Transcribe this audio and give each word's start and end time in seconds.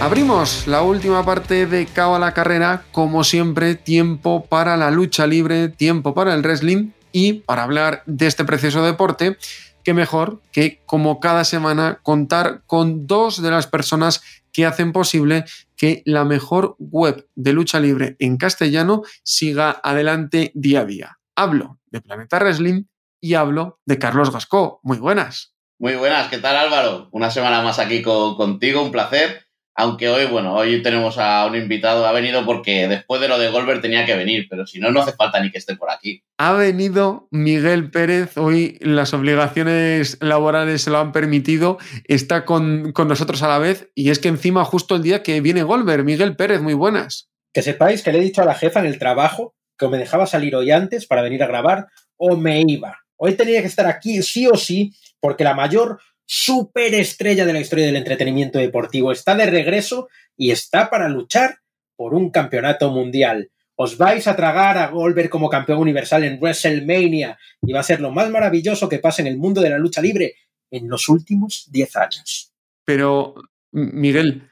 Abrimos 0.00 0.68
la 0.68 0.82
última 0.82 1.24
parte 1.24 1.66
de 1.66 1.86
Cao 1.86 2.14
a 2.14 2.20
la 2.20 2.32
carrera, 2.32 2.84
como 2.92 3.24
siempre, 3.24 3.74
tiempo 3.74 4.46
para 4.46 4.76
la 4.76 4.92
lucha 4.92 5.26
libre, 5.26 5.68
tiempo 5.68 6.14
para 6.14 6.34
el 6.34 6.42
wrestling 6.42 6.92
y 7.10 7.32
para 7.40 7.64
hablar 7.64 8.04
de 8.06 8.28
este 8.28 8.44
precioso 8.44 8.84
deporte, 8.84 9.36
qué 9.82 9.94
mejor 9.94 10.40
que 10.52 10.80
como 10.86 11.18
cada 11.18 11.44
semana 11.44 11.98
contar 12.04 12.62
con 12.66 13.08
dos 13.08 13.42
de 13.42 13.50
las 13.50 13.66
personas 13.66 14.22
que 14.52 14.66
hacen 14.66 14.92
posible 14.92 15.44
que 15.76 16.02
la 16.06 16.24
mejor 16.24 16.76
web 16.78 17.28
de 17.34 17.52
lucha 17.52 17.80
libre 17.80 18.14
en 18.20 18.36
castellano 18.36 19.02
siga 19.24 19.80
adelante 19.82 20.52
día 20.54 20.80
a 20.80 20.84
día. 20.84 21.18
Hablo 21.34 21.80
de 21.86 22.00
Planeta 22.00 22.38
Wrestling 22.38 22.84
y 23.20 23.34
hablo 23.34 23.80
de 23.84 23.98
Carlos 23.98 24.32
Gascó. 24.32 24.78
Muy 24.84 24.98
buenas. 24.98 25.54
Muy 25.80 25.96
buenas, 25.96 26.28
¿qué 26.28 26.38
tal 26.38 26.56
Álvaro? 26.56 27.08
Una 27.10 27.30
semana 27.32 27.62
más 27.62 27.80
aquí 27.80 28.00
contigo, 28.00 28.82
un 28.82 28.92
placer 28.92 29.47
aunque 29.78 30.08
hoy, 30.08 30.26
bueno, 30.26 30.54
hoy 30.54 30.82
tenemos 30.82 31.18
a 31.18 31.46
un 31.46 31.54
invitado, 31.54 32.04
ha 32.04 32.10
venido 32.10 32.44
porque 32.44 32.88
después 32.88 33.20
de 33.20 33.28
lo 33.28 33.38
de 33.38 33.48
Goldberg 33.48 33.80
tenía 33.80 34.04
que 34.04 34.16
venir, 34.16 34.48
pero 34.50 34.66
si 34.66 34.80
no, 34.80 34.90
no 34.90 35.02
hace 35.02 35.12
falta 35.12 35.40
ni 35.40 35.52
que 35.52 35.58
esté 35.58 35.76
por 35.76 35.88
aquí. 35.88 36.24
Ha 36.36 36.52
venido 36.54 37.28
Miguel 37.30 37.88
Pérez, 37.88 38.36
hoy 38.36 38.76
las 38.80 39.14
obligaciones 39.14 40.18
laborales 40.20 40.82
se 40.82 40.90
lo 40.90 40.98
han 40.98 41.12
permitido, 41.12 41.78
está 42.08 42.44
con, 42.44 42.90
con 42.90 43.06
nosotros 43.06 43.40
a 43.44 43.48
la 43.48 43.58
vez 43.58 43.88
y 43.94 44.10
es 44.10 44.18
que 44.18 44.26
encima 44.26 44.64
justo 44.64 44.96
el 44.96 45.02
día 45.02 45.22
que 45.22 45.40
viene 45.40 45.62
Goldberg, 45.62 46.04
Miguel 46.04 46.34
Pérez, 46.34 46.60
muy 46.60 46.74
buenas. 46.74 47.30
Que 47.54 47.62
sepáis 47.62 48.02
que 48.02 48.10
le 48.10 48.18
he 48.18 48.22
dicho 48.22 48.42
a 48.42 48.46
la 48.46 48.56
jefa 48.56 48.80
en 48.80 48.86
el 48.86 48.98
trabajo 48.98 49.54
que 49.78 49.86
me 49.86 49.98
dejaba 49.98 50.26
salir 50.26 50.56
hoy 50.56 50.72
antes 50.72 51.06
para 51.06 51.22
venir 51.22 51.44
a 51.44 51.46
grabar 51.46 51.86
o 52.16 52.36
me 52.36 52.64
iba. 52.66 52.98
Hoy 53.16 53.34
tenía 53.34 53.60
que 53.60 53.68
estar 53.68 53.86
aquí 53.86 54.24
sí 54.24 54.48
o 54.48 54.56
sí 54.56 54.92
porque 55.20 55.44
la 55.44 55.54
mayor 55.54 56.00
superestrella 56.30 57.46
de 57.46 57.54
la 57.54 57.60
historia 57.60 57.86
del 57.86 57.96
entretenimiento 57.96 58.58
deportivo. 58.58 59.10
Está 59.10 59.34
de 59.34 59.46
regreso 59.46 60.08
y 60.36 60.50
está 60.50 60.90
para 60.90 61.08
luchar 61.08 61.60
por 61.96 62.12
un 62.12 62.30
campeonato 62.30 62.90
mundial. 62.90 63.50
Os 63.76 63.96
vais 63.96 64.28
a 64.28 64.36
tragar 64.36 64.76
a 64.76 64.88
Goldberg 64.88 65.30
como 65.30 65.48
campeón 65.48 65.78
universal 65.78 66.24
en 66.24 66.38
WrestleMania 66.38 67.38
y 67.62 67.72
va 67.72 67.80
a 67.80 67.84
ser 67.84 68.00
lo 68.00 68.10
más 68.10 68.28
maravilloso 68.28 68.90
que 68.90 68.98
pasa 68.98 69.22
en 69.22 69.28
el 69.28 69.38
mundo 69.38 69.62
de 69.62 69.70
la 69.70 69.78
lucha 69.78 70.02
libre 70.02 70.34
en 70.70 70.86
los 70.88 71.08
últimos 71.08 71.66
10 71.70 71.96
años. 71.96 72.52
Pero, 72.84 73.34
Miguel, 73.72 74.50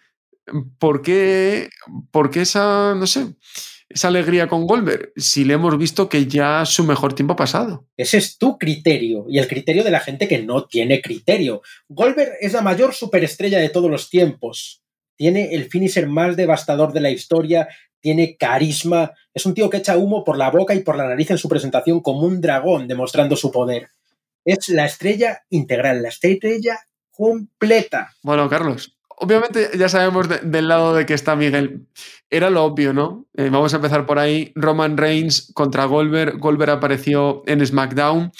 ¿por 0.78 1.02
qué, 1.02 1.68
por 2.10 2.30
qué 2.30 2.42
esa, 2.42 2.94
no 2.94 3.06
sé, 3.06 3.34
esa 3.88 4.08
alegría 4.08 4.48
con 4.48 4.66
Goldberg 4.66 5.12
si 5.16 5.44
le 5.44 5.54
hemos 5.54 5.76
visto 5.78 6.08
que 6.08 6.26
ya 6.26 6.64
su 6.64 6.84
mejor 6.84 7.14
tiempo 7.14 7.34
ha 7.34 7.36
pasado? 7.36 7.86
Ese 7.96 8.18
es 8.18 8.38
tu 8.38 8.58
criterio 8.58 9.26
y 9.28 9.38
el 9.38 9.48
criterio 9.48 9.84
de 9.84 9.90
la 9.90 10.00
gente 10.00 10.28
que 10.28 10.42
no 10.42 10.66
tiene 10.66 11.00
criterio. 11.00 11.62
Goldberg 11.88 12.32
es 12.40 12.52
la 12.52 12.62
mayor 12.62 12.94
superestrella 12.94 13.58
de 13.58 13.68
todos 13.68 13.90
los 13.90 14.10
tiempos. 14.10 14.82
Tiene 15.16 15.54
el 15.54 15.70
finisher 15.70 16.08
más 16.08 16.36
devastador 16.36 16.92
de 16.92 17.00
la 17.00 17.10
historia, 17.10 17.68
tiene 18.00 18.36
carisma, 18.36 19.12
es 19.32 19.46
un 19.46 19.54
tío 19.54 19.70
que 19.70 19.78
echa 19.78 19.96
humo 19.96 20.24
por 20.24 20.36
la 20.36 20.50
boca 20.50 20.74
y 20.74 20.80
por 20.80 20.96
la 20.96 21.08
nariz 21.08 21.30
en 21.30 21.38
su 21.38 21.48
presentación 21.48 22.00
como 22.00 22.20
un 22.20 22.40
dragón 22.40 22.86
demostrando 22.86 23.36
su 23.36 23.50
poder. 23.50 23.88
Es 24.44 24.68
la 24.68 24.84
estrella 24.84 25.42
integral, 25.50 26.02
la 26.02 26.10
estrella 26.10 26.78
completa. 27.10 28.14
Bueno, 28.22 28.48
Carlos, 28.48 28.95
obviamente 29.16 29.70
ya 29.76 29.88
sabemos 29.88 30.28
del 30.42 30.68
lado 30.68 30.94
de 30.94 31.06
que 31.06 31.14
está 31.14 31.36
Miguel. 31.36 31.86
Era 32.30 32.50
lo 32.50 32.64
obvio, 32.64 32.92
¿no? 32.92 33.26
Eh, 33.36 33.48
vamos 33.50 33.72
a 33.72 33.76
empezar 33.76 34.06
por 34.06 34.18
ahí. 34.18 34.52
Roman 34.54 34.96
Reigns 34.96 35.52
contra 35.54 35.84
Goldberg. 35.84 36.38
Goldberg 36.38 36.70
apareció 36.70 37.42
en 37.46 37.64
SmackDown. 37.64 38.32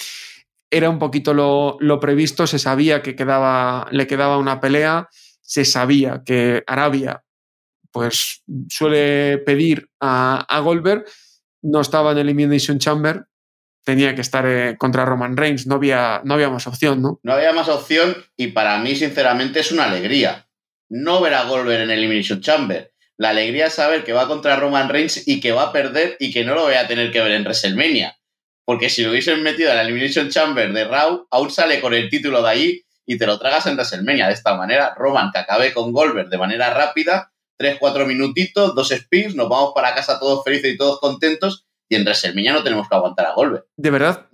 Era 0.69 0.89
un 0.89 0.99
poquito 0.99 1.33
lo, 1.33 1.99
previsto. 1.99 2.47
Se 2.47 2.59
sabía 2.59 3.01
que 3.01 3.15
quedaba, 3.15 3.87
le 3.91 4.07
quedaba 4.07 4.37
una 4.37 4.59
pelea. 4.59 5.07
Se 5.41 5.65
sabía 5.65 6.23
que 6.25 6.63
Arabia 6.67 7.23
pues 7.91 8.43
suele 8.69 9.39
pedir 9.39 9.89
a, 9.99 10.45
a 10.47 10.59
Goldberg. 10.59 11.05
No 11.63 11.81
estaba 11.81 12.11
en 12.11 12.19
el 12.19 12.27
Elimination 12.27 12.77
Chamber, 12.77 13.25
tenía 13.83 14.13
que 14.13 14.21
estar 14.21 14.45
eh, 14.45 14.75
contra 14.77 15.05
Roman 15.05 15.37
Reigns, 15.37 15.65
no 15.65 15.75
había, 15.75 16.21
no 16.25 16.33
había 16.33 16.49
más 16.49 16.67
opción, 16.67 17.01
¿no? 17.01 17.21
No 17.23 17.33
había 17.33 17.53
más 17.53 17.69
opción 17.69 18.17
y 18.35 18.47
para 18.47 18.77
mí, 18.79 18.95
sinceramente, 18.97 19.61
es 19.61 19.71
una 19.71 19.85
alegría 19.85 20.46
no 20.89 21.21
ver 21.21 21.33
a 21.33 21.43
Goldberg 21.43 21.81
en 21.81 21.91
Elimination 21.91 22.41
Chamber. 22.41 22.91
La 23.17 23.29
alegría 23.29 23.67
es 23.67 23.73
saber 23.73 24.03
que 24.03 24.13
va 24.13 24.27
contra 24.27 24.55
Roman 24.57 24.89
Reigns 24.89 25.27
y 25.27 25.39
que 25.39 25.51
va 25.51 25.63
a 25.63 25.71
perder 25.71 26.17
y 26.19 26.31
que 26.31 26.45
no 26.45 26.53
lo 26.53 26.63
voy 26.63 26.75
a 26.75 26.87
tener 26.87 27.11
que 27.11 27.21
ver 27.21 27.31
en 27.31 27.43
WrestleMania. 27.43 28.17
Porque 28.63 28.89
si 28.89 29.03
lo 29.03 29.11
hubiesen 29.11 29.41
metido 29.43 29.69
en 29.71 29.77
la 29.77 29.81
Elimination 29.81 30.29
Chamber 30.29 30.71
de 30.71 30.85
Raw, 30.85 31.27
aún 31.31 31.49
sale 31.49 31.81
con 31.81 31.93
el 31.93 32.09
título 32.09 32.43
de 32.43 32.49
allí 32.49 32.85
y 33.05 33.17
te 33.17 33.25
lo 33.25 33.39
tragas 33.39 33.65
en 33.65 33.75
WrestleMania. 33.75 34.27
De 34.27 34.33
esta 34.33 34.55
manera, 34.55 34.93
Roman 34.95 35.31
que 35.31 35.39
acabe 35.39 35.73
con 35.73 35.91
Goldberg 35.91 36.29
de 36.29 36.37
manera 36.37 36.73
rápida, 36.73 37.31
3-4 37.57 38.05
minutitos, 38.05 38.75
dos 38.75 38.89
speeds, 38.89 39.35
nos 39.35 39.49
vamos 39.49 39.71
para 39.73 39.95
casa 39.95 40.19
todos 40.19 40.43
felices 40.43 40.73
y 40.73 40.77
todos 40.77 40.99
contentos 40.99 41.65
y 41.89 41.95
en 41.95 42.03
WrestleMania 42.03 42.53
no 42.53 42.63
tenemos 42.63 42.87
que 42.87 42.95
aguantar 42.95 43.25
a 43.25 43.33
Goldberg. 43.33 43.65
De 43.75 43.89
verdad, 43.89 44.27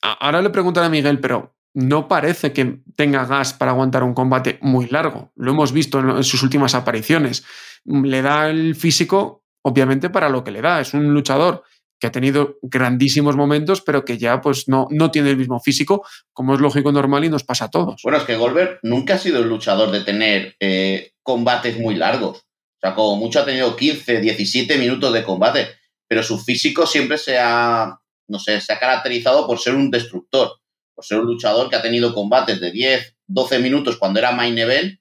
ahora 0.00 0.42
le 0.42 0.50
preguntan 0.50 0.84
a 0.84 0.88
Miguel, 0.88 1.18
pero 1.18 1.54
no 1.74 2.08
parece 2.08 2.52
que 2.52 2.78
tenga 2.96 3.24
gas 3.24 3.52
para 3.52 3.70
aguantar 3.70 4.02
un 4.02 4.14
combate 4.14 4.58
muy 4.60 4.86
largo. 4.88 5.32
Lo 5.36 5.52
hemos 5.52 5.72
visto 5.72 5.98
en, 6.00 6.24
sus 6.24 6.42
últimas 6.42 6.74
apariciones. 6.74 7.44
Le 7.84 8.22
da 8.22 8.50
el 8.50 8.74
físico, 8.74 9.44
obviamente, 9.62 10.10
para 10.10 10.28
lo 10.28 10.42
que 10.42 10.50
le 10.50 10.62
da. 10.62 10.80
Es 10.80 10.94
un 10.94 11.12
luchador 11.14 11.62
que 12.00 12.06
ha 12.06 12.12
tenido 12.12 12.58
grandísimos 12.62 13.36
momentos, 13.36 13.82
pero 13.82 14.04
que 14.04 14.16
ya 14.16 14.40
pues 14.40 14.68
no, 14.68 14.88
no 14.90 15.10
tiene 15.10 15.30
el 15.30 15.36
mismo 15.36 15.60
físico, 15.60 16.04
como 16.32 16.54
es 16.54 16.60
lógico 16.60 16.90
normal 16.90 17.24
y 17.24 17.28
nos 17.28 17.44
pasa 17.44 17.66
a 17.66 17.70
todos. 17.70 18.00
Bueno, 18.02 18.18
es 18.18 18.24
que 18.24 18.36
Goldberg 18.36 18.80
nunca 18.82 19.14
ha 19.14 19.18
sido 19.18 19.40
el 19.40 19.48
luchador 19.48 19.90
de 19.90 20.00
tener 20.00 20.56
eh, 20.60 21.12
combates 21.22 21.78
muy 21.78 21.94
largos. 21.94 22.38
O 22.38 22.80
sea, 22.80 22.94
como 22.94 23.16
mucho 23.16 23.40
ha 23.40 23.44
tenido 23.44 23.76
15, 23.76 24.20
17 24.20 24.78
minutos 24.78 25.12
de 25.12 25.22
combate, 25.22 25.68
pero 26.08 26.22
su 26.22 26.38
físico 26.38 26.86
siempre 26.86 27.18
se 27.18 27.38
ha, 27.38 28.00
no 28.28 28.38
sé, 28.38 28.62
se 28.62 28.72
ha 28.72 28.78
caracterizado 28.78 29.46
por 29.46 29.58
ser 29.58 29.74
un 29.74 29.90
destructor 29.90 30.60
por 31.00 31.06
ser 31.06 31.20
un 31.20 31.28
luchador 31.28 31.70
que 31.70 31.76
ha 31.76 31.82
tenido 31.82 32.12
combates 32.12 32.60
de 32.60 32.70
10, 32.70 33.16
12 33.26 33.58
minutos 33.58 33.96
cuando 33.96 34.18
era 34.18 34.32
main 34.32 34.58
event 34.58 35.00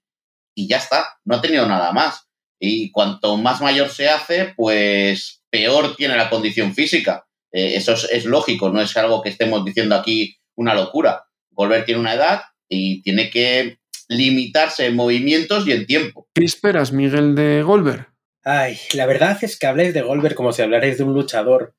y 0.55 0.65
ya 0.65 0.77
está, 0.77 1.05
no 1.25 1.35
ha 1.35 1.41
tenido 1.41 1.67
nada 1.67 1.91
más. 1.91 2.29
Y 2.57 2.89
cuanto 2.91 3.35
más 3.35 3.59
mayor 3.59 3.89
se 3.89 4.07
hace, 4.07 4.53
pues 4.55 5.43
peor 5.49 5.97
tiene 5.97 6.15
la 6.15 6.29
condición 6.29 6.73
física. 6.73 7.27
Eh, 7.51 7.75
eso 7.75 7.93
es, 7.93 8.23
lógico, 8.23 8.69
no 8.69 8.81
es 8.81 8.95
algo 8.95 9.21
que 9.21 9.27
estemos 9.27 9.65
diciendo 9.65 9.93
aquí 9.93 10.37
una 10.55 10.73
locura. 10.73 11.25
Goldberg 11.51 11.83
tiene 11.83 11.99
una 11.99 12.13
edad 12.13 12.43
y 12.69 13.01
tiene 13.01 13.29
que 13.29 13.79
limitarse 14.07 14.85
en 14.85 14.95
movimientos 14.95 15.67
y 15.67 15.73
en 15.73 15.85
tiempo. 15.85 16.29
¿Qué 16.33 16.45
esperas, 16.45 16.93
Miguel, 16.93 17.35
de 17.35 17.61
Goldberg? 17.61 18.07
Ay, 18.45 18.77
la 18.93 19.05
verdad 19.05 19.37
es 19.41 19.59
que 19.59 19.67
habláis 19.67 19.93
de 19.93 20.01
Goldberg 20.01 20.35
como 20.35 20.53
si 20.53 20.61
hablarais 20.61 20.97
de 20.97 21.03
un 21.03 21.13
luchador 21.13 21.75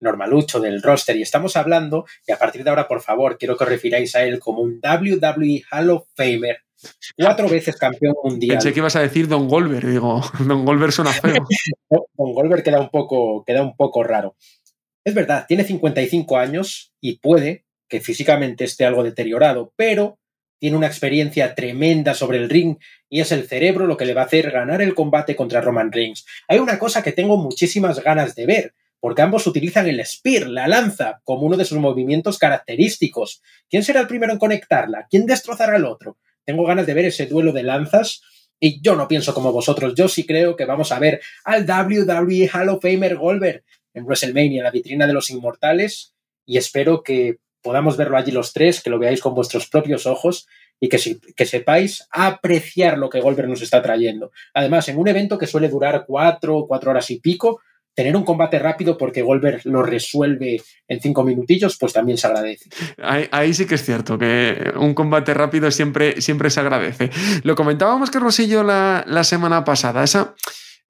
normalucho 0.00 0.60
del 0.60 0.82
roster 0.82 1.16
y 1.16 1.22
estamos 1.22 1.56
hablando, 1.56 2.06
y 2.26 2.32
a 2.32 2.38
partir 2.38 2.64
de 2.64 2.70
ahora, 2.70 2.88
por 2.88 3.00
favor, 3.00 3.38
quiero 3.38 3.56
que 3.56 3.64
os 3.64 3.70
refiráis 3.70 4.14
a 4.14 4.24
él 4.24 4.38
como 4.38 4.62
un 4.62 4.80
WWE 4.82 5.62
Hall 5.70 5.90
of 5.90 6.06
Famer, 6.14 6.58
cuatro 7.16 7.48
veces 7.48 7.76
campeón 7.76 8.14
mundial. 8.22 8.56
Pensé 8.56 8.72
que 8.72 8.80
ibas 8.80 8.96
a 8.96 9.00
decir 9.00 9.28
Don 9.28 9.48
Goldberg, 9.48 9.86
digo, 9.86 10.20
Don 10.46 10.64
Goldberg 10.64 10.92
suena 10.92 11.12
feo. 11.12 11.46
Don 11.90 12.34
Goldberg 12.34 12.62
queda 12.62 12.80
un, 12.80 12.90
poco, 12.90 13.44
queda 13.44 13.62
un 13.62 13.76
poco 13.76 14.02
raro. 14.02 14.36
Es 15.04 15.14
verdad, 15.14 15.46
tiene 15.46 15.64
55 15.64 16.36
años 16.36 16.92
y 17.00 17.18
puede 17.18 17.64
que 17.88 18.00
físicamente 18.00 18.64
esté 18.64 18.84
algo 18.84 19.04
deteriorado, 19.04 19.72
pero 19.76 20.18
tiene 20.58 20.76
una 20.76 20.86
experiencia 20.86 21.54
tremenda 21.54 22.14
sobre 22.14 22.38
el 22.38 22.48
ring 22.48 22.78
y 23.08 23.20
es 23.20 23.30
el 23.30 23.46
cerebro 23.46 23.86
lo 23.86 23.96
que 23.96 24.06
le 24.06 24.14
va 24.14 24.22
a 24.22 24.24
hacer 24.24 24.50
ganar 24.50 24.82
el 24.82 24.94
combate 24.94 25.36
contra 25.36 25.60
Roman 25.60 25.92
Reigns. 25.92 26.26
Hay 26.48 26.58
una 26.58 26.78
cosa 26.78 27.02
que 27.02 27.12
tengo 27.12 27.36
muchísimas 27.36 28.02
ganas 28.02 28.34
de 28.34 28.46
ver, 28.46 28.74
porque 29.00 29.22
ambos 29.22 29.46
utilizan 29.46 29.86
el 29.86 30.04
spear, 30.04 30.48
la 30.48 30.68
lanza, 30.68 31.20
como 31.24 31.42
uno 31.42 31.56
de 31.56 31.64
sus 31.64 31.78
movimientos 31.78 32.38
característicos. 32.38 33.42
¿Quién 33.68 33.82
será 33.82 34.00
el 34.00 34.06
primero 34.06 34.32
en 34.32 34.38
conectarla? 34.38 35.06
¿Quién 35.10 35.26
destrozará 35.26 35.76
al 35.76 35.84
otro? 35.84 36.18
Tengo 36.44 36.64
ganas 36.64 36.86
de 36.86 36.94
ver 36.94 37.04
ese 37.06 37.26
duelo 37.26 37.52
de 37.52 37.62
lanzas 37.62 38.22
y 38.58 38.80
yo 38.80 38.96
no 38.96 39.08
pienso 39.08 39.34
como 39.34 39.52
vosotros. 39.52 39.94
Yo 39.94 40.08
sí 40.08 40.24
creo 40.24 40.56
que 40.56 40.64
vamos 40.64 40.92
a 40.92 40.98
ver 40.98 41.20
al 41.44 41.64
WWE 41.64 42.48
Hall 42.52 42.68
of 42.70 42.82
Famer 42.82 43.16
Goldberg 43.16 43.64
en 43.94 44.04
WrestleMania, 44.04 44.62
la 44.62 44.70
vitrina 44.70 45.06
de 45.06 45.12
los 45.12 45.30
inmortales, 45.30 46.14
y 46.44 46.58
espero 46.58 47.02
que 47.02 47.38
podamos 47.62 47.96
verlo 47.96 48.16
allí 48.16 48.30
los 48.30 48.52
tres, 48.52 48.80
que 48.80 48.90
lo 48.90 48.98
veáis 48.98 49.20
con 49.20 49.34
vuestros 49.34 49.68
propios 49.68 50.06
ojos 50.06 50.46
y 50.78 50.88
que, 50.88 51.46
sepáis 51.46 52.06
apreciar 52.10 52.98
lo 52.98 53.08
que 53.08 53.20
Goldberg 53.20 53.48
nos 53.48 53.62
está 53.62 53.82
trayendo. 53.82 54.30
Además, 54.54 54.88
en 54.88 54.98
un 54.98 55.08
evento 55.08 55.38
que 55.38 55.46
suele 55.46 55.68
durar 55.68 56.04
cuatro, 56.06 56.66
cuatro 56.68 56.90
horas 56.90 57.10
y 57.10 57.18
pico, 57.18 57.60
tener 57.96 58.14
un 58.14 58.24
combate 58.24 58.58
rápido 58.58 58.98
porque 58.98 59.22
Goldberg 59.22 59.62
lo 59.64 59.82
resuelve 59.82 60.62
en 60.86 61.00
cinco 61.00 61.24
minutillos, 61.24 61.78
pues 61.78 61.94
también 61.94 62.18
se 62.18 62.26
agradece. 62.26 62.68
Ahí, 63.02 63.54
sí 63.54 63.66
que 63.66 63.76
es 63.76 63.84
cierto, 63.84 64.18
que 64.18 64.70
un 64.78 64.92
combate 64.92 65.32
rápido 65.32 65.70
siempre, 65.70 66.20
siempre 66.20 66.50
se 66.50 66.60
agradece. 66.60 67.10
Lo 67.42 67.56
comentábamos, 67.56 68.10
y 68.38 68.48
yo, 68.48 68.62
la, 68.62 69.02
la 69.08 69.24
semana 69.24 69.64
pasada. 69.64 70.04
Esa, 70.04 70.34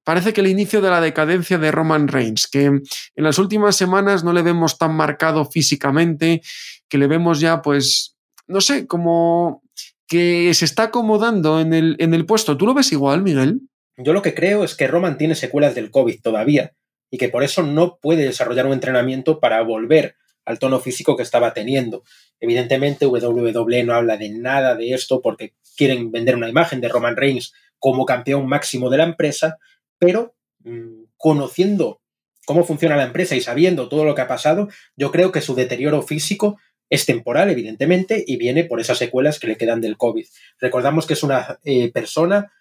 parece 0.03 0.32
que 0.32 0.41
el 0.41 0.49
inicio 0.49 0.81
de 0.81 0.91
la 0.91 1.00
decadencia 1.00 1.58
de 1.58 1.70
Roman 1.70 2.08
Reigns, 2.08 2.49
que 2.49 2.64
en 2.64 2.82
las 3.14 3.38
últimas 3.38 3.76
semanas 3.76 4.25
no 4.25 4.32
le 4.32 4.43
vemos 4.43 4.76
tan 4.76 4.93
marcado 4.93 5.44
físicamente, 5.44 6.43
que 6.88 6.99
le 6.99 7.06
vemos 7.06 7.38
ya, 7.38 7.62
pues, 7.62 8.17
no 8.49 8.61
sé, 8.61 8.88
como 8.88 9.62
que 10.09 10.52
se 10.55 10.64
está 10.64 10.85
acomodando 10.85 11.61
en 11.61 11.73
el, 11.73 11.94
en 12.00 12.14
el 12.14 12.26
puesto. 12.26 12.56
¿Tú 12.56 12.67
lo 12.67 12.75
ves 12.75 12.91
igual, 12.91 13.23
Miguel? 13.23 13.61
Yo 13.97 14.12
lo 14.12 14.23
que 14.23 14.35
creo 14.35 14.64
es 14.64 14.75
que 14.75 14.88
Roman 14.88 15.19
tiene 15.19 15.37
secuelas 15.37 15.76
del 15.76 15.93
COVID 15.93 16.20
todavía 16.20 16.73
y 17.11 17.19
que 17.19 17.29
por 17.29 17.44
eso 17.44 17.62
no 17.62 17.99
puede 17.99 18.25
desarrollar 18.25 18.67
un 18.67 18.73
entrenamiento 18.73 19.41
para 19.41 19.62
volver 19.62 20.17
al 20.44 20.58
tono 20.58 20.81
físico 20.81 21.17
que 21.17 21.23
estaba 21.23 21.53
teniendo. 21.53 22.05
Evidentemente, 22.41 23.06
WWE 23.06 23.85
no 23.85 23.94
habla 23.94 24.17
de 24.17 24.31
nada 24.31 24.75
de 24.75 24.93
esto 24.93 25.20
porque 25.20 25.55
quieren 25.76 26.11
vender 26.11 26.37
una 26.37 26.49
imagen 26.49 26.81
de 26.81 26.88
Roman 26.88 27.17
Reigns 27.17 27.53
como 27.79 28.06
campeón 28.06 28.49
máximo 28.49 28.88
de 28.88 28.99
la 28.99 29.05
empresa, 29.05 29.58
pero 29.99 30.35
mm, 30.61 31.05
conociendo 31.17 32.00
cómo 32.47 32.64
funciona 32.64 32.97
la 32.97 33.05
empresa 33.05 33.35
y 33.35 33.41
sabiendo 33.41 33.88
todo 33.88 34.05
lo 34.05 34.14
que 34.14 34.23
ha 34.23 34.29
pasado, 34.29 34.69
yo 34.97 35.11
creo 35.11 35.32
que 35.32 35.41
su 35.41 35.55
deterioro 35.55 36.00
físico 36.02 36.59
es 36.88 37.05
temporal, 37.05 37.50
evidentemente, 37.50 38.23
y 38.26 38.37
viene 38.37 38.64
por 38.64 38.81
esas 38.81 38.99
secuelas 38.99 39.41
que 39.41 39.49
le 39.49 39.56
quedan 39.56 39.81
del 39.81 39.97
COVID. 39.97 40.25
Recordamos 40.61 41.06
que 41.06 41.14
es 41.14 41.25
una 41.25 41.59
eh, 41.64 41.91
persona 41.91 42.52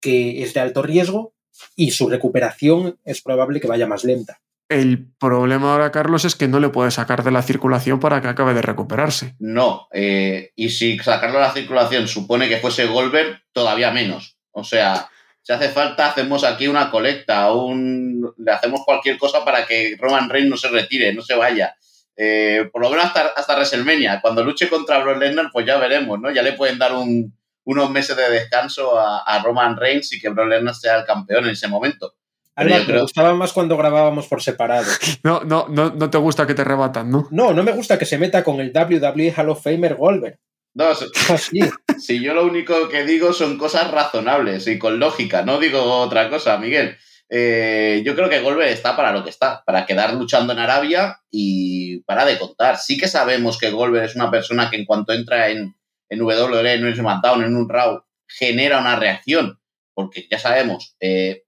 que 0.00 0.42
es 0.42 0.54
de 0.54 0.60
alto 0.60 0.82
riesgo, 0.82 1.34
y 1.76 1.90
su 1.90 2.08
recuperación 2.08 2.98
es 3.04 3.22
probable 3.22 3.60
que 3.60 3.68
vaya 3.68 3.86
más 3.86 4.04
lenta. 4.04 4.40
El 4.68 5.06
problema 5.18 5.72
ahora, 5.72 5.92
Carlos, 5.92 6.24
es 6.24 6.34
que 6.34 6.48
no 6.48 6.58
le 6.58 6.70
puede 6.70 6.90
sacar 6.90 7.22
de 7.22 7.30
la 7.30 7.42
circulación 7.42 8.00
para 8.00 8.22
que 8.22 8.28
acabe 8.28 8.54
de 8.54 8.62
recuperarse. 8.62 9.34
No, 9.38 9.86
eh, 9.92 10.52
y 10.56 10.70
si 10.70 10.98
sacarlo 10.98 11.38
de 11.38 11.44
la 11.44 11.52
circulación 11.52 12.08
supone 12.08 12.48
que 12.48 12.56
fuese 12.56 12.86
Goldberg, 12.86 13.42
todavía 13.52 13.90
menos. 13.90 14.38
O 14.50 14.64
sea, 14.64 15.10
si 15.42 15.52
hace 15.52 15.68
falta, 15.68 16.08
hacemos 16.08 16.44
aquí 16.44 16.68
una 16.68 16.90
colecta, 16.90 17.52
un, 17.52 18.32
le 18.38 18.52
hacemos 18.52 18.80
cualquier 18.84 19.18
cosa 19.18 19.44
para 19.44 19.66
que 19.66 19.96
Roman 19.98 20.30
Reigns 20.30 20.50
no 20.50 20.56
se 20.56 20.68
retire, 20.68 21.12
no 21.12 21.20
se 21.20 21.34
vaya. 21.34 21.74
Eh, 22.16 22.68
por 22.72 22.80
lo 22.80 22.90
menos 22.90 23.06
hasta, 23.06 23.26
hasta 23.36 23.54
WrestleMania. 23.54 24.20
Cuando 24.22 24.44
luche 24.44 24.68
contra 24.68 25.00
Brock 25.00 25.18
Lesnar, 25.18 25.50
pues 25.52 25.66
ya 25.66 25.76
veremos, 25.78 26.18
¿no? 26.20 26.30
Ya 26.30 26.42
le 26.42 26.52
pueden 26.52 26.78
dar 26.78 26.94
un, 26.94 27.34
unos 27.64 27.90
meses 27.90 28.16
de 28.16 28.30
descanso 28.30 28.98
a, 28.98 29.40
Roman 29.42 29.76
Reigns 29.76 30.12
y 30.12 30.20
que 30.20 30.30
Brock 30.30 30.48
Lesnar 30.48 30.74
sea 30.74 30.98
el 30.98 31.04
campeón 31.04 31.44
en 31.44 31.50
ese 31.50 31.68
momento. 31.68 32.14
me 32.56 33.00
gustaba 33.00 33.34
más 33.34 33.52
cuando 33.52 33.76
grabábamos 33.76 34.26
por 34.26 34.42
separado. 34.42 34.90
No, 35.24 35.42
no, 35.44 35.66
no, 35.68 35.90
no 35.90 36.10
te 36.10 36.18
gusta 36.18 36.46
que 36.46 36.54
te 36.54 36.64
rebatan, 36.64 37.10
¿no? 37.10 37.28
No, 37.30 37.52
no 37.52 37.62
me 37.62 37.72
gusta 37.72 37.98
que 37.98 38.06
se 38.06 38.18
meta 38.18 38.42
con 38.42 38.60
el 38.60 38.72
WWE 38.72 39.32
Hall 39.36 39.50
of 39.50 39.62
Famer 39.62 39.94
Goldberg. 39.94 40.38
No, 40.74 40.86
si 41.98 42.20
yo 42.20 42.34
lo 42.34 42.46
único 42.46 42.88
que 42.88 43.04
digo 43.04 43.32
son 43.32 43.58
cosas 43.58 43.90
razonables 43.90 44.66
y 44.66 44.78
con 44.78 44.98
lógica, 44.98 45.42
no 45.42 45.58
digo 45.58 45.82
otra 45.82 46.30
cosa, 46.30 46.56
Miguel. 46.58 46.96
Eh, 47.28 48.02
yo 48.04 48.14
creo 48.14 48.28
que 48.28 48.40
Goldberg 48.40 48.68
está 48.68 48.94
para 48.94 49.12
lo 49.12 49.24
que 49.24 49.30
está, 49.30 49.62
para 49.64 49.86
quedar 49.86 50.12
luchando 50.14 50.52
en 50.52 50.58
Arabia 50.58 51.20
y 51.30 52.00
para 52.00 52.24
de 52.24 52.38
contar. 52.38 52.78
Sí 52.78 52.98
que 52.98 53.08
sabemos 53.08 53.58
que 53.58 53.70
Goldberg 53.70 54.04
es 54.04 54.16
una 54.16 54.30
persona 54.30 54.68
que 54.68 54.76
en 54.76 54.84
cuanto 54.84 55.12
entra 55.12 55.48
en, 55.48 55.74
en 56.12 56.20
WWE, 56.20 56.74
en 56.74 56.84
un 56.84 56.94
SmackDown, 56.94 57.42
en 57.42 57.56
un 57.56 57.68
Raw, 57.68 58.04
genera 58.28 58.80
una 58.80 58.96
reacción. 58.96 59.58
Porque 59.94 60.26
ya 60.30 60.38
sabemos, 60.38 60.94
eh, 61.00 61.44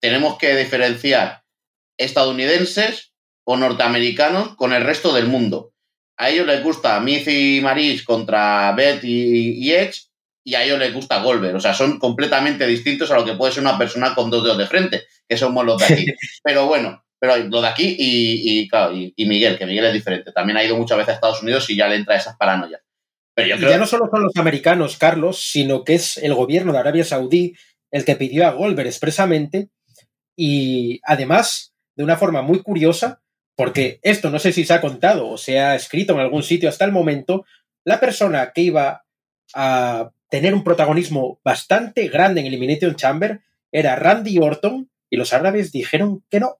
tenemos 0.00 0.38
que 0.38 0.56
diferenciar 0.56 1.42
estadounidenses 1.96 3.12
o 3.44 3.56
norteamericanos 3.56 4.56
con 4.56 4.72
el 4.72 4.84
resto 4.84 5.14
del 5.14 5.26
mundo. 5.26 5.72
A 6.16 6.30
ellos 6.30 6.46
les 6.46 6.62
gusta 6.62 6.98
Miz 7.00 7.28
y 7.28 7.60
Maris 7.62 8.02
contra 8.02 8.72
Beth 8.72 9.04
y, 9.04 9.72
Edge 9.72 10.08
y 10.44 10.54
a 10.56 10.64
ellos 10.64 10.80
les 10.80 10.92
gusta 10.92 11.22
Goldberg. 11.22 11.54
O 11.56 11.60
sea, 11.60 11.74
son 11.74 11.98
completamente 12.00 12.66
distintos 12.66 13.10
a 13.12 13.16
lo 13.16 13.24
que 13.24 13.34
puede 13.34 13.52
ser 13.52 13.62
una 13.62 13.78
persona 13.78 14.14
con 14.16 14.30
dos 14.30 14.42
dedos 14.42 14.58
de 14.58 14.66
frente, 14.66 15.04
que 15.28 15.36
somos 15.36 15.64
los 15.64 15.78
de 15.78 15.84
aquí. 15.84 16.06
pero 16.42 16.66
bueno, 16.66 17.04
pero 17.20 17.36
lo 17.36 17.62
de 17.62 17.68
aquí 17.68 17.96
y, 17.98 18.68
y, 19.16 19.26
Miguel, 19.26 19.56
que 19.56 19.66
Miguel 19.66 19.86
es 19.86 19.92
diferente. 19.92 20.32
También 20.32 20.56
ha 20.56 20.64
ido 20.64 20.76
muchas 20.76 20.98
veces 20.98 21.10
a 21.10 21.14
Estados 21.14 21.42
Unidos 21.42 21.70
y 21.70 21.76
ya 21.76 21.86
le 21.86 21.96
entra 21.96 22.16
esas 22.16 22.36
paranoias. 22.36 22.80
Ya 23.46 23.78
no 23.78 23.86
solo 23.86 24.08
son 24.10 24.24
los 24.24 24.36
americanos, 24.36 24.96
Carlos, 24.96 25.40
sino 25.40 25.84
que 25.84 25.94
es 25.94 26.16
el 26.18 26.34
gobierno 26.34 26.72
de 26.72 26.78
Arabia 26.78 27.04
Saudí 27.04 27.54
el 27.90 28.04
que 28.04 28.16
pidió 28.16 28.46
a 28.46 28.52
Goldberg 28.52 28.88
expresamente 28.88 29.68
y 30.36 31.00
además 31.04 31.74
de 31.96 32.04
una 32.04 32.16
forma 32.16 32.42
muy 32.42 32.62
curiosa, 32.62 33.22
porque 33.56 33.98
esto 34.02 34.30
no 34.30 34.38
sé 34.38 34.52
si 34.52 34.64
se 34.64 34.74
ha 34.74 34.80
contado 34.80 35.28
o 35.28 35.38
se 35.38 35.58
ha 35.58 35.74
escrito 35.74 36.12
en 36.12 36.20
algún 36.20 36.42
sitio 36.42 36.68
hasta 36.68 36.84
el 36.84 36.92
momento, 36.92 37.44
la 37.84 37.98
persona 37.98 38.52
que 38.52 38.62
iba 38.62 39.04
a 39.54 40.10
tener 40.28 40.54
un 40.54 40.62
protagonismo 40.62 41.40
bastante 41.42 42.08
grande 42.08 42.40
en 42.40 42.46
Elimination 42.46 42.94
Chamber 42.94 43.40
era 43.72 43.96
Randy 43.96 44.38
Orton 44.38 44.90
y 45.10 45.16
los 45.16 45.32
árabes 45.32 45.72
dijeron 45.72 46.24
que 46.30 46.40
no, 46.40 46.58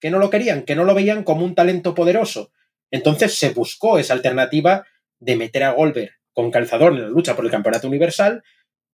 que 0.00 0.10
no 0.10 0.18
lo 0.18 0.30
querían, 0.30 0.62
que 0.62 0.74
no 0.74 0.84
lo 0.84 0.94
veían 0.94 1.22
como 1.22 1.44
un 1.44 1.54
talento 1.54 1.94
poderoso. 1.94 2.50
Entonces 2.90 3.38
se 3.38 3.50
buscó 3.50 3.98
esa 3.98 4.14
alternativa 4.14 4.84
de 5.24 5.36
meter 5.36 5.64
a 5.64 5.72
Goldberg 5.72 6.12
con 6.32 6.50
calzador 6.50 6.92
en 6.92 7.02
la 7.02 7.08
lucha 7.08 7.34
por 7.34 7.44
el 7.44 7.50
campeonato 7.50 7.88
universal. 7.88 8.42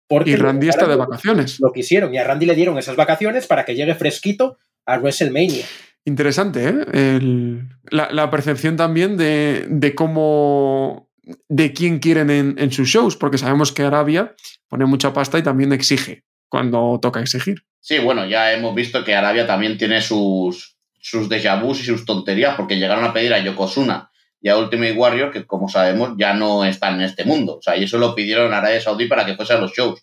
Porque 0.06 0.30
y 0.30 0.36
Randy 0.36 0.68
está 0.68 0.86
de 0.86 0.96
vacaciones. 0.96 1.60
Lo 1.60 1.72
quisieron 1.72 2.14
y 2.14 2.18
a 2.18 2.24
Randy 2.24 2.46
le 2.46 2.54
dieron 2.54 2.78
esas 2.78 2.96
vacaciones 2.96 3.46
para 3.46 3.64
que 3.64 3.74
llegue 3.74 3.94
fresquito 3.94 4.58
a 4.86 4.98
WrestleMania. 4.98 5.64
Interesante, 6.04 6.68
¿eh? 6.68 7.62
la, 7.90 8.30
percepción 8.30 8.76
también 8.76 9.16
de, 9.16 9.92
cómo. 9.94 11.08
de 11.48 11.72
quién 11.72 11.98
quieren 11.98 12.30
en, 12.30 12.72
sus 12.72 12.88
shows, 12.88 13.16
porque 13.16 13.38
sabemos 13.38 13.70
que 13.72 13.82
Arabia 13.82 14.34
pone 14.68 14.86
mucha 14.86 15.12
pasta 15.12 15.38
y 15.38 15.42
también 15.42 15.72
exige 15.72 16.24
cuando 16.48 16.98
toca 17.00 17.20
exigir. 17.20 17.62
Sí, 17.80 17.98
bueno, 17.98 18.26
ya 18.26 18.52
hemos 18.52 18.74
visto 18.74 19.04
que 19.04 19.14
Arabia 19.14 19.46
también 19.46 19.78
tiene 19.78 20.00
sus, 20.00 20.76
sus 21.00 21.28
déjà 21.28 21.60
vus 21.62 21.80
y 21.80 21.84
sus 21.84 22.04
tonterías, 22.04 22.56
porque 22.56 22.76
llegaron 22.76 23.04
a 23.04 23.12
pedir 23.12 23.32
a 23.34 23.38
Yokozuna 23.38 24.09
y 24.40 24.48
a 24.48 24.56
Ultimate 24.56 24.92
Warrior, 24.92 25.30
que 25.30 25.46
como 25.46 25.68
sabemos 25.68 26.14
ya 26.16 26.32
no 26.32 26.64
están 26.64 26.94
en 26.94 27.02
este 27.02 27.24
mundo. 27.24 27.58
O 27.58 27.62
sea, 27.62 27.76
y 27.76 27.84
eso 27.84 27.98
lo 27.98 28.14
pidieron 28.14 28.52
a 28.54 28.58
Arabia 28.58 28.80
Saudí 28.80 29.06
para 29.06 29.26
que 29.26 29.36
fuese 29.36 29.52
a 29.52 29.58
los 29.58 29.72
shows. 29.72 30.02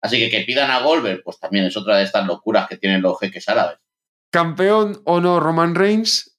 Así 0.00 0.18
que 0.18 0.30
que 0.30 0.44
pidan 0.44 0.70
a 0.70 0.80
Goldberg, 0.80 1.22
pues 1.24 1.38
también 1.38 1.64
es 1.64 1.76
otra 1.76 1.96
de 1.96 2.04
estas 2.04 2.26
locuras 2.26 2.68
que 2.68 2.76
tienen 2.76 3.02
los 3.02 3.18
jeques 3.18 3.48
árabes. 3.48 3.78
Campeón 4.30 5.00
o 5.04 5.20
no 5.20 5.40
Roman 5.40 5.74
Reigns, 5.74 6.36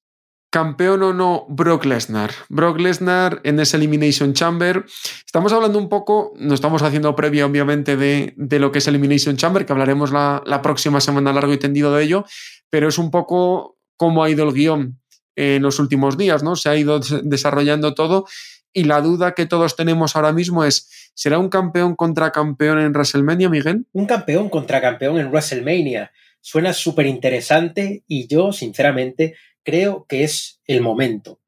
campeón 0.51 1.03
o 1.03 1.13
no 1.13 1.45
Brock 1.49 1.85
Lesnar. 1.85 2.31
Brock 2.47 2.79
Lesnar 2.79 3.41
en 3.43 3.59
ese 3.59 3.77
Elimination 3.77 4.33
Chamber. 4.33 4.85
Estamos 5.25 5.51
hablando 5.51 5.79
un 5.79 5.89
poco, 5.89 6.33
no 6.37 6.53
estamos 6.53 6.83
haciendo 6.83 7.15
previa 7.15 7.45
obviamente 7.45 7.97
de, 7.97 8.33
de 8.37 8.59
lo 8.59 8.71
que 8.71 8.79
es 8.79 8.87
Elimination 8.87 9.35
Chamber, 9.35 9.65
que 9.65 9.73
hablaremos 9.73 10.11
la, 10.11 10.43
la 10.45 10.61
próxima 10.61 11.01
semana 11.01 11.33
largo 11.33 11.51
y 11.51 11.57
tendido 11.57 11.93
de 11.93 12.03
ello, 12.03 12.25
pero 12.69 12.87
es 12.87 12.97
un 12.97 13.11
poco 13.11 13.77
cómo 13.97 14.23
ha 14.23 14.29
ido 14.29 14.47
el 14.47 14.53
guion 14.53 15.01
en 15.35 15.61
los 15.61 15.79
últimos 15.79 16.17
días, 16.17 16.43
¿no? 16.43 16.55
Se 16.55 16.69
ha 16.69 16.75
ido 16.75 16.99
desarrollando 17.23 17.93
todo 17.93 18.25
y 18.73 18.83
la 18.83 18.99
duda 18.99 19.33
que 19.33 19.45
todos 19.45 19.77
tenemos 19.77 20.15
ahora 20.15 20.33
mismo 20.33 20.65
es, 20.65 21.11
¿será 21.13 21.39
un 21.39 21.47
campeón 21.47 21.95
contra 21.95 22.31
campeón 22.31 22.79
en 22.79 22.91
WrestleMania, 22.91 23.49
Miguel? 23.49 23.85
Un 23.93 24.05
campeón 24.05 24.49
contra 24.49 24.81
campeón 24.81 25.17
en 25.17 25.27
WrestleMania. 25.27 26.11
Suena 26.41 26.73
súper 26.73 27.05
interesante 27.05 28.03
y 28.05 28.27
yo, 28.27 28.51
sinceramente, 28.51 29.35
creo 29.63 30.05
que 30.09 30.25
es 30.25 30.61
el 30.65 30.81
momento. 30.81 31.39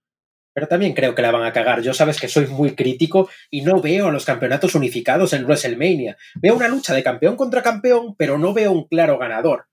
Pero 0.53 0.67
también 0.67 0.93
creo 0.93 1.13
que 1.13 1.21
la 1.21 1.31
van 1.31 1.43
a 1.43 1.51
cagar. 1.51 1.81
Yo 1.81 1.93
sabes 1.93 2.19
que 2.19 2.29
soy 2.29 2.47
muy 2.47 2.75
crítico 2.75 3.29
y 3.51 3.61
no 3.61 3.81
veo 3.81 4.07
a 4.07 4.11
los 4.11 4.25
campeonatos 4.25 4.73
unificados 4.73 5.33
en 5.33 5.43
WrestleMania. 5.43 6.17
Veo 6.35 6.55
una 6.55 6.69
lucha 6.69 6.95
de 6.95 7.03
campeón 7.03 7.35
contra 7.35 7.61
campeón, 7.61 8.15
pero 8.17 8.39
no 8.39 8.53
veo 8.53 8.71
un 8.71 8.87
claro 8.87 9.19
ganador. 9.19 9.67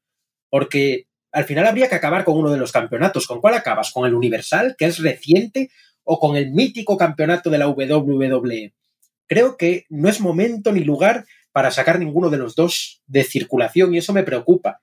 Porque 0.50 1.06
al 1.34 1.44
final 1.44 1.66
habría 1.66 1.88
que 1.88 1.96
acabar 1.96 2.24
con 2.24 2.38
uno 2.38 2.50
de 2.50 2.58
los 2.58 2.70
campeonatos. 2.70 3.26
¿Con 3.26 3.40
cuál 3.40 3.54
acabas? 3.54 3.90
¿Con 3.90 4.06
el 4.06 4.14
Universal, 4.14 4.76
que 4.78 4.86
es 4.86 4.98
reciente, 5.00 5.70
o 6.04 6.20
con 6.20 6.36
el 6.36 6.52
mítico 6.52 6.96
campeonato 6.96 7.50
de 7.50 7.58
la 7.58 7.68
WWE? 7.68 8.72
Creo 9.26 9.56
que 9.56 9.84
no 9.88 10.08
es 10.08 10.20
momento 10.20 10.70
ni 10.70 10.84
lugar 10.84 11.26
para 11.50 11.72
sacar 11.72 11.98
ninguno 11.98 12.30
de 12.30 12.38
los 12.38 12.54
dos 12.54 13.02
de 13.06 13.24
circulación 13.24 13.92
y 13.94 13.98
eso 13.98 14.12
me 14.12 14.22
preocupa. 14.22 14.80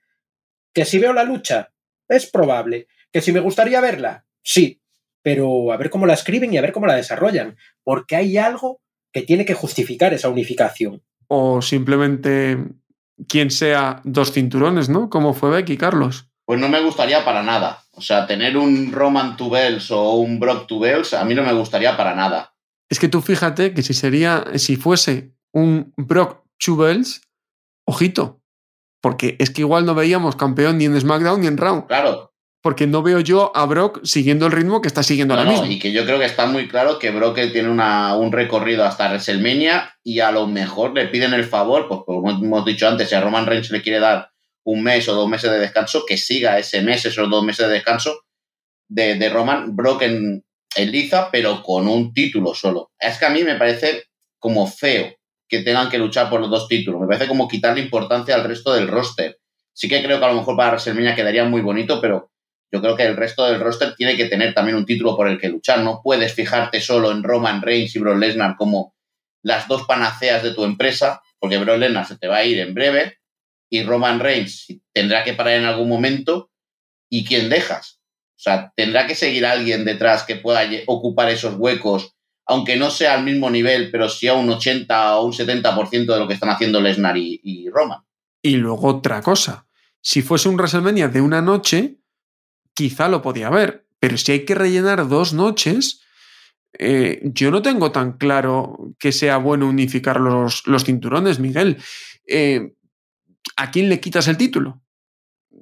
¿Que 0.73 0.83
si 0.83 0.99
veo 0.99 1.13
la 1.13 1.23
lucha? 1.23 1.71
Es 2.09 2.29
probable. 2.29 2.87
¿Que 3.13 3.21
si 3.21 3.31
me 3.31 3.39
gustaría 3.39 3.79
verla? 3.79 4.25
Sí. 4.43 4.81
Pero 5.21 5.71
a 5.71 5.77
ver 5.77 5.89
cómo 5.89 6.05
la 6.05 6.15
escriben 6.15 6.53
y 6.53 6.57
a 6.57 6.61
ver 6.61 6.73
cómo 6.73 6.87
la 6.87 6.95
desarrollan, 6.95 7.55
porque 7.83 8.15
hay 8.17 8.37
algo 8.37 8.81
que 9.13 9.21
tiene 9.21 9.45
que 9.45 9.53
justificar 9.53 10.13
esa 10.13 10.29
unificación. 10.29 11.01
O 11.27 11.61
simplemente 11.61 12.57
quien 13.27 13.51
sea 13.51 14.01
dos 14.03 14.33
cinturones, 14.33 14.89
¿no? 14.89 15.09
Como 15.09 15.33
fue 15.33 15.51
Becky, 15.51 15.77
Carlos. 15.77 16.30
Pues 16.45 16.59
no 16.59 16.69
me 16.69 16.81
gustaría 16.81 17.23
para 17.23 17.43
nada. 17.43 17.83
O 17.93 18.01
sea, 18.01 18.25
tener 18.27 18.57
un 18.57 18.91
Roman 18.91 19.37
Tubels 19.37 19.91
o 19.91 20.15
un 20.15 20.39
Brock 20.39 20.67
Tubels 20.67 21.13
a 21.13 21.23
mí 21.25 21.33
no 21.35 21.43
me 21.43 21.53
gustaría 21.53 21.95
para 21.95 22.15
nada. 22.15 22.53
Es 22.89 22.99
que 22.99 23.07
tú 23.07 23.21
fíjate 23.21 23.73
que 23.73 23.83
si 23.83 23.93
sería, 23.93 24.45
si 24.55 24.75
fuese 24.75 25.33
un 25.53 25.93
Brock 25.97 26.43
Chubels, 26.59 27.21
ojito, 27.87 28.41
porque 29.01 29.35
es 29.39 29.49
que 29.49 29.61
igual 29.61 29.85
no 29.85 29.95
veíamos 29.95 30.35
campeón 30.35 30.77
ni 30.77 30.85
en 30.85 30.99
SmackDown 30.99 31.41
ni 31.41 31.47
en 31.47 31.57
Raw. 31.57 31.87
Claro. 31.87 32.33
Porque 32.63 32.85
no 32.85 33.01
veo 33.01 33.19
yo 33.21 33.51
a 33.55 33.65
Brock 33.65 34.01
siguiendo 34.03 34.45
el 34.45 34.51
ritmo 34.51 34.81
que 34.81 34.87
está 34.87 35.01
siguiendo 35.01 35.33
No, 35.33 35.39
ahora 35.41 35.51
no, 35.53 35.57
mismo. 35.61 35.73
y 35.75 35.79
que 35.79 35.91
yo 35.91 36.05
creo 36.05 36.19
que 36.19 36.25
está 36.25 36.45
muy 36.45 36.67
claro 36.67 36.99
que 36.99 37.09
Brock 37.09 37.35
tiene 37.51 37.69
una- 37.69 38.15
un 38.15 38.31
recorrido 38.31 38.85
hasta 38.85 39.07
WrestleMania 39.09 39.95
y 40.03 40.19
a 40.19 40.31
lo 40.31 40.45
mejor 40.45 40.93
le 40.93 41.07
piden 41.07 41.33
el 41.33 41.45
favor, 41.45 41.87
pues 41.87 42.01
como 42.05 42.29
hemos 42.29 42.65
dicho 42.65 42.87
antes, 42.87 43.09
si 43.09 43.15
a 43.15 43.21
Roman 43.21 43.47
Reigns 43.47 43.71
le 43.71 43.81
quiere 43.81 43.99
dar 43.99 44.30
un 44.63 44.83
mes 44.83 45.07
o 45.09 45.15
dos 45.15 45.27
meses 45.27 45.51
de 45.51 45.59
descanso, 45.59 46.05
que 46.05 46.17
siga 46.17 46.59
ese 46.59 46.81
mes, 46.81 47.05
esos 47.05 47.29
dos 47.29 47.43
meses 47.43 47.67
de 47.67 47.73
descanso 47.73 48.21
de, 48.87 49.29
Roman, 49.29 49.75
Brock 49.75 50.03
en 50.03 50.43
liza, 50.77 51.29
pero 51.31 51.63
con 51.63 51.87
un 51.87 52.13
título 52.13 52.53
solo. 52.53 52.91
Es 52.99 53.17
que 53.17 53.25
a 53.25 53.29
mí 53.29 53.43
me 53.43 53.55
parece 53.55 54.05
como 54.39 54.67
feo 54.67 55.13
que 55.47 55.59
tengan 55.59 55.89
que 55.89 55.97
luchar 55.97 56.29
por 56.29 56.39
los 56.39 56.49
dos 56.49 56.67
títulos. 56.67 57.01
Me 57.01 57.07
parece 57.07 57.27
como 57.27 57.47
quitarle 57.47 57.81
importancia 57.81 58.35
al 58.35 58.45
resto 58.45 58.73
del 58.73 58.87
roster. 58.87 59.37
Sí 59.73 59.89
que 59.89 60.01
creo 60.01 60.17
que 60.17 60.25
a 60.25 60.29
lo 60.29 60.35
mejor 60.35 60.55
para 60.55 60.69
WrestleMania 60.69 61.13
quedaría 61.13 61.43
muy 61.43 61.61
bonito, 61.61 61.99
pero 61.99 62.31
yo 62.71 62.81
creo 62.81 62.95
que 62.95 63.03
el 63.03 63.17
resto 63.17 63.45
del 63.45 63.59
roster 63.59 63.95
tiene 63.95 64.15
que 64.15 64.25
tener 64.25 64.53
también 64.53 64.77
un 64.77 64.85
título 64.85 65.15
por 65.15 65.27
el 65.27 65.37
que 65.37 65.49
luchar. 65.49 65.79
No 65.79 66.01
puedes 66.01 66.33
fijarte 66.33 66.79
solo 66.79 67.11
en 67.11 67.21
Roman 67.21 67.61
Reigns 67.61 67.95
y 67.95 67.99
Brock 67.99 68.17
Lesnar 68.17 68.55
como 68.55 68.95
las 69.43 69.67
dos 69.67 69.83
panaceas 69.85 70.41
de 70.41 70.53
tu 70.53 70.63
empresa, 70.63 71.21
porque 71.37 71.57
Brock 71.57 71.79
Lesnar 71.79 72.05
se 72.05 72.17
te 72.17 72.27
va 72.27 72.37
a 72.37 72.45
ir 72.45 72.59
en 72.59 72.73
breve 72.73 73.17
y 73.71 73.83
Roman 73.83 74.19
Reigns 74.19 74.67
tendrá 74.93 75.23
que 75.23 75.33
parar 75.33 75.53
en 75.53 75.65
algún 75.65 75.87
momento. 75.87 76.51
¿Y 77.09 77.25
quién 77.25 77.49
dejas? 77.49 77.99
O 78.35 78.43
sea, 78.43 78.73
tendrá 78.75 79.07
que 79.07 79.15
seguir 79.15 79.45
alguien 79.45 79.85
detrás 79.85 80.23
que 80.23 80.35
pueda 80.35 80.69
ocupar 80.87 81.29
esos 81.29 81.55
huecos, 81.55 82.15
aunque 82.45 82.75
no 82.75 82.91
sea 82.91 83.13
al 83.13 83.23
mismo 83.23 83.49
nivel, 83.49 83.89
pero 83.89 84.09
sí 84.09 84.27
a 84.27 84.33
un 84.33 84.49
80 84.49 85.15
o 85.17 85.25
un 85.25 85.31
70% 85.31 86.13
de 86.13 86.19
lo 86.19 86.27
que 86.27 86.33
están 86.33 86.49
haciendo 86.49 86.81
Lesnar 86.81 87.17
y, 87.17 87.39
y 87.43 87.69
Roman. 87.69 88.01
Y 88.41 88.57
luego 88.57 88.87
otra 88.87 89.21
cosa. 89.21 89.67
Si 90.01 90.21
fuese 90.21 90.49
un 90.49 90.55
WrestleMania 90.55 91.07
de 91.07 91.21
una 91.21 91.41
noche, 91.41 91.97
quizá 92.73 93.07
lo 93.07 93.21
podía 93.21 93.47
haber. 93.47 93.87
Pero 93.99 94.17
si 94.17 94.33
hay 94.33 94.45
que 94.45 94.55
rellenar 94.55 95.07
dos 95.07 95.31
noches, 95.31 96.01
eh, 96.77 97.21
yo 97.23 97.51
no 97.51 97.61
tengo 97.61 97.91
tan 97.91 98.17
claro 98.17 98.95
que 98.99 99.11
sea 99.11 99.37
bueno 99.37 99.67
unificar 99.67 100.19
los, 100.19 100.67
los 100.67 100.83
cinturones, 100.83 101.39
Miguel. 101.39 101.77
Eh, 102.27 102.73
¿A 103.57 103.71
quién 103.71 103.89
le 103.89 103.99
quitas 103.99 104.27
el 104.27 104.37
título? 104.37 104.81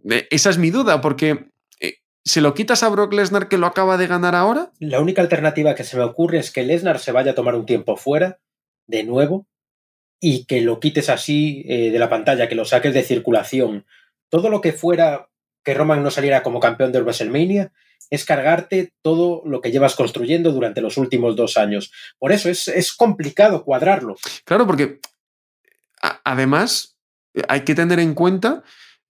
Eh, 0.09 0.27
esa 0.31 0.49
es 0.49 0.57
mi 0.57 0.69
duda, 0.69 1.01
porque 1.01 1.49
eh, 1.79 1.95
¿se 2.23 2.41
lo 2.41 2.53
quitas 2.53 2.83
a 2.83 2.89
Brock 2.89 3.13
Lesnar 3.13 3.47
que 3.47 3.57
lo 3.57 3.67
acaba 3.67 3.97
de 3.97 4.07
ganar 4.07 4.35
ahora? 4.35 4.71
La 4.79 4.99
única 4.99 5.21
alternativa 5.21 5.75
que 5.75 5.83
se 5.83 5.97
me 5.97 6.03
ocurre 6.03 6.39
es 6.39 6.51
que 6.51 6.63
Lesnar 6.63 6.99
se 6.99 7.11
vaya 7.11 7.31
a 7.31 7.35
tomar 7.35 7.55
un 7.55 7.65
tiempo 7.65 7.97
fuera, 7.97 8.39
de 8.87 9.03
nuevo, 9.03 9.47
y 10.19 10.45
que 10.45 10.61
lo 10.61 10.79
quites 10.79 11.09
así 11.09 11.63
eh, 11.67 11.91
de 11.91 11.99
la 11.99 12.09
pantalla, 12.09 12.49
que 12.49 12.55
lo 12.55 12.65
saques 12.65 12.93
de 12.93 13.03
circulación. 13.03 13.85
Todo 14.29 14.49
lo 14.49 14.61
que 14.61 14.73
fuera 14.73 15.29
que 15.63 15.73
Roman 15.73 16.03
no 16.03 16.11
saliera 16.11 16.43
como 16.43 16.59
campeón 16.59 16.91
de 16.91 17.01
WrestleMania 17.01 17.71
es 18.09 18.25
cargarte 18.25 18.93
todo 19.01 19.43
lo 19.45 19.61
que 19.61 19.71
llevas 19.71 19.95
construyendo 19.95 20.51
durante 20.51 20.81
los 20.81 20.97
últimos 20.97 21.35
dos 21.35 21.57
años. 21.57 21.91
Por 22.17 22.31
eso 22.31 22.49
es, 22.49 22.67
es 22.67 22.93
complicado 22.93 23.63
cuadrarlo. 23.63 24.15
Claro, 24.45 24.65
porque 24.65 24.99
además 26.23 26.97
hay 27.47 27.61
que 27.61 27.75
tener 27.75 27.99
en 27.99 28.13
cuenta 28.13 28.63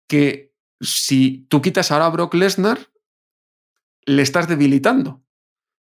que 0.08 0.52
si 0.80 1.46
tú 1.48 1.62
quitas 1.62 1.90
ahora 1.90 2.06
a 2.06 2.10
Brock 2.10 2.34
Lesnar, 2.34 2.78
le 4.04 4.22
estás 4.22 4.48
debilitando. 4.48 5.22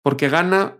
Porque 0.01 0.29
gana, 0.29 0.77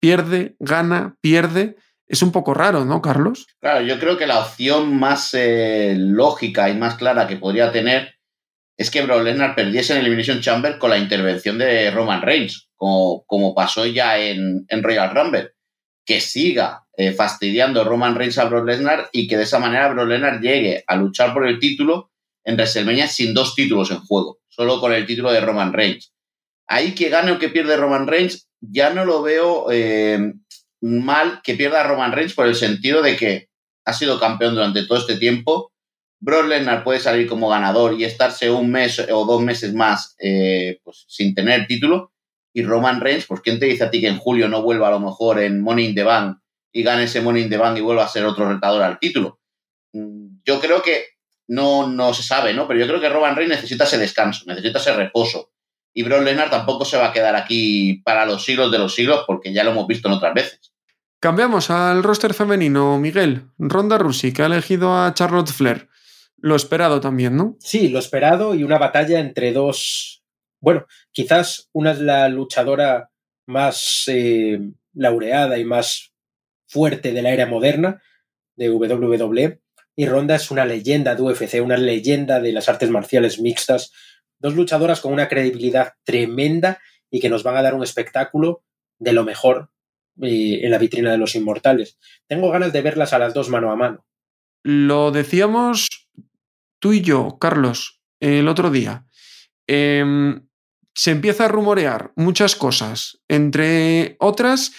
pierde, 0.00 0.56
gana, 0.58 1.16
pierde. 1.20 1.76
Es 2.06 2.22
un 2.22 2.32
poco 2.32 2.54
raro, 2.54 2.84
¿no, 2.84 3.00
Carlos? 3.00 3.46
Claro, 3.60 3.82
yo 3.82 3.98
creo 3.98 4.18
que 4.18 4.26
la 4.26 4.40
opción 4.40 4.98
más 4.98 5.32
eh, 5.34 5.94
lógica 5.96 6.68
y 6.68 6.76
más 6.76 6.96
clara 6.96 7.26
que 7.26 7.36
podría 7.36 7.72
tener 7.72 8.14
es 8.76 8.90
que 8.90 9.02
Brock 9.02 9.22
Lesnar 9.22 9.54
perdiese 9.54 9.92
en 9.92 10.00
Elimination 10.00 10.40
Chamber 10.40 10.78
con 10.78 10.90
la 10.90 10.98
intervención 10.98 11.58
de 11.58 11.90
Roman 11.90 12.22
Reigns, 12.22 12.68
como, 12.74 13.24
como 13.26 13.54
pasó 13.54 13.86
ya 13.86 14.18
en, 14.18 14.64
en 14.68 14.82
Royal 14.82 15.14
Rumble. 15.14 15.52
Que 16.04 16.20
siga 16.20 16.81
eh, 16.96 17.12
fastidiando 17.12 17.84
Roman 17.84 18.14
Reigns 18.14 18.38
a 18.38 18.44
Brock 18.44 18.66
Lesnar 18.66 19.08
y 19.12 19.26
que 19.26 19.36
de 19.36 19.44
esa 19.44 19.58
manera 19.58 19.88
Brock 19.88 20.08
Lesnar 20.08 20.40
llegue 20.40 20.84
a 20.86 20.96
luchar 20.96 21.32
por 21.32 21.46
el 21.46 21.58
título 21.58 22.10
en 22.44 22.56
WrestleMania 22.56 23.06
sin 23.06 23.32
dos 23.32 23.54
títulos 23.54 23.90
en 23.90 24.00
juego, 24.00 24.40
solo 24.48 24.80
con 24.80 24.92
el 24.92 25.06
título 25.06 25.32
de 25.32 25.40
Roman 25.40 25.72
Reigns. 25.72 26.12
Ahí 26.66 26.94
que 26.94 27.08
gane 27.08 27.32
o 27.32 27.38
que 27.38 27.48
pierde 27.48 27.76
Roman 27.76 28.06
Reigns, 28.06 28.48
ya 28.60 28.92
no 28.92 29.04
lo 29.04 29.22
veo 29.22 29.70
eh, 29.70 30.32
mal 30.80 31.40
que 31.42 31.54
pierda 31.54 31.82
Roman 31.82 32.12
Reigns 32.12 32.34
por 32.34 32.46
el 32.46 32.54
sentido 32.54 33.02
de 33.02 33.16
que 33.16 33.48
ha 33.84 33.92
sido 33.92 34.20
campeón 34.20 34.54
durante 34.54 34.86
todo 34.86 34.98
este 34.98 35.16
tiempo. 35.16 35.72
Brock 36.20 36.46
Lesnar 36.46 36.84
puede 36.84 37.00
salir 37.00 37.26
como 37.26 37.48
ganador 37.48 37.98
y 37.98 38.04
estarse 38.04 38.50
un 38.50 38.70
mes 38.70 39.04
o 39.10 39.24
dos 39.24 39.42
meses 39.42 39.74
más 39.74 40.14
eh, 40.18 40.78
pues, 40.84 41.04
sin 41.08 41.34
tener 41.34 41.66
título. 41.66 42.12
Y 42.54 42.62
Roman 42.62 43.00
Reigns, 43.00 43.26
pues 43.26 43.40
¿quién 43.40 43.58
te 43.58 43.66
dice 43.66 43.84
a 43.84 43.90
ti 43.90 44.00
que 44.00 44.08
en 44.08 44.18
julio 44.18 44.46
no 44.48 44.62
vuelva 44.62 44.88
a 44.88 44.92
lo 44.92 45.00
mejor 45.00 45.40
en 45.40 45.62
Money 45.62 45.86
in 45.86 45.94
the 45.94 46.04
Bank 46.04 46.41
y 46.72 46.82
gane 46.82 47.04
ese 47.04 47.20
Money 47.20 47.42
in 47.42 47.50
the 47.50 47.56
Bank 47.58 47.78
y 47.78 47.80
vuelva 47.82 48.04
a 48.04 48.08
ser 48.08 48.24
otro 48.24 48.48
retador 48.48 48.82
al 48.82 48.98
título? 48.98 49.40
Mm, 49.92 50.38
Yo 50.44 50.60
creo 50.60 50.82
que 50.82 51.04
no, 51.48 51.86
no 51.86 52.14
se 52.14 52.22
sabe, 52.22 52.54
¿no? 52.54 52.66
Pero 52.66 52.80
yo 52.80 52.86
creo 52.86 53.00
que 53.00 53.08
Roman 53.08 53.36
Reigns 53.36 53.56
necesita 53.56 53.84
ese 53.84 53.98
descanso, 53.98 54.44
necesita 54.46 54.78
ese 54.78 54.94
reposo. 54.94 55.50
Y 55.94 56.02
Brock 56.02 56.22
Lesnar 56.22 56.48
tampoco 56.48 56.84
se 56.84 56.96
va 56.96 57.08
a 57.08 57.12
quedar 57.12 57.36
aquí 57.36 58.00
para 58.04 58.24
los 58.24 58.44
siglos 58.44 58.72
de 58.72 58.78
los 58.78 58.94
siglos 58.94 59.24
porque 59.26 59.52
ya 59.52 59.62
lo 59.62 59.72
hemos 59.72 59.86
visto 59.86 60.08
en 60.08 60.14
otras 60.14 60.32
veces. 60.32 60.72
Cambiamos 61.20 61.70
al 61.70 62.02
roster 62.02 62.34
femenino, 62.34 62.98
Miguel. 62.98 63.42
Ronda 63.58 63.98
Rousey, 63.98 64.32
que 64.32 64.42
ha 64.42 64.46
elegido 64.46 64.96
a 64.96 65.12
Charlotte 65.14 65.50
Flair. 65.50 65.88
Lo 66.38 66.56
esperado 66.56 67.00
también, 67.00 67.36
¿no? 67.36 67.56
Sí, 67.60 67.88
lo 67.88 67.98
esperado 67.98 68.54
y 68.54 68.64
una 68.64 68.78
batalla 68.78 69.20
entre 69.20 69.52
dos. 69.52 70.24
Bueno, 70.60 70.86
quizás 71.12 71.68
una 71.72 71.92
es 71.92 72.00
la 72.00 72.28
luchadora 72.28 73.10
más 73.46 74.04
eh, 74.08 74.60
laureada 74.94 75.58
y 75.58 75.64
más 75.64 76.11
fuerte 76.72 77.12
de 77.12 77.22
la 77.22 77.30
era 77.30 77.46
moderna 77.46 78.02
de 78.56 78.70
WWE. 78.70 79.60
Y 79.94 80.06
Ronda 80.06 80.36
es 80.36 80.50
una 80.50 80.64
leyenda 80.64 81.14
de 81.14 81.22
UFC, 81.22 81.60
una 81.62 81.76
leyenda 81.76 82.40
de 82.40 82.52
las 82.52 82.68
artes 82.68 82.88
marciales 82.90 83.38
mixtas. 83.38 83.92
Dos 84.38 84.54
luchadoras 84.54 85.00
con 85.00 85.12
una 85.12 85.28
credibilidad 85.28 85.92
tremenda 86.02 86.80
y 87.10 87.20
que 87.20 87.28
nos 87.28 87.42
van 87.42 87.56
a 87.56 87.62
dar 87.62 87.74
un 87.74 87.82
espectáculo 87.82 88.64
de 88.98 89.12
lo 89.12 89.24
mejor 89.24 89.70
eh, 90.22 90.60
en 90.62 90.70
la 90.70 90.78
vitrina 90.78 91.10
de 91.10 91.18
los 91.18 91.34
inmortales. 91.34 91.98
Tengo 92.26 92.50
ganas 92.50 92.72
de 92.72 92.80
verlas 92.80 93.12
a 93.12 93.18
las 93.18 93.34
dos 93.34 93.50
mano 93.50 93.70
a 93.70 93.76
mano. 93.76 94.06
Lo 94.64 95.10
decíamos 95.10 95.88
tú 96.78 96.92
y 96.94 97.02
yo, 97.02 97.36
Carlos, 97.38 98.00
el 98.20 98.48
otro 98.48 98.70
día. 98.70 99.06
Em, 99.66 100.48
se 100.94 101.10
empieza 101.10 101.44
a 101.44 101.48
rumorear 101.48 102.12
muchas 102.16 102.56
cosas, 102.56 103.20
entre 103.28 104.16
otras 104.20 104.72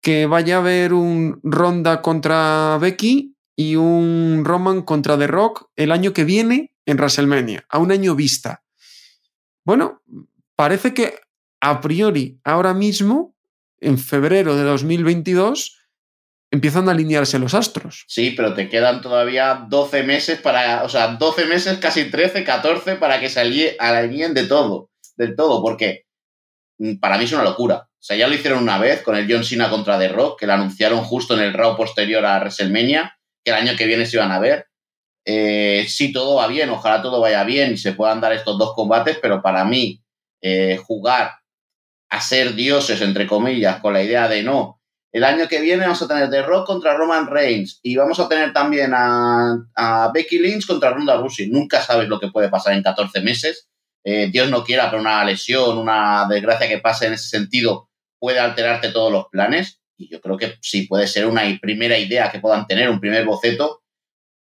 que 0.00 0.26
vaya 0.26 0.56
a 0.56 0.60
haber 0.60 0.92
un 0.92 1.40
Ronda 1.42 2.02
contra 2.02 2.78
Becky 2.80 3.36
y 3.56 3.76
un 3.76 4.42
Roman 4.44 4.82
contra 4.82 5.18
The 5.18 5.26
Rock 5.26 5.70
el 5.76 5.92
año 5.92 6.12
que 6.12 6.24
viene 6.24 6.74
en 6.86 6.96
WrestleMania, 6.96 7.66
a 7.68 7.78
un 7.78 7.92
año 7.92 8.14
vista. 8.14 8.64
Bueno, 9.64 10.02
parece 10.56 10.94
que 10.94 11.14
a 11.60 11.80
priori, 11.80 12.40
ahora 12.42 12.72
mismo, 12.72 13.36
en 13.80 13.98
febrero 13.98 14.56
de 14.56 14.62
2022, 14.62 15.78
empiezan 16.50 16.88
a 16.88 16.92
alinearse 16.92 17.38
los 17.38 17.54
astros. 17.54 18.04
Sí, 18.08 18.32
pero 18.36 18.54
te 18.54 18.68
quedan 18.68 19.02
todavía 19.02 19.66
12 19.68 20.02
meses 20.02 20.40
para, 20.40 20.82
o 20.84 20.88
sea, 20.88 21.16
12 21.16 21.46
meses, 21.46 21.78
casi 21.78 22.10
13, 22.10 22.44
14 22.44 22.96
para 22.96 23.20
que 23.20 23.28
se 23.28 23.40
alineen 23.40 24.34
de 24.34 24.46
todo, 24.46 24.90
del 25.16 25.36
todo, 25.36 25.62
porque 25.62 26.06
para 27.00 27.18
mí 27.18 27.24
es 27.24 27.32
una 27.32 27.44
locura. 27.44 27.88
O 27.88 28.02
sea, 28.02 28.16
ya 28.16 28.28
lo 28.28 28.34
hicieron 28.34 28.62
una 28.62 28.78
vez 28.78 29.02
con 29.02 29.16
el 29.16 29.30
John 29.30 29.44
Cena 29.44 29.68
contra 29.68 29.98
The 29.98 30.08
Rock, 30.08 30.40
que 30.40 30.46
lo 30.46 30.54
anunciaron 30.54 31.02
justo 31.04 31.34
en 31.34 31.40
el 31.40 31.52
Raw 31.52 31.76
posterior 31.76 32.24
a 32.24 32.38
WrestleMania, 32.38 33.18
que 33.44 33.50
el 33.50 33.56
año 33.56 33.76
que 33.76 33.86
viene 33.86 34.06
se 34.06 34.16
iban 34.16 34.32
a 34.32 34.38
ver. 34.38 34.66
Eh, 35.24 35.84
sí, 35.88 36.12
todo 36.12 36.36
va 36.36 36.46
bien, 36.46 36.70
ojalá 36.70 37.02
todo 37.02 37.20
vaya 37.20 37.44
bien 37.44 37.72
y 37.72 37.76
se 37.76 37.92
puedan 37.92 38.20
dar 38.20 38.32
estos 38.32 38.58
dos 38.58 38.74
combates, 38.74 39.18
pero 39.20 39.42
para 39.42 39.64
mí 39.64 40.02
eh, 40.40 40.78
jugar 40.82 41.32
a 42.08 42.20
ser 42.20 42.54
dioses, 42.54 43.00
entre 43.02 43.26
comillas, 43.26 43.80
con 43.80 43.92
la 43.92 44.02
idea 44.02 44.28
de 44.28 44.42
no, 44.42 44.80
el 45.12 45.24
año 45.24 45.48
que 45.48 45.60
viene 45.60 45.82
vamos 45.82 46.00
a 46.02 46.08
tener 46.08 46.30
The 46.30 46.42
Rock 46.42 46.66
contra 46.66 46.96
Roman 46.96 47.26
Reigns 47.26 47.80
y 47.82 47.96
vamos 47.96 48.20
a 48.20 48.28
tener 48.28 48.52
también 48.52 48.92
a, 48.94 49.56
a 49.74 50.10
Becky 50.12 50.38
Lynch 50.38 50.66
contra 50.66 50.90
Ronda 50.90 51.16
Rousey. 51.16 51.50
Nunca 51.50 51.82
sabes 51.82 52.08
lo 52.08 52.20
que 52.20 52.28
puede 52.28 52.48
pasar 52.48 52.74
en 52.74 52.82
14 52.82 53.20
meses. 53.20 53.68
Eh, 54.04 54.30
Dios 54.30 54.50
no 54.50 54.64
quiera, 54.64 54.90
pero 54.90 55.02
una 55.02 55.24
lesión, 55.24 55.78
una 55.78 56.26
desgracia 56.28 56.68
que 56.68 56.78
pase 56.78 57.06
en 57.06 57.14
ese 57.14 57.28
sentido 57.28 57.90
puede 58.18 58.38
alterarte 58.38 58.90
todos 58.92 59.12
los 59.12 59.26
planes. 59.28 59.80
Y 59.96 60.08
yo 60.08 60.20
creo 60.20 60.36
que 60.36 60.54
sí 60.62 60.82
puede 60.86 61.06
ser 61.06 61.26
una 61.26 61.42
primera 61.60 61.98
idea 61.98 62.30
que 62.30 62.38
puedan 62.38 62.66
tener, 62.66 62.88
un 62.88 63.00
primer 63.00 63.24
boceto. 63.24 63.82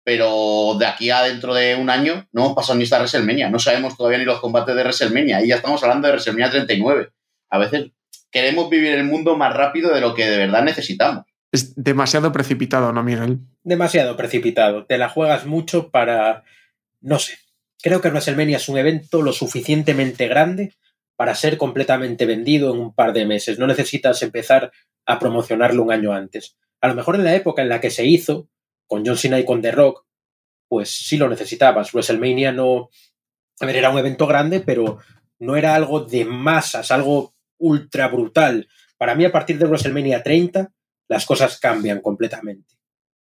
Pero 0.04 0.76
de 0.80 0.86
aquí 0.86 1.10
a 1.12 1.24
dentro 1.24 1.54
de 1.54 1.76
un 1.76 1.90
año 1.90 2.28
no 2.32 2.42
hemos 2.42 2.56
pasado 2.56 2.78
ni 2.78 2.84
esta 2.84 2.98
WrestleMania. 2.98 3.50
No 3.50 3.60
sabemos 3.60 3.96
todavía 3.98 4.20
ni 4.20 4.26
los 4.26 4.40
combates 4.40 4.76
de 4.76 4.82
WrestleMania. 4.82 5.44
Y 5.44 5.50
ya 5.50 5.56
estamos 5.56 5.82
hablando 5.84 6.08
de 6.08 6.14
WrestleMania 6.14 6.52
39. 6.52 7.10
A 7.50 7.58
veces 7.58 7.92
queremos 8.32 8.70
vivir 8.70 8.94
el 8.94 9.04
mundo 9.04 9.38
más 9.38 9.54
rápido 9.54 9.94
de 9.94 10.02
lo 10.02 10.14
que 10.14 10.26
de 10.26 10.38
verdad 10.38 10.64
necesitamos. 10.64 11.26
Es 11.52 11.74
demasiado 11.76 12.32
precipitado, 12.32 12.94
¿no, 12.94 13.04
Miguel? 13.04 13.40
Demasiado 13.64 14.16
precipitado. 14.16 14.86
Te 14.86 14.98
la 14.98 15.10
juegas 15.10 15.46
mucho 15.46 15.90
para. 15.90 16.44
No 17.02 17.18
sé. 17.18 17.38
Creo 17.82 18.02
que 18.02 18.10
WrestleMania 18.10 18.58
es 18.58 18.68
un 18.70 18.78
evento 18.78 19.22
lo 19.22 19.32
suficientemente 19.32 20.28
grande 20.28 20.74
para 21.16 21.36
ser 21.36 21.58
completamente 21.58 22.26
vendido 22.26 22.74
en 22.74 22.80
un 22.80 22.94
par 22.94 23.14
de 23.14 23.26
meses. 23.26 23.60
No 23.60 23.68
necesitas 23.68 24.22
empezar 24.22 24.72
a 25.06 25.20
promocionarlo 25.20 25.84
un 25.84 25.92
año 25.92 26.14
antes. 26.14 26.58
A 26.82 26.88
lo 26.88 26.96
mejor 26.96 27.16
en 27.16 27.24
la 27.24 27.36
época 27.36 27.62
en 27.62 27.70
la 27.70 27.82
que 27.82 27.92
se 27.92 28.06
hizo, 28.06 28.50
con 28.88 29.06
John 29.06 29.18
Cena 29.18 29.40
y 29.40 29.46
con 29.46 29.62
The 29.62 29.72
Rock, 29.72 30.06
pues 30.68 30.90
sí 30.90 31.18
lo 31.18 31.30
necesitabas. 31.30 31.94
WrestleMania 31.94 32.52
no. 32.52 32.90
A 33.60 33.66
ver, 33.66 33.76
era 33.76 33.90
un 33.90 33.98
evento 33.98 34.28
grande, 34.28 34.62
pero 34.62 35.00
no 35.40 35.56
era 35.56 35.76
algo 35.76 36.02
de 36.02 36.26
masas, 36.26 36.92
algo 36.92 37.34
ultra 37.58 38.08
brutal. 38.08 38.68
Para 38.98 39.16
mí, 39.16 39.26
a 39.26 39.32
partir 39.32 39.58
de 39.58 39.66
WrestleMania 39.66 40.24
30, 40.24 40.72
las 41.08 41.26
cosas 41.26 41.60
cambian 41.60 42.02
completamente. 42.02 42.79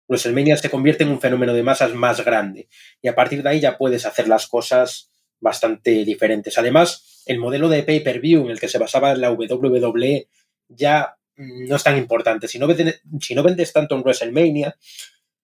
WrestleMania 0.08 0.58
se 0.58 0.70
convierte 0.70 1.04
en 1.04 1.10
un 1.10 1.20
fenómeno 1.20 1.54
de 1.54 1.64
masas 1.64 1.94
más 1.94 2.24
grande 2.24 2.70
y 3.02 3.08
a 3.08 3.16
partir 3.16 3.44
de 3.44 3.50
ahí 3.50 3.60
ya 3.60 3.78
puedes 3.78 4.06
hacer 4.06 4.28
las 4.28 4.48
cosas 4.48 5.12
bastante 5.40 6.06
diferentes. 6.06 6.58
Además, 6.58 7.24
el 7.26 7.40
modelo 7.40 7.70
de 7.70 7.84
pay-per-view 7.84 8.46
en 8.46 8.52
el 8.52 8.60
que 8.60 8.70
se 8.70 8.78
basaba 8.78 9.14
la 9.16 9.32
WWE 9.32 10.30
ya 10.70 11.18
no 11.36 11.76
es 11.76 11.84
tan 11.84 11.98
importante. 11.98 12.48
Si 12.48 12.58
no, 12.58 12.68
vendes, 12.68 13.02
si 13.22 13.36
no 13.36 13.44
vendes 13.44 13.72
tanto 13.74 13.96
en 13.96 14.02
WrestleMania, 14.02 14.76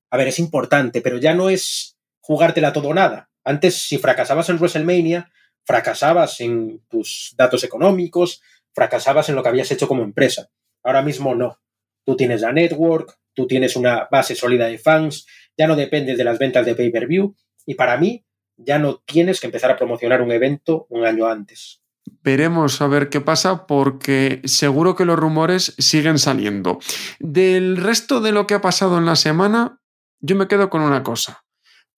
a 0.10 0.18
ver, 0.18 0.28
es 0.28 0.40
importante, 0.40 1.02
pero 1.02 1.18
ya 1.18 1.34
no 1.34 1.50
es 1.50 1.98
jugártela 2.20 2.74
todo 2.74 2.90
o 2.90 2.94
nada. 2.94 3.30
Antes, 3.44 3.76
si 3.76 3.98
fracasabas 3.98 4.50
en 4.50 4.58
WrestleMania, 4.58 5.32
fracasabas 5.66 6.40
en 6.42 6.82
tus 6.90 7.34
datos 7.38 7.64
económicos, 7.64 8.42
fracasabas 8.74 9.30
en 9.30 9.36
lo 9.36 9.44
que 9.44 9.50
habías 9.50 9.72
hecho 9.72 9.88
como 9.88 10.04
empresa. 10.04 10.50
Ahora 10.84 11.02
mismo 11.02 11.36
no. 11.36 11.60
Tú 12.06 12.16
tienes 12.18 12.42
la 12.42 12.52
network, 12.52 13.18
tú 13.34 13.48
tienes 13.48 13.76
una 13.76 14.08
base 14.12 14.36
sólida 14.36 14.68
de 14.68 14.78
fans, 14.78 15.26
ya 15.58 15.68
no 15.68 15.76
dependes 15.76 16.18
de 16.18 16.24
las 16.24 16.40
ventas 16.40 16.66
de 16.66 16.76
pay-per-view 16.76 17.36
y 17.66 17.76
para 17.76 17.98
mí 17.98 18.26
ya 18.58 18.80
no 18.80 19.04
tienes 19.06 19.40
que 19.40 19.48
empezar 19.48 19.72
a 19.72 19.78
promocionar 19.78 20.22
un 20.22 20.32
evento 20.32 20.86
un 20.90 21.06
año 21.06 21.28
antes. 21.28 21.82
Veremos 22.22 22.82
a 22.82 22.88
ver 22.88 23.10
qué 23.10 23.22
pasa 23.22 23.66
porque 23.66 24.42
seguro 24.46 24.96
que 24.96 25.06
los 25.06 25.18
rumores 25.18 25.76
siguen 25.78 26.20
saliendo. 26.20 26.80
Del 27.20 27.78
resto 27.78 28.22
de 28.22 28.32
lo 28.32 28.48
que 28.48 28.54
ha 28.54 28.62
pasado 28.62 28.98
en 28.98 29.06
la 29.06 29.16
semana, 29.16 29.82
yo 30.20 30.36
me 30.36 30.48
quedo 30.48 30.70
con 30.70 30.82
una 30.82 31.04
cosa. 31.04 31.44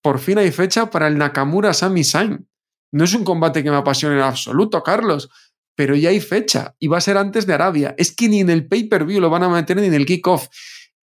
Por 0.01 0.19
fin 0.19 0.37
hay 0.37 0.51
fecha 0.51 0.89
para 0.89 1.07
el 1.07 1.17
Nakamura 1.17 1.73
Sami 1.73 2.03
Zayn. 2.03 2.47
No 2.91 3.03
es 3.03 3.13
un 3.13 3.23
combate 3.23 3.63
que 3.63 3.71
me 3.71 3.77
apasione 3.77 4.15
en 4.15 4.21
absoluto, 4.21 4.81
Carlos, 4.83 5.29
pero 5.75 5.95
ya 5.95 6.09
hay 6.09 6.21
fecha 6.21 6.75
y 6.79 6.87
va 6.87 6.97
a 6.97 7.01
ser 7.01 7.17
antes 7.17 7.45
de 7.45 7.53
Arabia. 7.53 7.95
Es 7.97 8.15
que 8.15 8.29
ni 8.29 8.39
en 8.39 8.49
el 8.49 8.67
pay-per-view 8.67 9.19
lo 9.19 9.29
van 9.29 9.43
a 9.43 9.49
meter 9.49 9.77
ni 9.77 9.87
en 9.87 9.93
el 9.93 10.05
kickoff. 10.05 10.47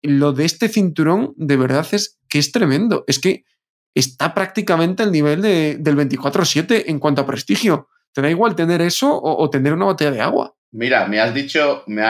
Lo 0.07 0.33
de 0.33 0.45
este 0.45 0.69
cinturón, 0.69 1.35
de 1.37 1.57
verdad, 1.57 1.87
es 1.93 2.19
que 2.29 2.39
es 2.39 2.53
tremendo. 2.53 3.05
Es 3.07 3.19
que 3.19 3.45
está 3.95 4.35
prácticamente 4.35 5.03
al 5.03 5.11
nivel 5.11 5.43
de, 5.43 5.77
del 5.79 5.97
24-7 5.97 6.85
en 6.87 6.99
cuanto 6.99 7.23
a 7.23 7.27
prestigio. 7.27 7.89
¿Te 8.13 8.23
da 8.23 8.31
igual 8.31 8.55
tener 8.55 8.81
eso 8.81 9.21
o, 9.21 9.51
tener 9.51 9.73
una 9.73 9.87
botella 9.87 10.11
de 10.11 10.21
agua? 10.21 10.55
Mira, 10.73 11.07
me 11.07 11.21
has 11.21 11.35
dicho, 11.35 11.83
me 11.87 12.03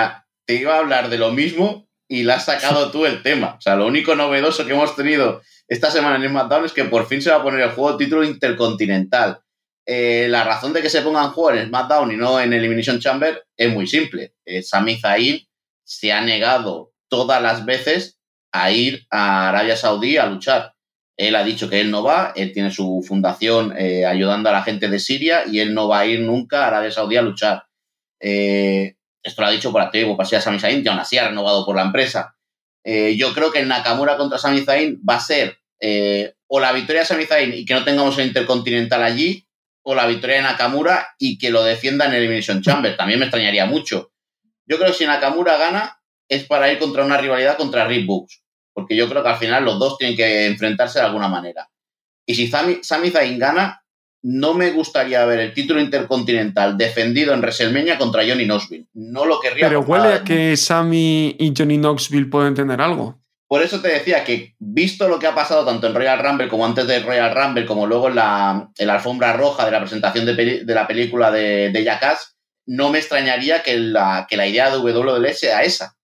te 0.44 0.54
iba 0.54 0.74
a 0.74 0.78
hablar 0.78 1.08
de 1.10 1.18
lo 1.18 1.32
mismo 1.32 1.88
y 2.08 2.22
la 2.22 2.34
has 2.34 2.44
sacado 2.44 2.90
tú 2.92 3.06
el 3.06 3.22
tema. 3.22 3.56
O 3.58 3.60
sea, 3.60 3.76
lo 3.76 3.86
único 3.86 4.14
novedoso 4.14 4.66
que 4.66 4.72
hemos 4.72 4.94
tenido 4.94 5.42
esta 5.68 5.90
semana 5.90 6.16
en 6.16 6.30
SmackDown 6.30 6.64
es 6.64 6.72
que 6.72 6.84
por 6.84 7.06
fin 7.06 7.22
se 7.22 7.30
va 7.30 7.36
a 7.36 7.42
poner 7.42 7.60
el 7.60 7.70
juego 7.70 7.96
título 7.96 8.24
intercontinental. 8.24 9.40
Eh, 9.84 10.26
la 10.28 10.42
razón 10.42 10.72
de 10.72 10.82
que 10.82 10.90
se 10.90 11.02
pongan 11.02 11.30
juego 11.30 11.58
en 11.58 11.68
SmackDown 11.68 12.12
y 12.12 12.16
no 12.16 12.40
en 12.40 12.52
Elimination 12.52 12.98
Chamber 12.98 13.44
es 13.56 13.72
muy 13.72 13.86
simple. 13.86 14.34
Eh, 14.44 14.62
Sami 14.62 14.98
Zayn 14.98 15.40
se 15.84 16.12
ha 16.12 16.20
negado 16.20 16.92
todas 17.08 17.42
las 17.42 17.64
veces 17.64 18.18
a 18.52 18.70
ir 18.70 19.06
a 19.10 19.48
Arabia 19.48 19.76
Saudí 19.76 20.16
a 20.16 20.26
luchar. 20.26 20.74
Él 21.16 21.34
ha 21.34 21.44
dicho 21.44 21.68
que 21.70 21.80
él 21.80 21.90
no 21.90 22.02
va, 22.02 22.32
él 22.36 22.52
tiene 22.52 22.70
su 22.70 23.02
fundación 23.06 23.74
eh, 23.76 24.04
ayudando 24.04 24.50
a 24.50 24.52
la 24.52 24.62
gente 24.62 24.88
de 24.88 24.98
Siria 24.98 25.44
y 25.50 25.60
él 25.60 25.72
no 25.72 25.88
va 25.88 26.00
a 26.00 26.06
ir 26.06 26.20
nunca 26.20 26.64
a 26.64 26.66
Arabia 26.68 26.90
Saudí 26.90 27.16
a 27.16 27.22
luchar. 27.22 27.64
Eh, 28.20 28.96
esto 29.22 29.42
lo 29.42 29.48
ha 29.48 29.50
dicho 29.50 29.72
por 29.72 29.80
activo, 29.80 30.16
por 30.16 30.26
a 30.26 30.40
Sami 30.40 30.60
Zayn, 30.60 30.82
que 30.82 30.88
aún 30.88 30.98
así 30.98 31.18
ha 31.18 31.28
renovado 31.28 31.64
por 31.64 31.76
la 31.76 31.82
empresa. 31.82 32.36
Eh, 32.84 33.16
yo 33.16 33.32
creo 33.34 33.50
que 33.50 33.60
el 33.60 33.68
Nakamura 33.68 34.16
contra 34.16 34.38
Sami 34.38 34.60
Zayn 34.60 35.00
va 35.08 35.16
a 35.16 35.20
ser 35.20 35.58
o 36.48 36.60
la 36.60 36.72
victoria 36.72 37.02
de 37.02 37.06
Sami 37.06 37.24
Zayn 37.24 37.52
y 37.52 37.64
que 37.64 37.74
no 37.74 37.84
tengamos 37.84 38.16
el 38.18 38.28
Intercontinental 38.28 39.02
allí, 39.02 39.46
o 39.88 39.94
la 39.94 40.06
victoria 40.06 40.36
de 40.36 40.42
Nakamura 40.42 41.14
y 41.16 41.38
que 41.38 41.50
lo 41.50 41.62
defienda 41.62 42.06
en 42.06 42.14
Elimination 42.14 42.60
Chamber. 42.60 42.96
También 42.96 43.20
me 43.20 43.26
extrañaría 43.26 43.66
mucho. 43.66 44.10
Yo 44.66 44.78
creo 44.78 44.90
que 44.90 44.98
si 44.98 45.06
Nakamura 45.06 45.56
gana 45.58 45.95
es 46.28 46.44
para 46.44 46.72
ir 46.72 46.78
contra 46.78 47.04
una 47.04 47.18
rivalidad 47.18 47.56
contra 47.56 47.86
Rick 47.86 48.06
Books 48.06 48.42
porque 48.76 48.94
yo 48.94 49.08
creo 49.08 49.22
que 49.22 49.30
al 49.30 49.38
final 49.38 49.64
los 49.64 49.78
dos 49.78 49.96
tienen 49.96 50.14
que 50.14 50.44
enfrentarse 50.44 50.98
de 50.98 51.06
alguna 51.06 51.28
manera. 51.28 51.66
Y 52.26 52.34
si 52.34 52.46
Sami, 52.46 52.82
Zayn 53.10 53.38
gana, 53.38 53.82
no 54.22 54.52
me 54.52 54.70
gustaría 54.70 55.24
ver 55.24 55.40
el 55.40 55.54
título 55.54 55.80
intercontinental 55.80 56.76
defendido 56.76 57.32
en 57.32 57.40
WrestleMania 57.40 57.96
contra 57.96 58.22
Johnny 58.28 58.44
Knoxville. 58.44 58.86
No 58.92 59.24
lo 59.24 59.40
querría. 59.40 59.66
Pero 59.66 59.80
huele 59.80 60.12
a 60.12 60.24
que 60.24 60.58
Sami 60.58 61.36
y 61.38 61.54
Johnny 61.56 61.78
Knoxville 61.78 62.28
pueden 62.28 62.54
tener 62.54 62.82
algo. 62.82 63.18
Por 63.48 63.62
eso 63.62 63.80
te 63.80 63.88
decía 63.88 64.24
que, 64.24 64.54
visto 64.58 65.08
lo 65.08 65.18
que 65.18 65.26
ha 65.26 65.34
pasado 65.34 65.64
tanto 65.64 65.86
en 65.86 65.94
Royal 65.94 66.18
Rumble 66.18 66.48
como 66.48 66.66
antes 66.66 66.86
de 66.86 67.00
Royal 67.00 67.34
Rumble, 67.34 67.64
como 67.64 67.86
luego 67.86 68.08
en 68.08 68.16
la, 68.16 68.68
alfombra 68.88 69.32
roja 69.32 69.64
de 69.64 69.70
la 69.70 69.80
presentación 69.80 70.26
de, 70.26 70.64
la 70.66 70.86
película 70.86 71.30
de, 71.30 71.70
de 71.70 71.82
Jackass, 71.82 72.36
no 72.66 72.90
me 72.90 72.98
extrañaría 72.98 73.62
que 73.62 73.78
la, 73.78 74.26
que 74.28 74.36
la 74.36 74.46
idea 74.46 74.68
de 74.68 74.76
WWE 74.76 75.32
sea 75.32 75.62
esa. 75.62 75.95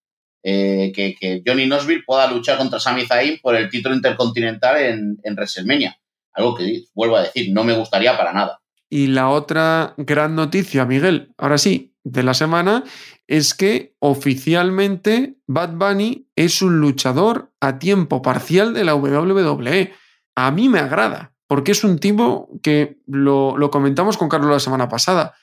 Eh, 0.42 0.92
que, 0.94 1.42
Johnny 1.46 1.66
Knoxville 1.66 2.02
pueda 2.05 2.31
luchar 2.31 2.59
contra 2.59 2.81
Sami 2.81 3.07
Zayn 3.07 3.38
por 3.40 3.55
el 3.55 3.70
título 3.70 3.94
intercontinental 3.94 4.76
en, 4.78 5.35
WrestleMania. 5.35 5.98
Algo 6.33 6.57
que, 6.57 6.85
vuelvo 6.94 7.16
a 7.16 7.22
decir, 7.22 7.52
no 7.52 7.64
me 7.64 7.76
gustaría 7.76 8.16
para 8.16 8.33
nada. 8.33 8.61
Y 8.90 9.07
la 9.09 9.28
otra 9.28 9.94
gran 9.96 10.35
noticia, 10.35 10.85
Miguel, 10.85 11.33
ahora 11.38 11.59
sí, 11.59 11.94
de 12.05 12.22
la 12.22 12.35
semana, 12.35 12.85
es 13.26 13.55
que 13.55 13.94
oficialmente 14.00 15.37
Bad 15.46 15.74
Bunny 15.74 16.28
es 16.37 16.61
un 16.61 16.81
luchador 16.81 17.52
a 17.61 17.78
tiempo 17.78 18.20
parcial 18.20 18.74
de 18.74 18.85
la 18.85 18.94
WWE. 18.94 19.92
A 20.35 20.50
mí 20.50 20.68
me 20.68 20.81
agrada, 20.81 21.35
porque 21.46 21.72
es 21.72 21.85
un 21.85 21.98
tipo 21.98 22.50
que 22.62 22.98
lo 23.07 23.70
comentamos 23.70 24.16
con 24.18 24.28
Carlos 24.28 24.50
la 24.50 24.61
semana 24.61 24.88
pasada, 24.88 25.35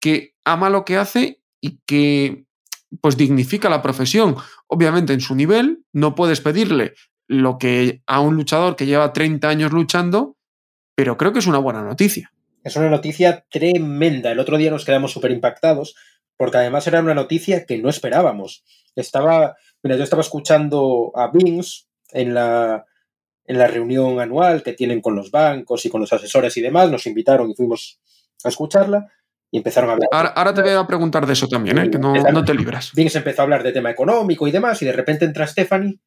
que 0.00 0.34
ama 0.44 0.70
lo 0.70 0.84
que 0.84 0.96
hace 0.96 1.42
y 1.60 1.80
que 1.86 2.47
pues 3.00 3.16
dignifica 3.16 3.68
la 3.68 3.82
profesión. 3.82 4.36
Obviamente 4.66 5.12
en 5.12 5.20
su 5.20 5.34
nivel 5.34 5.84
no 5.92 6.14
puedes 6.14 6.40
pedirle 6.40 6.94
lo 7.26 7.58
que 7.58 8.02
a 8.06 8.20
un 8.20 8.36
luchador 8.36 8.76
que 8.76 8.86
lleva 8.86 9.12
30 9.12 9.48
años 9.48 9.72
luchando, 9.72 10.36
pero 10.94 11.16
creo 11.16 11.32
que 11.32 11.38
es 11.40 11.46
una 11.46 11.58
buena 11.58 11.82
noticia. 11.82 12.32
Es 12.64 12.76
una 12.76 12.90
noticia 12.90 13.44
tremenda. 13.50 14.32
El 14.32 14.40
otro 14.40 14.56
día 14.56 14.70
nos 14.70 14.84
quedamos 14.84 15.12
súper 15.12 15.30
impactados 15.30 15.94
porque 16.36 16.58
además 16.58 16.86
era 16.86 17.00
una 17.00 17.14
noticia 17.14 17.66
que 17.66 17.78
no 17.78 17.88
esperábamos. 17.88 18.64
Estaba, 18.94 19.56
mira, 19.82 19.96
yo 19.96 20.04
estaba 20.04 20.22
escuchando 20.22 21.12
a 21.14 21.30
Vince 21.30 21.84
en 22.12 22.32
la, 22.32 22.86
en 23.44 23.58
la 23.58 23.66
reunión 23.66 24.20
anual 24.20 24.62
que 24.62 24.72
tienen 24.72 25.00
con 25.00 25.16
los 25.16 25.30
bancos 25.30 25.84
y 25.84 25.90
con 25.90 26.00
los 26.00 26.12
asesores 26.12 26.56
y 26.56 26.62
demás. 26.62 26.90
Nos 26.90 27.06
invitaron 27.06 27.50
y 27.50 27.54
fuimos 27.54 28.00
a 28.44 28.48
escucharla 28.48 29.12
y 29.50 29.58
empezaron 29.58 29.90
a 29.90 29.92
hablar. 29.94 30.08
Ahora, 30.12 30.54
te 30.54 30.62
voy 30.62 30.70
a 30.72 30.86
preguntar 30.86 31.26
de 31.26 31.32
eso 31.32 31.48
también, 31.48 31.78
¿eh? 31.78 31.90
que 31.90 31.98
no, 31.98 32.14
no, 32.14 32.44
te 32.44 32.54
libras. 32.54 32.92
Vince 32.94 33.18
empezó 33.18 33.42
a 33.42 33.44
hablar 33.44 33.62
de 33.62 33.72
tema 33.72 33.90
económico 33.90 34.46
y 34.46 34.50
demás, 34.50 34.80
y 34.82 34.84
de 34.84 34.92
repente 34.92 35.24
entra 35.24 35.46
Stephanie 35.46 35.98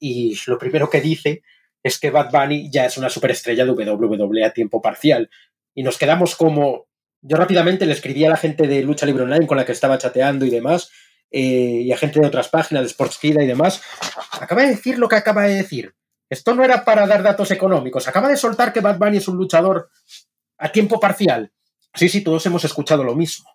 y 0.00 0.36
lo 0.46 0.58
primero 0.58 0.88
que 0.88 1.00
dice 1.00 1.42
es 1.82 1.98
que 1.98 2.10
Bad 2.10 2.30
Bunny 2.30 2.70
ya 2.70 2.86
es 2.86 2.96
una 2.96 3.10
superestrella 3.10 3.64
de 3.64 3.72
WWE 3.72 4.44
a 4.44 4.52
tiempo 4.52 4.80
parcial. 4.82 5.30
Y 5.74 5.82
nos 5.82 5.98
quedamos 5.98 6.34
como. 6.34 6.88
Yo 7.22 7.36
rápidamente 7.36 7.84
le 7.84 7.92
escribí 7.92 8.24
a 8.24 8.30
la 8.30 8.38
gente 8.38 8.66
de 8.66 8.82
Lucha 8.82 9.04
Libre 9.04 9.24
Online 9.24 9.46
con 9.46 9.58
la 9.58 9.66
que 9.66 9.72
estaba 9.72 9.98
chateando 9.98 10.46
y 10.46 10.50
demás, 10.50 10.90
eh, 11.30 11.82
y 11.84 11.92
a 11.92 11.98
gente 11.98 12.18
de 12.18 12.26
otras 12.26 12.48
páginas, 12.48 12.82
de 12.82 12.88
Sportskeeda 12.88 13.44
y 13.44 13.46
demás. 13.46 13.82
Acaba 14.40 14.62
de 14.62 14.68
decir 14.68 14.98
lo 14.98 15.06
que 15.06 15.16
acaba 15.16 15.42
de 15.42 15.54
decir. 15.54 15.94
Esto 16.30 16.54
no 16.54 16.64
era 16.64 16.84
para 16.84 17.06
dar 17.06 17.22
datos 17.22 17.50
económicos. 17.50 18.08
Acaba 18.08 18.28
de 18.28 18.38
soltar 18.38 18.72
que 18.72 18.80
Bad 18.80 18.98
Bunny 18.98 19.18
es 19.18 19.28
un 19.28 19.36
luchador 19.36 19.90
a 20.56 20.72
tiempo 20.72 20.98
parcial. 20.98 21.52
Sí, 21.94 22.08
sí, 22.08 22.22
todos 22.22 22.44
hemos 22.46 22.64
escuchado 22.64 23.04
lo 23.04 23.14
mismo. 23.14 23.48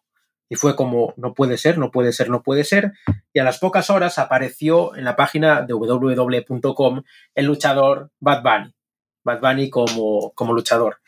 Y 0.50 0.56
fue 0.56 0.76
como, 0.76 1.14
no 1.18 1.34
puede 1.34 1.58
ser, 1.58 1.78
no 1.78 1.90
puede 1.90 2.14
ser, 2.14 2.30
no 2.30 2.44
puede 2.44 2.64
ser. 2.64 2.94
Y 3.34 3.40
a 3.40 3.44
las 3.44 3.60
pocas 3.60 3.90
horas 3.90 4.20
apareció 4.20 4.96
en 4.96 5.04
la 5.04 5.16
página 5.16 5.62
de 5.62 5.74
www.com 5.74 7.04
el 7.34 7.46
luchador 7.46 8.12
Bad 8.20 8.44
Bunny. 8.44 8.74
Bad 9.24 9.42
Bunny 9.42 9.70
como, 9.70 10.34
como 10.36 10.54
luchador. 10.54 11.00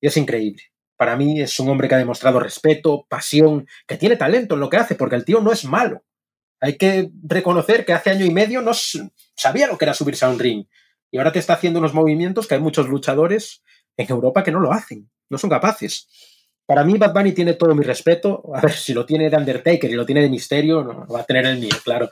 Y 0.00 0.08
es 0.08 0.16
increíble. 0.16 0.62
Para 0.96 1.16
mí 1.16 1.40
es 1.40 1.58
un 1.58 1.68
hombre 1.70 1.88
que 1.88 1.94
ha 1.94 1.98
demostrado 1.98 2.38
respeto, 2.40 3.06
pasión, 3.08 3.66
que 3.86 3.96
tiene 3.96 4.16
talento 4.16 4.54
en 4.54 4.60
lo 4.60 4.68
que 4.68 4.76
hace, 4.76 4.94
porque 4.94 5.16
el 5.16 5.24
tío 5.24 5.40
no 5.40 5.50
es 5.50 5.64
malo. 5.64 6.04
Hay 6.60 6.76
que 6.76 7.10
reconocer 7.22 7.84
que 7.84 7.92
hace 7.92 8.10
año 8.10 8.24
y 8.24 8.30
medio 8.30 8.62
no 8.62 8.72
sabía 9.34 9.66
lo 9.66 9.76
que 9.76 9.86
era 9.86 9.94
subirse 9.94 10.24
a 10.24 10.28
un 10.28 10.38
ring. 10.38 10.66
Y 11.10 11.18
ahora 11.18 11.32
te 11.32 11.38
está 11.38 11.54
haciendo 11.54 11.78
unos 11.78 11.94
movimientos 11.94 12.46
que 12.46 12.54
hay 12.54 12.60
muchos 12.60 12.88
luchadores 12.88 13.62
en 13.96 14.10
Europa 14.10 14.42
que 14.42 14.52
no 14.52 14.60
lo 14.60 14.72
hacen, 14.72 15.10
no 15.30 15.38
son 15.38 15.50
capaces. 15.50 16.08
Para 16.66 16.84
mí 16.84 16.96
Bad 16.96 17.12
Bunny 17.12 17.32
tiene 17.32 17.54
todo 17.54 17.74
mi 17.74 17.84
respeto. 17.84 18.42
A 18.54 18.60
ver, 18.60 18.72
si 18.72 18.94
lo 18.94 19.04
tiene 19.04 19.28
de 19.28 19.36
Undertaker 19.36 19.90
y 19.90 19.94
lo 19.94 20.06
tiene 20.06 20.22
de 20.22 20.30
Misterio, 20.30 20.82
no, 20.82 21.06
va 21.06 21.20
a 21.20 21.24
tener 21.24 21.46
el 21.46 21.58
mío, 21.58 21.74
claro. 21.84 22.10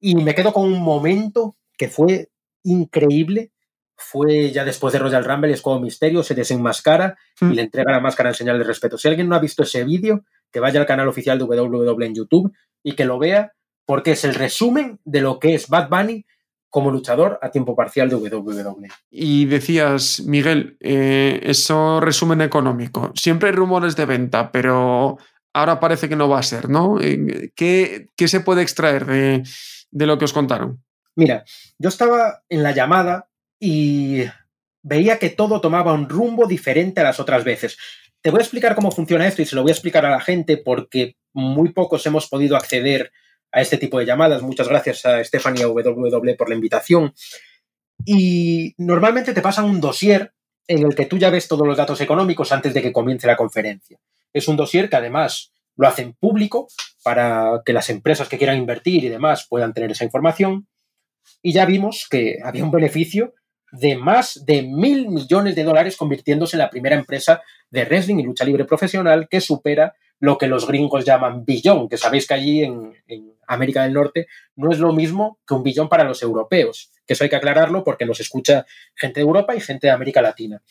Y 0.00 0.14
me 0.16 0.34
quedo 0.34 0.52
con 0.52 0.64
un 0.64 0.80
momento 0.80 1.56
que 1.76 1.88
fue 1.88 2.30
increíble. 2.64 3.52
Fue 3.96 4.52
ya 4.52 4.64
después 4.64 4.92
de 4.92 5.00
Royal 5.00 5.24
Rumble, 5.24 5.52
es 5.52 5.60
como 5.60 5.80
Misterio, 5.80 6.22
se 6.22 6.34
desenmascara 6.34 7.18
y 7.40 7.46
hmm. 7.46 7.52
le 7.52 7.62
entrega 7.62 7.92
la 7.92 8.00
máscara 8.00 8.28
en 8.28 8.34
señal 8.36 8.58
de 8.58 8.64
respeto. 8.64 8.96
Si 8.96 9.08
alguien 9.08 9.28
no 9.28 9.34
ha 9.34 9.40
visto 9.40 9.64
ese 9.64 9.82
vídeo, 9.82 10.24
que 10.52 10.60
vaya 10.60 10.80
al 10.80 10.86
canal 10.86 11.08
oficial 11.08 11.38
de 11.38 11.44
WWE 11.44 12.06
en 12.06 12.14
YouTube 12.14 12.52
y 12.82 12.92
que 12.92 13.04
lo 13.04 13.18
vea, 13.18 13.52
porque 13.86 14.12
es 14.12 14.24
el 14.24 14.34
resumen 14.34 15.00
de 15.04 15.20
lo 15.20 15.38
que 15.38 15.54
es 15.54 15.68
Bad 15.68 15.88
Bunny 15.88 16.24
como 16.70 16.90
luchador 16.90 17.38
a 17.42 17.50
tiempo 17.50 17.74
parcial 17.74 18.08
de 18.08 18.16
WWE. 18.16 18.88
Y 19.10 19.46
decías, 19.46 20.20
Miguel, 20.20 20.76
eh, 20.80 21.40
eso 21.42 22.00
resumen 22.00 22.40
económico. 22.40 23.12
Siempre 23.14 23.48
hay 23.48 23.54
rumores 23.54 23.96
de 23.96 24.06
venta, 24.06 24.52
pero 24.52 25.18
ahora 25.54 25.80
parece 25.80 26.08
que 26.08 26.16
no 26.16 26.28
va 26.28 26.38
a 26.38 26.42
ser, 26.42 26.68
¿no? 26.68 27.00
Eh, 27.00 27.52
¿Qué, 27.54 28.08
qué 28.16 28.28
se 28.28 28.40
puede 28.40 28.62
extraer 28.62 29.06
de, 29.06 29.42
de 29.90 30.06
lo 30.06 30.18
que 30.18 30.26
os 30.26 30.32
contaron? 30.32 30.82
Mira, 31.16 31.44
yo 31.78 31.88
estaba 31.88 32.42
en 32.48 32.62
la 32.62 32.72
llamada 32.72 33.28
y 33.58 34.24
veía 34.82 35.18
que 35.18 35.30
todo 35.30 35.60
tomaba 35.60 35.92
un 35.92 36.08
rumbo 36.08 36.46
diferente 36.46 37.00
a 37.00 37.04
las 37.04 37.18
otras 37.18 37.44
veces. 37.44 37.76
Te 38.20 38.30
voy 38.30 38.40
a 38.40 38.42
explicar 38.42 38.74
cómo 38.74 38.90
funciona 38.90 39.26
esto 39.26 39.42
y 39.42 39.46
se 39.46 39.56
lo 39.56 39.62
voy 39.62 39.70
a 39.70 39.74
explicar 39.74 40.04
a 40.04 40.10
la 40.10 40.20
gente 40.20 40.56
porque 40.56 41.16
muy 41.32 41.72
pocos 41.72 42.04
hemos 42.06 42.28
podido 42.28 42.56
acceder 42.56 43.10
a 43.10 43.12
este 43.52 43.78
tipo 43.78 43.98
de 43.98 44.06
llamadas. 44.06 44.42
Muchas 44.42 44.68
gracias 44.68 45.04
a 45.06 45.22
Stephanie 45.24 45.64
WW 45.64 46.36
por 46.36 46.48
la 46.48 46.54
invitación. 46.54 47.14
Y 48.04 48.74
normalmente 48.78 49.32
te 49.32 49.42
pasan 49.42 49.64
un 49.64 49.80
dossier 49.80 50.32
en 50.66 50.84
el 50.84 50.94
que 50.94 51.06
tú 51.06 51.18
ya 51.18 51.30
ves 51.30 51.48
todos 51.48 51.66
los 51.66 51.76
datos 51.76 52.00
económicos 52.00 52.52
antes 52.52 52.74
de 52.74 52.82
que 52.82 52.92
comience 52.92 53.26
la 53.26 53.36
conferencia. 53.36 53.98
Es 54.32 54.48
un 54.48 54.56
dossier 54.56 54.88
que 54.88 54.96
además 54.96 55.52
lo 55.76 55.88
hacen 55.88 56.12
público 56.14 56.68
para 57.02 57.62
que 57.64 57.72
las 57.72 57.88
empresas 57.88 58.28
que 58.28 58.36
quieran 58.36 58.58
invertir 58.58 59.04
y 59.04 59.08
demás 59.08 59.46
puedan 59.48 59.72
tener 59.72 59.90
esa 59.90 60.04
información. 60.04 60.68
Y 61.42 61.52
ya 61.52 61.64
vimos 61.64 62.06
que 62.10 62.38
había 62.44 62.64
un 62.64 62.70
beneficio 62.70 63.34
de 63.72 63.96
más 63.96 64.44
de 64.46 64.62
mil 64.62 65.08
millones 65.08 65.54
de 65.54 65.64
dólares 65.64 65.96
convirtiéndose 65.96 66.56
en 66.56 66.60
la 66.60 66.70
primera 66.70 66.96
empresa 66.96 67.42
de 67.70 67.84
wrestling 67.84 68.18
y 68.18 68.22
lucha 68.24 68.44
libre 68.44 68.64
profesional 68.64 69.28
que 69.28 69.40
supera 69.40 69.94
lo 70.20 70.38
que 70.38 70.46
los 70.46 70.66
gringos 70.66 71.04
llaman 71.04 71.44
billón, 71.44 71.88
que 71.88 71.96
sabéis 71.96 72.26
que 72.26 72.34
allí 72.34 72.64
en, 72.64 72.94
América 73.50 73.82
del 73.82 73.94
Norte 73.94 74.26
no 74.56 74.70
es 74.70 74.78
lo 74.78 74.92
mismo 74.92 75.38
que 75.46 75.54
un 75.54 75.62
billón 75.62 75.88
para 75.88 76.04
los 76.04 76.22
europeos, 76.22 76.92
que 77.06 77.14
eso 77.14 77.24
hay 77.24 77.30
que 77.30 77.36
aclararlo 77.36 77.82
porque 77.82 78.04
nos 78.04 78.20
escucha 78.20 78.66
gente 78.94 79.20
de 79.20 79.26
Europa 79.26 79.56
y 79.56 79.60
gente 79.60 79.86
de 79.86 79.92
América 79.92 80.20
Latina. 80.20 80.62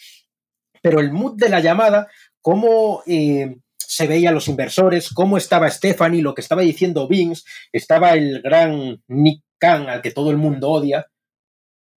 Pero 0.84 1.00
el 1.00 1.12
mood 1.12 1.38
de 1.38 1.50
la 1.50 1.60
llamada, 1.60 2.08
cómo 2.40 3.02
eh, 3.08 3.58
se 3.78 4.06
veían 4.06 4.36
los 4.36 4.48
inversores, 4.48 5.10
cómo 5.10 5.38
estaba 5.38 5.72
Stephanie, 5.72 6.22
lo 6.22 6.36
que 6.36 6.42
estaba 6.42 6.62
diciendo 6.62 7.08
Vince, 7.08 7.44
estaba 7.72 8.12
el 8.12 8.44
gran 8.44 9.02
Nick 9.08 9.42
Khan 9.58 9.90
al 9.90 10.04
que 10.04 10.12
todo 10.12 10.30
el 10.30 10.38
mundo 10.38 10.70
odia, 10.70 11.08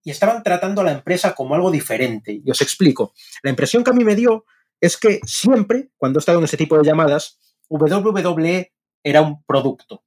y 0.03 0.09
estaban 0.09 0.41
tratando 0.41 0.81
a 0.81 0.85
la 0.85 0.93
empresa 0.93 1.35
como 1.35 1.53
algo 1.53 1.69
diferente. 1.69 2.41
Y 2.43 2.49
os 2.49 2.61
explico. 2.61 3.13
La 3.43 3.51
impresión 3.51 3.83
que 3.83 3.91
a 3.91 3.93
mí 3.93 4.03
me 4.03 4.15
dio 4.15 4.45
es 4.79 4.97
que 4.97 5.19
siempre, 5.25 5.89
cuando 5.97 6.17
he 6.17 6.21
estado 6.21 6.39
en 6.39 6.45
ese 6.45 6.57
tipo 6.57 6.77
de 6.77 6.83
llamadas, 6.83 7.39
WWE 7.71 8.71
era 9.03 9.21
un 9.21 9.43
producto. 9.43 10.03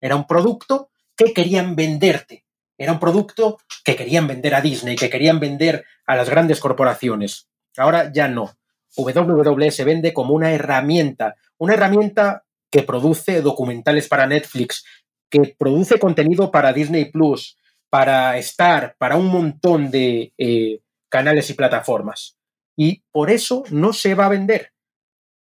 Era 0.00 0.16
un 0.16 0.26
producto 0.26 0.90
que 1.16 1.32
querían 1.32 1.76
venderte. 1.76 2.44
Era 2.76 2.92
un 2.92 3.00
producto 3.00 3.58
que 3.84 3.96
querían 3.96 4.26
vender 4.26 4.54
a 4.54 4.60
Disney, 4.60 4.96
que 4.96 5.10
querían 5.10 5.40
vender 5.40 5.84
a 6.06 6.16
las 6.16 6.28
grandes 6.28 6.60
corporaciones. 6.60 7.48
Ahora 7.76 8.12
ya 8.12 8.28
no. 8.28 8.56
WWE 8.96 9.70
se 9.70 9.84
vende 9.84 10.12
como 10.12 10.34
una 10.34 10.52
herramienta, 10.52 11.36
una 11.58 11.74
herramienta 11.74 12.44
que 12.70 12.82
produce 12.82 13.42
documentales 13.42 14.08
para 14.08 14.26
Netflix, 14.26 14.84
que 15.30 15.54
produce 15.58 15.98
contenido 15.98 16.50
para 16.50 16.72
Disney 16.72 17.06
Plus, 17.06 17.56
para 17.90 18.36
Star, 18.38 18.96
para 18.98 19.16
un 19.16 19.26
montón 19.26 19.90
de 19.90 20.32
eh, 20.36 20.80
canales 21.08 21.50
y 21.50 21.54
plataformas. 21.54 22.36
Y 22.76 23.02
por 23.12 23.30
eso 23.30 23.64
no 23.70 23.92
se 23.92 24.14
va 24.14 24.26
a 24.26 24.30
vender, 24.30 24.72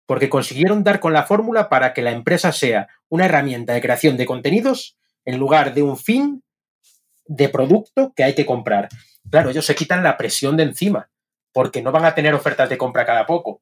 porque 0.05 0.29
consiguieron 0.29 0.83
dar 0.83 0.99
con 0.99 1.13
la 1.13 1.23
fórmula 1.23 1.69
para 1.69 1.93
que 1.93 2.01
la 2.01 2.11
empresa 2.11 2.51
sea 2.51 2.87
una 3.09 3.25
herramienta 3.25 3.73
de 3.73 3.81
creación 3.81 4.17
de 4.17 4.25
contenidos 4.25 4.97
en 5.25 5.37
lugar 5.37 5.73
de 5.73 5.83
un 5.83 5.97
fin 5.97 6.43
de 7.25 7.49
producto 7.49 8.13
que 8.15 8.23
hay 8.23 8.35
que 8.35 8.45
comprar. 8.45 8.89
Claro, 9.29 9.49
ellos 9.49 9.65
se 9.65 9.75
quitan 9.75 10.03
la 10.03 10.17
presión 10.17 10.57
de 10.57 10.63
encima, 10.63 11.09
porque 11.53 11.81
no 11.81 11.91
van 11.91 12.05
a 12.05 12.15
tener 12.15 12.33
ofertas 12.33 12.69
de 12.69 12.77
compra 12.77 13.05
cada 13.05 13.25
poco. 13.25 13.61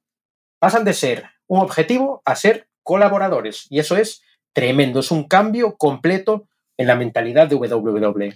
Pasan 0.60 0.84
de 0.84 0.94
ser 0.94 1.26
un 1.48 1.60
objetivo 1.60 2.22
a 2.26 2.36
ser 2.36 2.68
colaboradores, 2.84 3.68
y 3.70 3.80
eso 3.80 3.96
es 3.96 4.24
tremendo, 4.54 5.00
es 5.00 5.12
un 5.12 5.28
cambio 5.28 5.78
completo 5.78 6.48
en 6.78 6.88
la 6.88 6.96
mentalidad 6.96 7.48
de 7.48 7.56
WWE. 7.56 8.34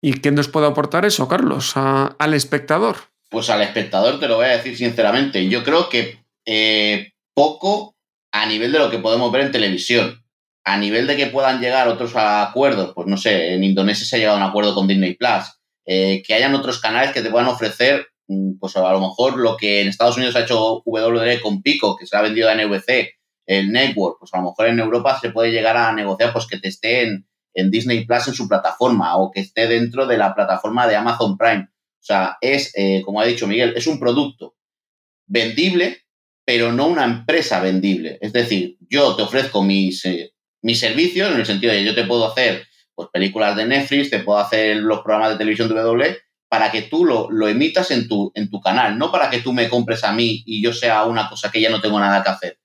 ¿Y 0.00 0.20
qué 0.20 0.30
nos 0.30 0.48
puede 0.48 0.66
aportar 0.66 1.04
eso, 1.04 1.28
Carlos, 1.28 1.72
al 1.76 2.34
espectador? 2.34 2.96
Pues 3.28 3.50
al 3.50 3.62
espectador 3.62 4.18
te 4.18 4.28
lo 4.28 4.36
voy 4.36 4.46
a 4.46 4.56
decir 4.56 4.76
sinceramente. 4.76 5.48
Yo 5.48 5.62
creo 5.62 5.88
que 5.88 6.24
eh, 6.46 7.12
poco 7.40 7.96
a 8.32 8.44
nivel 8.44 8.70
de 8.70 8.78
lo 8.78 8.90
que 8.90 8.98
podemos 8.98 9.32
ver 9.32 9.46
en 9.46 9.50
televisión. 9.50 10.22
A 10.62 10.76
nivel 10.76 11.06
de 11.06 11.16
que 11.16 11.28
puedan 11.28 11.58
llegar 11.58 11.88
otros 11.88 12.12
acuerdos, 12.14 12.92
pues 12.94 13.06
no 13.06 13.16
sé, 13.16 13.54
en 13.54 13.64
Indonesia 13.64 14.04
se 14.04 14.16
ha 14.16 14.18
llegado 14.18 14.36
a 14.36 14.40
un 14.42 14.46
acuerdo 14.46 14.74
con 14.74 14.86
Disney 14.86 15.14
Plus. 15.14 15.58
Eh, 15.86 16.22
que 16.22 16.34
hayan 16.34 16.54
otros 16.54 16.82
canales 16.82 17.12
que 17.12 17.22
te 17.22 17.30
puedan 17.30 17.48
ofrecer, 17.48 18.08
mm, 18.28 18.58
pues 18.58 18.76
a 18.76 18.92
lo 18.92 19.00
mejor 19.00 19.38
lo 19.38 19.56
que 19.56 19.80
en 19.80 19.88
Estados 19.88 20.18
Unidos 20.18 20.36
ha 20.36 20.42
hecho 20.42 20.82
WWE 20.84 21.40
con 21.40 21.62
Pico, 21.62 21.96
que 21.96 22.04
se 22.04 22.14
ha 22.14 22.20
vendido 22.20 22.50
a 22.50 22.54
NVC, 22.54 23.14
el 23.46 23.72
network, 23.72 24.18
pues 24.18 24.34
a 24.34 24.36
lo 24.36 24.50
mejor 24.50 24.66
en 24.66 24.78
Europa 24.78 25.18
se 25.18 25.30
puede 25.30 25.50
llegar 25.50 25.78
a 25.78 25.94
negociar 25.94 26.34
pues 26.34 26.46
que 26.46 26.58
te 26.58 26.68
esté 26.68 27.04
en, 27.04 27.26
en 27.54 27.70
Disney 27.70 28.04
Plus 28.04 28.28
en 28.28 28.34
su 28.34 28.46
plataforma 28.48 29.16
o 29.16 29.30
que 29.30 29.40
esté 29.40 29.66
dentro 29.66 30.06
de 30.06 30.18
la 30.18 30.34
plataforma 30.34 30.86
de 30.86 30.96
Amazon 30.96 31.38
Prime. 31.38 31.68
O 31.70 32.02
sea, 32.02 32.36
es, 32.42 32.70
eh, 32.76 33.00
como 33.02 33.18
ha 33.18 33.24
dicho 33.24 33.46
Miguel, 33.46 33.72
es 33.74 33.86
un 33.86 33.98
producto 33.98 34.56
vendible, 35.26 36.02
pero 36.44 36.72
no 36.72 36.86
una 36.86 37.04
empresa 37.04 37.60
vendible. 37.60 38.18
Es 38.20 38.32
decir, 38.32 38.76
yo 38.88 39.14
te 39.16 39.22
ofrezco 39.22 39.62
mis, 39.62 40.04
eh, 40.04 40.32
mis 40.62 40.80
servicios 40.80 41.30
en 41.30 41.38
el 41.38 41.46
sentido 41.46 41.72
de 41.72 41.84
yo 41.84 41.94
te 41.94 42.04
puedo 42.04 42.26
hacer 42.26 42.66
pues, 42.94 43.08
películas 43.12 43.56
de 43.56 43.66
Netflix, 43.66 44.10
te 44.10 44.20
puedo 44.20 44.38
hacer 44.38 44.76
los 44.76 45.00
programas 45.00 45.32
de 45.32 45.38
televisión 45.38 45.68
de 45.68 45.74
W 45.74 46.18
para 46.48 46.72
que 46.72 46.82
tú 46.82 47.04
lo, 47.04 47.30
lo 47.30 47.48
emitas 47.48 47.92
en 47.92 48.08
tu, 48.08 48.32
en 48.34 48.50
tu 48.50 48.60
canal, 48.60 48.98
no 48.98 49.12
para 49.12 49.30
que 49.30 49.40
tú 49.40 49.52
me 49.52 49.68
compres 49.68 50.02
a 50.02 50.12
mí 50.12 50.42
y 50.44 50.60
yo 50.60 50.72
sea 50.72 51.04
una 51.04 51.28
cosa 51.28 51.50
que 51.50 51.60
ya 51.60 51.70
no 51.70 51.80
tengo 51.80 52.00
nada 52.00 52.22
que 52.24 52.30
hacer. 52.30 52.58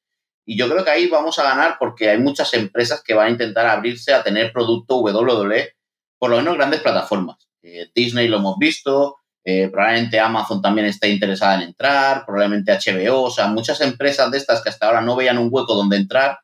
Y 0.45 0.57
yo 0.57 0.69
creo 0.69 0.83
que 0.83 0.91
ahí 0.91 1.07
vamos 1.07 1.37
a 1.39 1.43
ganar 1.43 1.77
porque 1.79 2.09
hay 2.09 2.19
muchas 2.19 2.53
empresas 2.53 3.03
que 3.03 3.13
van 3.13 3.27
a 3.27 3.31
intentar 3.31 3.65
abrirse 3.65 4.13
a 4.13 4.23
tener 4.23 4.51
producto 4.51 4.97
WWE, 4.97 5.75
por 6.19 6.31
lo 6.31 6.37
menos 6.37 6.55
grandes 6.55 6.81
plataformas. 6.81 7.47
Eh, 7.61 7.89
Disney 7.93 8.27
lo 8.27 8.37
hemos 8.37 8.57
visto, 8.57 9.17
eh, 9.47 9.69
probablemente 9.71 10.19
Amazon 10.19 10.59
también 10.59 10.87
está 10.87 11.07
interesada 11.07 11.55
en 11.55 11.61
entrar, 11.69 12.25
probablemente 12.25 12.73
HBO, 12.73 13.21
o 13.21 13.29
sea, 13.29 13.45
muchas 13.45 13.79
empresas 13.79 14.31
de 14.31 14.39
estas 14.39 14.63
que 14.63 14.69
hasta 14.69 14.87
ahora 14.87 15.01
no 15.01 15.15
veían 15.15 15.37
un 15.37 15.49
hueco 15.51 15.75
donde 15.75 15.97
entrar, 15.97 16.39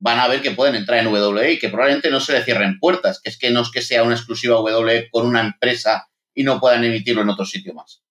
van 0.00 0.18
a 0.18 0.26
ver 0.26 0.42
que 0.42 0.50
pueden 0.50 0.74
entrar 0.74 0.98
en 0.98 1.06
WWE 1.06 1.52
y 1.52 1.58
que 1.60 1.68
probablemente 1.68 2.10
no 2.10 2.18
se 2.18 2.32
le 2.32 2.42
cierren 2.42 2.80
puertas, 2.80 3.20
que 3.22 3.30
es 3.30 3.38
que 3.38 3.52
no 3.52 3.62
es 3.62 3.70
que 3.70 3.80
sea 3.80 4.02
una 4.02 4.16
exclusiva 4.16 4.60
WWE 4.60 5.08
con 5.12 5.24
una 5.24 5.40
empresa 5.40 6.08
y 6.34 6.42
no 6.42 6.58
puedan 6.58 6.82
emitirlo 6.82 7.22
en 7.22 7.28
otro 7.28 7.46
sitio 7.46 7.74
más. 7.74 8.02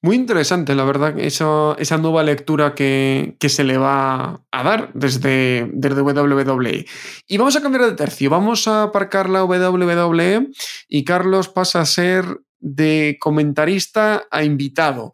Muy 0.00 0.16
interesante, 0.16 0.74
la 0.74 0.84
verdad, 0.84 1.16
esa, 1.18 1.98
nueva 1.98 2.24
lectura 2.24 2.74
que, 2.74 3.36
que, 3.38 3.48
se 3.48 3.62
le 3.62 3.78
va 3.78 4.42
a 4.50 4.62
dar 4.62 4.92
desde, 4.94 5.68
desde 5.72 6.02
WWE. 6.02 6.86
Y 7.26 7.36
vamos 7.36 7.54
a 7.54 7.60
cambiar 7.60 7.84
de 7.84 7.92
tercio, 7.92 8.30
vamos 8.30 8.66
a 8.66 8.84
aparcar 8.84 9.28
la 9.28 9.44
WWE 9.44 10.48
y 10.88 11.04
Carlos 11.04 11.48
pasa 11.48 11.80
a 11.80 11.86
ser 11.86 12.26
de 12.60 13.16
comentarista 13.20 14.24
a 14.30 14.44
invitado, 14.44 15.12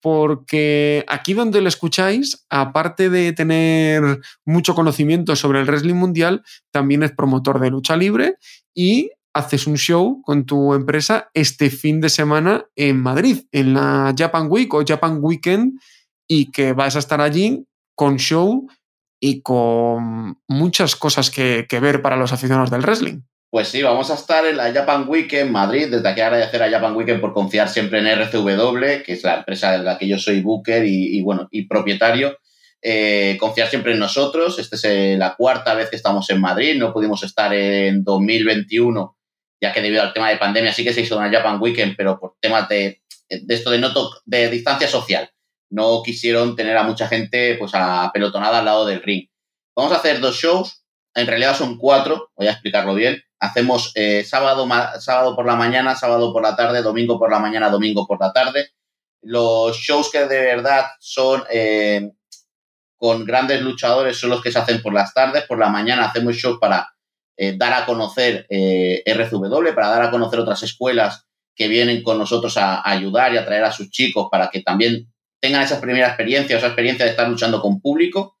porque 0.00 1.04
aquí 1.08 1.32
donde 1.32 1.62
lo 1.62 1.68
escucháis, 1.68 2.44
aparte 2.50 3.08
de 3.08 3.32
tener 3.32 4.20
mucho 4.44 4.74
conocimiento 4.74 5.34
sobre 5.34 5.60
el 5.60 5.66
wrestling 5.66 5.94
mundial, 5.94 6.42
también 6.70 7.02
es 7.02 7.12
promotor 7.12 7.58
de 7.58 7.70
lucha 7.70 7.96
libre 7.96 8.36
y 8.74 9.10
haces 9.32 9.66
un 9.66 9.76
show 9.76 10.20
con 10.22 10.44
tu 10.44 10.74
empresa 10.74 11.30
este 11.34 11.70
fin 11.70 12.00
de 12.00 12.10
semana 12.10 12.66
en 12.76 13.00
Madrid, 13.00 13.44
en 13.50 13.74
la 13.74 14.14
Japan 14.16 14.46
Week 14.50 14.72
o 14.74 14.84
Japan 14.86 15.18
Weekend, 15.20 15.80
y 16.28 16.50
que 16.50 16.72
vas 16.72 16.96
a 16.96 17.00
estar 17.00 17.20
allí 17.20 17.66
con 17.94 18.16
show 18.16 18.68
y 19.20 19.40
con 19.40 20.38
muchas 20.46 20.96
cosas 20.96 21.30
que, 21.30 21.66
que 21.68 21.80
ver 21.80 22.02
para 22.02 22.16
los 22.16 22.32
aficionados 22.32 22.70
del 22.70 22.82
wrestling. 22.82 23.22
Pues 23.54 23.68
sí, 23.68 23.84
vamos 23.84 24.10
a 24.10 24.14
estar 24.14 24.44
en 24.46 24.56
la 24.56 24.72
Japan 24.72 25.04
Week 25.06 25.32
en 25.34 25.52
Madrid. 25.52 25.86
Desde 25.88 26.08
aquí 26.08 26.20
agradecer 26.20 26.60
a 26.60 26.68
Japan 26.68 26.96
Weekend 26.96 27.20
por 27.20 27.32
confiar 27.32 27.68
siempre 27.68 28.00
en 28.00 28.08
RCW, 28.08 29.04
que 29.04 29.12
es 29.12 29.22
la 29.22 29.36
empresa 29.36 29.70
de 29.70 29.78
la 29.78 29.96
que 29.96 30.08
yo 30.08 30.18
soy 30.18 30.40
booker 30.40 30.84
y, 30.84 31.22
bueno, 31.22 31.46
y 31.52 31.68
propietario. 31.68 32.36
Eh, 32.82 33.36
confiar 33.38 33.68
siempre 33.68 33.92
en 33.92 34.00
nosotros. 34.00 34.58
Esta 34.58 34.74
es 34.74 34.84
eh, 34.86 35.14
la 35.16 35.36
cuarta 35.36 35.74
vez 35.74 35.88
que 35.88 35.94
estamos 35.94 36.28
en 36.30 36.40
Madrid. 36.40 36.76
No 36.76 36.92
pudimos 36.92 37.22
estar 37.22 37.54
en 37.54 38.02
2021, 38.02 39.16
ya 39.60 39.72
que 39.72 39.82
debido 39.82 40.02
al 40.02 40.12
tema 40.12 40.30
de 40.30 40.38
pandemia 40.38 40.72
sí 40.72 40.82
que 40.82 40.92
se 40.92 41.02
hizo 41.02 41.16
una 41.16 41.30
Japan 41.30 41.62
Weekend, 41.62 41.94
pero 41.96 42.18
por 42.18 42.34
temas 42.40 42.68
de, 42.68 43.02
esto 43.28 43.70
de, 43.70 43.78
no 43.78 43.92
de 44.24 44.50
distancia 44.50 44.88
social 44.88 45.30
no 45.70 46.02
quisieron 46.04 46.56
tener 46.56 46.76
a 46.76 46.82
mucha 46.82 47.06
gente 47.06 47.54
pues 47.54 47.70
apelotonada 47.72 48.58
al 48.58 48.64
lado 48.64 48.84
del 48.84 49.00
ring. 49.00 49.28
Vamos 49.76 49.92
a 49.92 49.98
hacer 49.98 50.18
dos 50.18 50.34
shows, 50.34 50.83
en 51.14 51.26
realidad 51.26 51.56
son 51.56 51.78
cuatro, 51.78 52.30
voy 52.36 52.48
a 52.48 52.52
explicarlo 52.52 52.94
bien. 52.94 53.22
Hacemos 53.38 53.92
eh, 53.94 54.24
sábado, 54.24 54.66
sábado 54.98 55.36
por 55.36 55.46
la 55.46 55.54
mañana, 55.54 55.94
sábado 55.94 56.32
por 56.32 56.42
la 56.42 56.56
tarde, 56.56 56.82
domingo 56.82 57.18
por 57.18 57.30
la 57.30 57.38
mañana, 57.38 57.68
domingo 57.68 58.06
por 58.06 58.20
la 58.20 58.32
tarde. 58.32 58.70
Los 59.22 59.76
shows 59.76 60.10
que 60.10 60.26
de 60.26 60.40
verdad 60.40 60.86
son 60.98 61.44
eh, 61.50 62.10
con 62.96 63.24
grandes 63.24 63.60
luchadores 63.62 64.18
son 64.18 64.30
los 64.30 64.42
que 64.42 64.50
se 64.50 64.58
hacen 64.58 64.82
por 64.82 64.92
las 64.92 65.14
tardes. 65.14 65.44
Por 65.44 65.58
la 65.58 65.68
mañana 65.68 66.06
hacemos 66.06 66.34
shows 66.34 66.58
para 66.58 66.88
eh, 67.36 67.56
dar 67.56 67.74
a 67.74 67.86
conocer 67.86 68.46
RCW, 68.48 69.74
para 69.74 69.88
dar 69.88 70.02
a 70.02 70.10
conocer 70.10 70.40
otras 70.40 70.62
escuelas 70.62 71.26
que 71.54 71.68
vienen 71.68 72.02
con 72.02 72.18
nosotros 72.18 72.56
a, 72.56 72.88
ayudar 72.88 73.32
y 73.32 73.36
a 73.36 73.44
traer 73.44 73.64
a 73.64 73.72
sus 73.72 73.90
chicos 73.90 74.28
para 74.30 74.50
que 74.50 74.62
también 74.62 75.12
tengan 75.40 75.62
esa 75.62 75.80
primera 75.80 76.08
experiencia, 76.08 76.56
esa 76.56 76.66
experiencia 76.68 77.04
de 77.04 77.12
estar 77.12 77.28
luchando 77.28 77.60
con 77.60 77.80
público. 77.80 78.38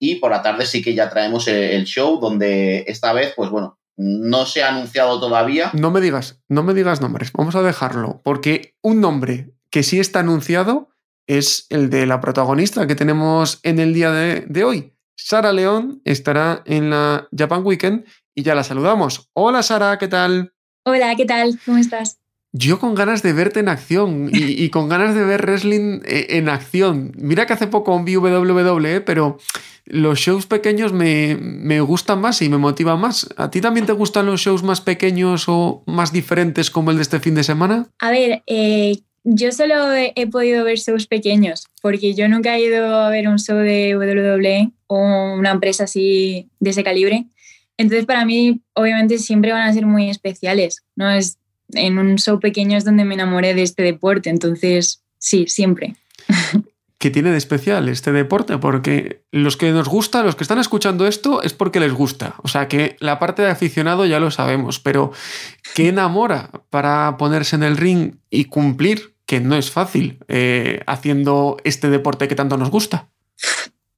Y 0.00 0.16
por 0.16 0.30
la 0.30 0.42
tarde 0.42 0.66
sí 0.66 0.82
que 0.82 0.94
ya 0.94 1.10
traemos 1.10 1.48
el 1.48 1.84
show 1.84 2.20
donde 2.20 2.84
esta 2.86 3.12
vez, 3.12 3.32
pues 3.36 3.50
bueno, 3.50 3.78
no 3.96 4.46
se 4.46 4.62
ha 4.62 4.68
anunciado 4.68 5.20
todavía. 5.20 5.70
No 5.74 5.90
me 5.90 6.00
digas, 6.00 6.40
no 6.48 6.62
me 6.62 6.74
digas 6.74 7.00
nombres, 7.00 7.32
vamos 7.32 7.56
a 7.56 7.62
dejarlo, 7.62 8.20
porque 8.22 8.76
un 8.82 9.00
nombre 9.00 9.52
que 9.70 9.82
sí 9.82 9.98
está 9.98 10.20
anunciado 10.20 10.90
es 11.26 11.66
el 11.68 11.90
de 11.90 12.06
la 12.06 12.20
protagonista 12.20 12.86
que 12.86 12.94
tenemos 12.94 13.60
en 13.64 13.80
el 13.80 13.92
día 13.92 14.12
de, 14.12 14.42
de 14.48 14.64
hoy. 14.64 14.94
Sara 15.16 15.52
León 15.52 16.00
estará 16.04 16.62
en 16.64 16.90
la 16.90 17.28
Japan 17.36 17.66
Weekend 17.66 18.06
y 18.34 18.44
ya 18.44 18.54
la 18.54 18.62
saludamos. 18.62 19.28
Hola 19.34 19.64
Sara, 19.64 19.98
¿qué 19.98 20.06
tal? 20.06 20.54
Hola, 20.86 21.16
¿qué 21.16 21.26
tal? 21.26 21.58
¿Cómo 21.66 21.76
estás? 21.76 22.17
Yo 22.52 22.78
con 22.78 22.94
ganas 22.94 23.22
de 23.22 23.34
verte 23.34 23.60
en 23.60 23.68
acción 23.68 24.30
y, 24.32 24.68
con 24.70 24.88
ganas 24.88 25.14
de 25.14 25.24
ver 25.24 25.42
wrestling 25.42 26.00
eh, 26.06 26.26
en 26.30 26.48
acción. 26.48 27.12
Mira 27.16 27.46
que 27.46 27.52
hace 27.52 27.66
poco 27.66 28.02
vi 28.02 28.16
WWE, 28.16 29.02
pero 29.02 29.38
los 29.84 30.18
shows 30.18 30.46
pequeños 30.46 30.92
me, 30.92 31.80
gustan 31.80 32.20
más 32.20 32.40
y 32.40 32.48
me 32.48 32.56
motivan 32.56 33.00
más. 33.00 33.28
¿A 33.36 33.50
ti 33.50 33.60
también 33.60 33.86
te 33.86 33.92
gustan 33.92 34.26
los 34.26 34.40
shows 34.40 34.62
más 34.62 34.80
pequeños 34.80 35.44
o 35.48 35.82
más 35.86 36.12
diferentes 36.12 36.70
como 36.70 36.90
el 36.90 36.96
de 36.96 37.02
este 37.02 37.20
fin 37.20 37.34
de 37.34 37.44
semana? 37.44 37.86
A 37.98 38.10
ver, 38.10 38.42
eh, 38.46 38.96
yo 39.24 39.52
solo 39.52 39.92
he, 39.92 40.26
podido 40.28 40.64
ver 40.64 40.78
shows 40.78 41.06
pequeños 41.06 41.66
porque 41.82 42.14
yo 42.14 42.28
nunca 42.28 42.56
he 42.56 42.62
ido 42.62 42.96
a 42.96 43.10
ver 43.10 43.28
un 43.28 43.38
show 43.38 43.58
de 43.58 43.94
WWE 43.96 44.72
o 44.86 45.34
una 45.34 45.50
empresa 45.50 45.84
así 45.84 46.48
de 46.60 46.70
ese 46.70 46.82
calibre. 46.82 47.26
Entonces 47.76 48.06
para 48.06 48.24
mí 48.24 48.62
obviamente 48.74 49.18
siempre 49.18 49.52
van 49.52 49.68
a 49.68 49.72
ser 49.72 49.84
muy 49.84 50.08
especiales. 50.08 50.82
No 50.96 51.10
es 51.10 51.38
en 51.72 51.98
un 51.98 52.16
show 52.16 52.40
pequeño 52.40 52.76
es 52.76 52.84
donde 52.84 53.04
me 53.04 53.14
enamoré 53.14 53.54
de 53.54 53.62
este 53.62 53.82
deporte, 53.82 54.30
entonces 54.30 55.02
sí, 55.18 55.46
siempre. 55.46 55.96
¿Qué 56.98 57.10
tiene 57.10 57.30
de 57.30 57.38
especial 57.38 57.88
este 57.88 58.10
deporte? 58.10 58.58
Porque 58.58 59.22
los 59.30 59.56
que 59.56 59.70
nos 59.70 59.88
gusta, 59.88 60.24
los 60.24 60.34
que 60.34 60.42
están 60.42 60.58
escuchando 60.58 61.06
esto, 61.06 61.42
es 61.42 61.52
porque 61.52 61.78
les 61.78 61.92
gusta. 61.92 62.34
O 62.42 62.48
sea 62.48 62.66
que 62.66 62.96
la 62.98 63.20
parte 63.20 63.42
de 63.42 63.50
aficionado 63.50 64.04
ya 64.04 64.18
lo 64.18 64.32
sabemos, 64.32 64.80
pero 64.80 65.12
¿qué 65.76 65.88
enamora 65.88 66.50
para 66.70 67.16
ponerse 67.16 67.54
en 67.54 67.62
el 67.62 67.76
ring 67.76 68.16
y 68.30 68.46
cumplir? 68.46 69.14
Que 69.26 69.38
no 69.38 69.54
es 69.54 69.70
fácil 69.70 70.18
eh, 70.26 70.80
haciendo 70.86 71.58
este 71.62 71.88
deporte 71.88 72.26
que 72.26 72.34
tanto 72.34 72.56
nos 72.56 72.70
gusta. 72.70 73.08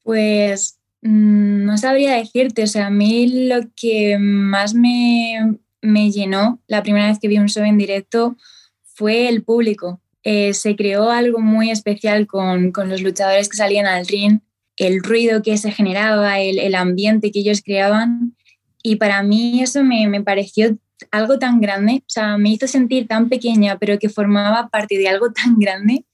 Pues 0.02 0.78
mm, 1.00 1.64
no 1.64 1.78
sabría 1.78 2.16
decirte, 2.16 2.64
o 2.64 2.66
sea, 2.66 2.88
a 2.88 2.90
mí 2.90 3.46
lo 3.48 3.60
que 3.76 4.18
más 4.18 4.74
me, 4.74 5.56
me 5.82 6.10
llenó 6.10 6.60
la 6.66 6.82
primera 6.82 7.08
vez 7.08 7.18
que 7.18 7.28
vi 7.28 7.38
un 7.38 7.48
show 7.48 7.64
en 7.64 7.78
directo 7.78 8.36
fue 8.82 9.28
el 9.28 9.42
público. 9.42 10.00
Eh, 10.22 10.52
se 10.52 10.76
creó 10.76 11.10
algo 11.10 11.40
muy 11.40 11.70
especial 11.70 12.26
con, 12.26 12.72
los 12.86 13.00
luchadores 13.00 13.48
que 13.48 13.56
salían 13.56 13.86
al 13.86 14.06
ring, 14.06 14.40
el 14.76 15.02
ruido 15.02 15.42
que 15.42 15.56
se 15.56 15.72
generaba, 15.72 16.40
el, 16.40 16.74
ambiente 16.74 17.32
que 17.32 17.40
ellos 17.40 17.62
creaban. 17.64 18.36
Y 18.82 18.96
para 18.96 19.22
mí 19.22 19.62
eso 19.62 19.82
me, 19.82 20.22
pareció 20.22 20.76
algo 21.10 21.38
tan 21.38 21.60
grande, 21.60 22.02
o 22.02 22.10
sea, 22.10 22.36
me 22.36 22.50
hizo 22.50 22.66
sentir 22.66 23.06
tan 23.06 23.30
pequeña, 23.30 23.78
pero 23.78 23.98
que 23.98 24.10
formaba 24.10 24.68
parte 24.68 24.98
de 24.98 25.08
algo 25.08 25.32
tan 25.32 25.58
grande 25.58 26.04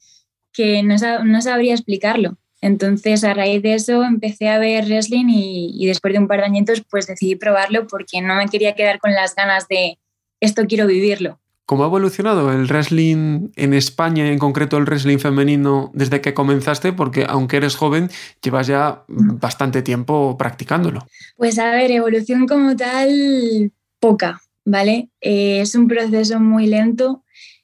que 0.52 0.82
no, 0.82 0.94
no 1.24 1.42
sabría 1.42 1.74
explicarlo. 1.74 2.38
Entonces, 2.66 3.22
a 3.22 3.32
raíz 3.32 3.62
de 3.62 3.74
eso, 3.74 4.02
empecé 4.02 4.48
a 4.48 4.58
ver 4.58 4.86
wrestling 4.86 5.26
y, 5.28 5.86
después 5.86 6.12
de 6.12 6.18
un 6.18 6.26
par 6.26 6.40
de 6.40 6.46
añitos, 6.46 6.82
pues 6.90 7.06
decidí 7.06 7.36
probarlo 7.36 7.86
porque 7.86 8.20
no 8.20 8.34
me 8.34 8.48
quería 8.48 8.74
quedar 8.74 8.98
con 8.98 9.12
las 9.12 9.36
ganas 9.36 9.68
de 9.68 9.98
esto 10.40 10.64
quiero 10.66 10.88
vivirlo. 10.88 11.38
¿Cómo 11.64 11.84
ha 11.84 11.86
evolucionado 11.86 12.52
el 12.52 12.66
wrestling 12.66 13.50
en 13.54 13.72
España, 13.72 14.28
en 14.28 14.40
concreto 14.40 14.78
el 14.78 14.84
wrestling 14.84 15.18
femenino, 15.18 15.92
desde 15.94 16.20
que 16.20 16.34
comenzaste? 16.34 16.92
Porque 16.92 17.24
aunque 17.28 17.58
eres 17.58 17.76
joven, 17.76 18.10
llevas 18.42 18.66
ya 18.66 19.04
bastante 19.06 19.82
tiempo 19.82 20.36
practicándolo. 20.36 21.06
Pues 21.36 21.60
a 21.60 21.70
ver, 21.70 21.92
evolución 21.92 22.48
como 22.48 22.74
tal, 22.74 23.70
poca, 24.00 24.40
¿vale? 24.64 25.08
Eh, 25.20 25.60
es 25.60 25.76
un 25.76 25.86
proceso 25.86 26.40
muy 26.40 26.66
lento 26.66 27.22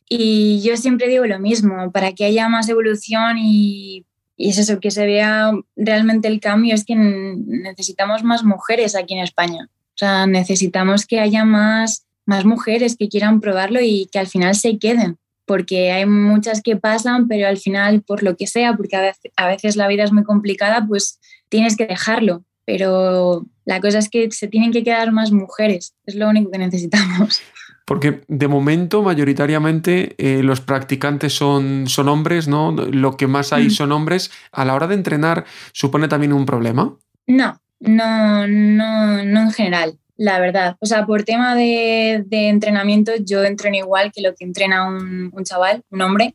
y 0.08 0.62
yo 0.62 0.76
siempre 0.76 1.08
digo 1.08 1.26
lo 1.26 1.40
mismo, 1.40 1.90
para 1.90 2.12
que 2.12 2.24
haya 2.24 2.48
más 2.48 2.68
evolución 2.68 3.36
y 3.38 4.04
y 4.37 4.51
es 4.51 4.59
eso, 4.59 4.81
que 4.81 4.90
se 4.90 5.07
vea 5.07 5.53
realmente 5.77 6.29
el 6.29 6.40
cambio, 6.40 6.75
es 6.75 6.85
que 6.85 6.95
necesitamos 6.97 8.25
más 8.25 8.45
mujeres 8.45 8.95
aquí 8.97 9.14
en 9.14 9.21
España. 9.21 9.68
O 9.71 9.99
sea, 9.99 10.27
necesitamos 10.27 11.07
que 11.07 11.21
haya 11.21 11.45
más, 11.45 12.07
más 12.25 12.45
mujeres 12.45 12.97
que 12.97 13.09
quieran 13.09 13.40
probarlo 13.40 13.81
y 13.81 14.09
que 14.11 14.18
al 14.18 14.27
final 14.27 14.55
se 14.55 14.79
queden, 14.79 15.18
porque 15.45 15.92
hay 15.92 16.07
muchas 16.07 16.62
que 16.62 16.77
pasan, 16.77 17.29
pero 17.29 17.47
al 17.47 17.59
final, 17.59 18.03
por 18.03 18.23
lo 18.23 18.37
que 18.37 18.47
sea, 18.47 18.75
porque 18.75 18.97
a 18.97 19.03
veces, 19.03 19.33
a 19.37 19.47
veces 19.47 19.77
la 19.77 19.88
vida 19.88 20.05
es 20.05 20.12
muy 20.12 20.25
complicada, 20.25 20.87
pues 20.87 21.21
tienes 21.49 21.77
que 21.77 21.87
dejarlo. 21.87 22.45
Pero 22.64 23.45
la 23.64 23.81
cosa 23.81 23.99
es 23.99 24.09
que 24.09 24.31
se 24.31 24.49
tienen 24.49 24.73
que 24.73 24.85
quedar 24.85 25.12
más 25.12 25.33
mujeres, 25.33 25.95
es 26.07 26.14
lo 26.14 26.29
único 26.29 26.51
que 26.51 26.59
necesitamos. 26.59 27.40
Porque 27.85 28.23
de 28.29 28.49
momento, 28.49 29.03
mayoritariamente, 29.03 30.14
eh, 30.18 30.42
los 30.42 30.61
practicantes 30.61 31.33
son, 31.35 31.88
son 31.88 32.09
hombres, 32.09 32.49
¿no? 32.49 32.73
Lo 32.73 33.16
que 33.16 33.27
más 33.27 33.53
hay 33.53 33.66
mm. 33.66 33.71
son 33.71 33.92
hombres. 33.92 34.31
A 34.53 34.64
la 34.64 34.75
hora 34.75 34.87
de 34.87 34.95
entrenar, 34.95 35.45
¿supone 35.73 36.09
también 36.09 36.33
un 36.33 36.47
problema? 36.47 36.97
No, 37.27 37.61
no, 37.81 38.47
no, 38.47 39.25
no 39.25 39.40
en 39.40 39.51
general, 39.51 39.99
la 40.16 40.38
verdad. 40.38 40.77
O 40.81 40.87
sea, 40.87 41.07
por 41.07 41.25
tema 41.25 41.55
de, 41.57 42.25
entrenamiento, 42.31 43.12
yo 43.16 43.42
entreno 43.42 43.77
igual 43.77 44.12
que 44.12 44.23
lo 44.23 44.35
que 44.35 44.45
entrena 44.45 44.87
un, 44.87 45.45
chaval, 45.45 45.83
un 45.90 46.03
hombre. 46.03 46.35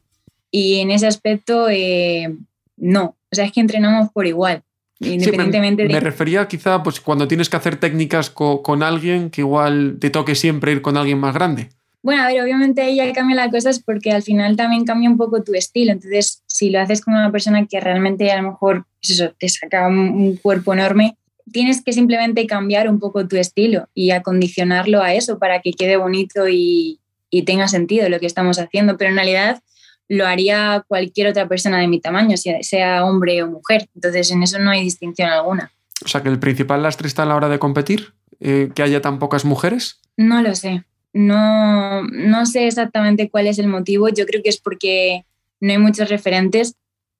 Y 0.52 0.80
en 0.80 0.92
ese 0.92 1.08
aspecto, 1.08 1.70
eh, 1.70 2.36
no. 2.76 3.16
O 3.32 3.36
sea, 3.36 3.46
es 3.46 3.52
que 3.52 3.62
entrenamos 3.62 4.12
por 4.12 4.28
igual. 4.28 4.64
Independientemente 5.00 5.88
me, 5.88 6.00
refería 6.00 6.48
quizá 6.48 6.82
pues 6.82 7.00
cuando 7.00 7.28
tienes 7.28 7.50
que 7.50 7.58
hacer 7.58 7.78
técnicas 7.78 8.30
con, 8.30 8.82
alguien 8.84 9.30
que 9.30 9.42
igual 9.42 9.98
te 10.00 10.10
toque 10.10 10.34
siempre 10.36 10.72
ir 10.72 10.82
con 10.82 10.98
alguien 10.98 11.20
más 11.20 11.34
grande. 11.36 11.70
Bueno, 12.02 12.24
a 12.24 12.28
ver, 12.28 12.42
obviamente 12.42 12.82
ahí 12.82 12.96
ya 12.96 13.12
cambia 13.14 13.36
las 13.36 13.52
cosas 13.52 13.80
porque 13.80 14.12
al 14.12 14.24
final 14.24 14.56
también 14.56 14.86
cambia 14.86 15.10
un 15.10 15.18
poco 15.18 15.44
tu 15.44 15.54
estilo. 15.54 15.92
Entonces, 15.92 16.42
si 16.48 16.70
lo 16.70 16.80
haces 16.80 17.02
con 17.02 17.14
una 17.14 17.32
persona 17.32 17.66
que 17.68 17.80
realmente 17.80 18.32
a 18.32 18.42
lo 18.42 18.50
mejor 18.50 18.86
pues 19.02 19.12
eso, 19.12 19.34
te 19.38 19.50
saca 19.50 19.88
un, 19.88 20.38
cuerpo 20.38 20.74
enorme, 20.74 21.18
tienes 21.52 21.84
que 21.84 21.94
simplemente 21.94 22.48
cambiar 22.48 22.90
un 22.90 23.00
poco 23.00 23.28
tu 23.28 23.36
estilo 23.36 23.90
y 23.94 24.12
acondicionarlo 24.12 25.02
a 25.02 25.14
eso 25.14 25.38
para 25.38 25.62
que 25.62 25.74
quede 25.74 25.98
bonito 25.98 26.48
y, 26.48 27.00
y 27.30 27.44
tenga 27.44 27.68
sentido 27.68 28.10
lo 28.10 28.20
que 28.20 28.26
estamos 28.26 28.58
haciendo. 28.58 28.98
Pero 28.98 29.12
en 29.12 29.18
realidad 29.18 29.62
lo 30.10 30.26
haría 30.26 30.86
cualquier 30.88 31.28
otra 31.28 31.48
persona 31.48 31.80
de 31.80 31.88
mi 31.88 32.00
tamaño, 32.00 32.36
sea, 32.38 33.06
hombre 33.06 33.44
o 33.44 33.48
mujer. 33.48 33.88
Entonces, 33.96 34.32
en 34.32 34.44
eso 34.44 34.60
no 34.60 34.72
hay 34.72 34.84
distinción 34.84 35.30
alguna. 35.30 35.72
O 36.04 36.08
sea, 36.08 36.22
que 36.22 36.30
el 36.30 36.40
principal 36.40 36.84
lastre 36.84 37.08
está 37.08 37.24
a 37.24 37.26
la 37.26 37.36
hora 37.36 37.50
de 37.50 37.60
competir, 37.60 38.14
eh, 38.40 38.70
que 38.74 38.84
haya 38.84 39.02
tan 39.02 39.20
pocas 39.20 39.46
mujeres. 39.46 40.00
No 40.16 40.42
lo 40.42 40.56
sé. 40.56 40.86
No, 41.14 42.04
no 42.04 42.46
sé 42.46 42.68
exactamente 42.68 43.30
cuál 43.30 43.48
es 43.48 43.60
el 43.60 43.68
motivo. 43.68 44.10
Yo 44.10 44.26
creo 44.26 44.44
que 44.44 44.50
es 44.50 44.58
porque 44.58 45.26
no 45.60 45.72
hay 45.72 45.78
muchos 45.78 46.10
referentes 46.10 46.76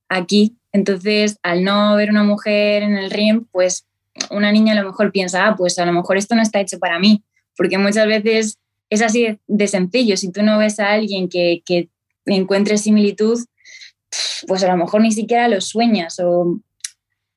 aquí. 0.08 0.56
Entonces, 0.72 1.40
al 1.44 1.64
no 1.64 1.96
ver 1.96 2.10
una 2.10 2.24
mujer 2.24 2.84
en 2.84 2.98
el 2.98 3.10
ring, 3.10 3.46
pues 3.52 3.86
una 4.30 4.52
niña 4.52 4.74
a 4.74 4.82
lo 4.82 4.88
mejor 4.88 5.12
piensa, 5.12 5.48
ah, 5.48 5.56
pues 5.56 5.78
a 5.80 5.86
lo 5.86 5.94
mejor 5.94 6.18
esto 6.18 6.36
no 6.36 6.42
está 6.42 6.60
hecho 6.60 6.80
para 6.80 7.00
mí. 7.00 7.24
Porque 7.56 7.78
muchas 7.78 8.06
veces 8.06 8.60
es 8.90 9.02
así 9.02 9.40
de 9.48 9.68
sencillo. 9.68 10.16
Si 10.16 10.32
tú 10.32 10.44
no 10.44 10.58
ves 10.58 10.80
a 10.80 10.92
alguien 10.92 11.28
que, 11.28 11.62
que 11.66 11.90
encuentres 12.36 12.82
similitud, 12.82 13.40
pues 14.48 14.64
a 14.64 14.68
lo 14.68 14.78
mejor 14.78 15.02
ni 15.02 15.12
siquiera 15.12 15.48
lo 15.48 15.62
sueñas 15.62 16.20
o 16.20 16.60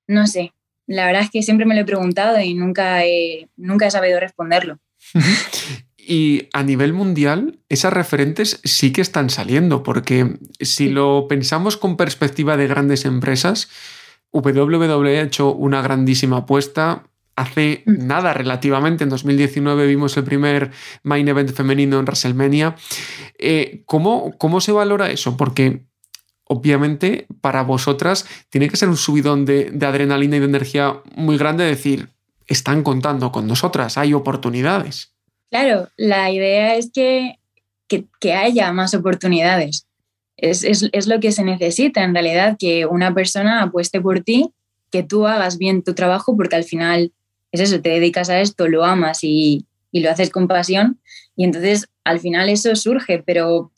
no 0.06 0.26
sé. 0.26 0.52
La 0.86 1.06
verdad 1.06 1.22
es 1.22 1.30
que 1.30 1.42
siempre 1.42 1.66
me 1.66 1.74
lo 1.74 1.82
he 1.82 1.84
preguntado 1.84 2.40
y 2.40 2.54
nunca 2.54 3.04
he, 3.04 3.48
nunca 3.56 3.86
he 3.86 3.90
sabido 3.90 4.20
responderlo. 4.20 4.78
Y 6.02 6.48
a 6.52 6.64
nivel 6.64 6.92
mundial, 6.92 7.60
esas 7.68 7.92
referentes 7.92 8.60
sí 8.64 8.92
que 8.92 9.00
están 9.00 9.30
saliendo, 9.30 9.84
porque 9.84 10.38
si 10.58 10.88
lo 10.88 11.26
pensamos 11.28 11.76
con 11.76 11.96
perspectiva 11.96 12.56
de 12.56 12.66
grandes 12.66 13.04
empresas, 13.04 13.68
WWE 14.32 15.18
ha 15.18 15.22
hecho 15.22 15.52
una 15.52 15.82
grandísima 15.82 16.38
apuesta. 16.38 17.04
Hace 17.36 17.82
mm. 17.86 18.06
nada 18.06 18.34
relativamente, 18.34 19.04
en 19.04 19.10
2019 19.10 19.86
vimos 19.86 20.16
el 20.16 20.24
primer 20.24 20.70
main 21.02 21.26
event 21.28 21.52
femenino 21.52 21.98
en 21.98 22.04
WrestleMania. 22.04 22.76
Eh, 23.38 23.82
¿cómo, 23.86 24.36
¿Cómo 24.38 24.60
se 24.60 24.72
valora 24.72 25.10
eso? 25.10 25.36
Porque 25.36 25.84
obviamente 26.44 27.26
para 27.40 27.62
vosotras 27.62 28.26
tiene 28.50 28.68
que 28.68 28.76
ser 28.76 28.88
un 28.88 28.96
subidón 28.96 29.44
de, 29.44 29.70
de 29.70 29.86
adrenalina 29.86 30.36
y 30.36 30.40
de 30.40 30.46
energía 30.46 31.00
muy 31.14 31.38
grande 31.38 31.64
decir, 31.64 32.08
están 32.48 32.82
contando 32.82 33.30
con 33.30 33.46
nosotras, 33.46 33.96
hay 33.96 34.12
oportunidades. 34.12 35.12
Claro, 35.50 35.88
la 35.96 36.30
idea 36.30 36.74
es 36.74 36.90
que, 36.92 37.38
que, 37.88 38.34
haya 38.34 38.72
más 38.72 38.94
oportunidades. 38.94 39.86
Es, 40.36 40.64
es, 40.64 40.88
es, 40.92 41.06
lo 41.06 41.20
que 41.20 41.32
se 41.32 41.44
necesita 41.44 42.02
en 42.02 42.14
realidad, 42.14 42.56
que 42.58 42.86
una 42.86 43.14
persona 43.14 43.62
apueste 43.62 44.00
por 44.00 44.20
ti, 44.20 44.52
que 44.90 45.02
tú 45.02 45.26
hagas 45.26 45.58
bien 45.58 45.82
tu 45.82 45.94
trabajo, 45.94 46.36
porque 46.36 46.56
al 46.56 46.64
final 46.64 47.12
es 47.52 47.60
eso, 47.60 47.80
te 47.80 47.90
dedicas 47.90 48.30
a 48.30 48.40
esto, 48.40 48.68
lo 48.68 48.84
amas 48.84 49.20
y, 49.22 49.66
y 49.92 50.00
lo 50.00 50.10
haces 50.10 50.30
con 50.30 50.48
pasión, 50.48 51.00
y 51.36 51.44
entonces 51.44 51.88
al 52.04 52.20
final 52.20 52.48
eso 52.48 52.74
surge, 52.76 53.22
pero 53.24 53.72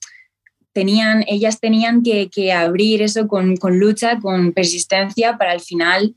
tenían, 0.72 1.24
ellas 1.26 1.60
tenían 1.60 2.02
que, 2.02 2.52
abrir 2.52 3.02
eso 3.02 3.28
con, 3.28 3.56
con, 3.56 3.78
lucha, 3.78 4.18
con 4.20 4.52
persistencia 4.52 5.36
para 5.38 5.52
al 5.52 5.60
final 5.60 6.14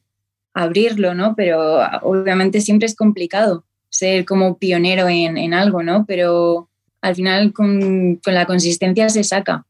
abrirlo, 0.53 1.13
¿no? 1.13 1.35
Pero 1.35 1.81
obviamente 2.01 2.61
siempre 2.61 2.85
es 2.85 2.95
complicado 2.95 3.65
ser 3.89 4.25
como 4.25 4.57
pionero 4.57 5.07
en, 5.09 5.37
en 5.37 5.53
algo, 5.53 5.83
¿no? 5.83 6.05
Pero 6.05 6.69
al 7.01 7.15
final 7.15 7.53
con, 7.53 8.15
con 8.23 8.33
la 8.33 8.45
consistencia 8.45 9.09
se 9.09 9.23
saca. 9.23 9.65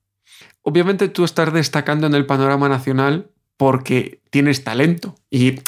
Obviamente 0.61 1.09
tú 1.09 1.23
estás 1.23 1.53
destacando 1.53 2.07
en 2.07 2.15
el 2.15 2.25
panorama 2.25 2.69
nacional 2.69 3.27
porque 3.57 4.19
tienes 4.29 4.63
talento 4.63 5.15
y 5.29 5.59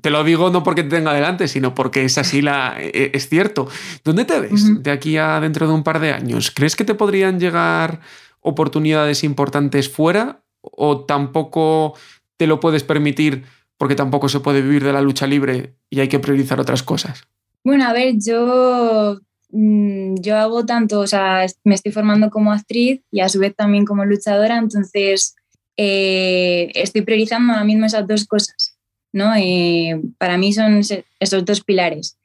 te 0.00 0.10
lo 0.10 0.24
digo 0.24 0.50
no 0.50 0.62
porque 0.62 0.82
te 0.82 0.96
tenga 0.96 1.12
delante, 1.12 1.48
sino 1.48 1.74
porque 1.74 2.04
es 2.04 2.18
así 2.18 2.42
la 2.42 2.76
e, 2.78 3.10
es 3.14 3.28
cierto. 3.28 3.68
¿Dónde 4.04 4.24
te 4.24 4.40
ves 4.40 4.82
de 4.82 4.90
aquí 4.90 5.16
a 5.16 5.40
dentro 5.40 5.66
de 5.66 5.74
un 5.74 5.82
par 5.82 6.00
de 6.00 6.12
años? 6.12 6.50
¿Crees 6.50 6.76
que 6.76 6.84
te 6.84 6.94
podrían 6.94 7.38
llegar 7.38 8.00
oportunidades 8.40 9.24
importantes 9.24 9.88
fuera 9.88 10.42
o 10.60 11.04
tampoco 11.04 11.94
te 12.36 12.46
lo 12.46 12.60
puedes 12.60 12.84
permitir 12.84 13.44
porque 13.76 13.94
tampoco 13.94 14.28
se 14.28 14.40
puede 14.40 14.62
vivir 14.62 14.84
de 14.84 14.92
la 14.92 15.00
lucha 15.00 15.26
libre 15.26 15.76
y 15.90 16.00
hay 16.00 16.08
que 16.08 16.18
priorizar 16.18 16.60
otras 16.60 16.82
cosas? 16.82 17.24
Bueno, 17.64 17.86
a 17.86 17.92
ver, 17.92 18.14
yo, 18.18 19.18
mm, 19.50 20.16
yo 20.20 20.36
hago 20.36 20.66
tanto, 20.66 21.00
o 21.00 21.06
sea, 21.06 21.46
me 21.64 21.74
estoy 21.74 21.92
formando 21.92 22.30
como 22.30 22.52
actriz 22.52 23.00
y 23.10 23.20
a 23.20 23.28
su 23.28 23.38
vez 23.38 23.54
también 23.56 23.84
como 23.84 24.04
luchadora, 24.04 24.58
entonces 24.58 25.34
eh, 25.76 26.70
estoy 26.74 27.02
priorizando 27.02 27.52
ahora 27.52 27.64
mismo 27.64 27.86
esas 27.86 28.06
dos 28.06 28.26
cosas, 28.26 28.73
¿no? 29.14 29.34
Eh, 29.34 30.00
para 30.18 30.36
mí 30.36 30.52
son 30.52 30.80
esos 31.20 31.44
dos 31.44 31.62
pilares. 31.62 32.18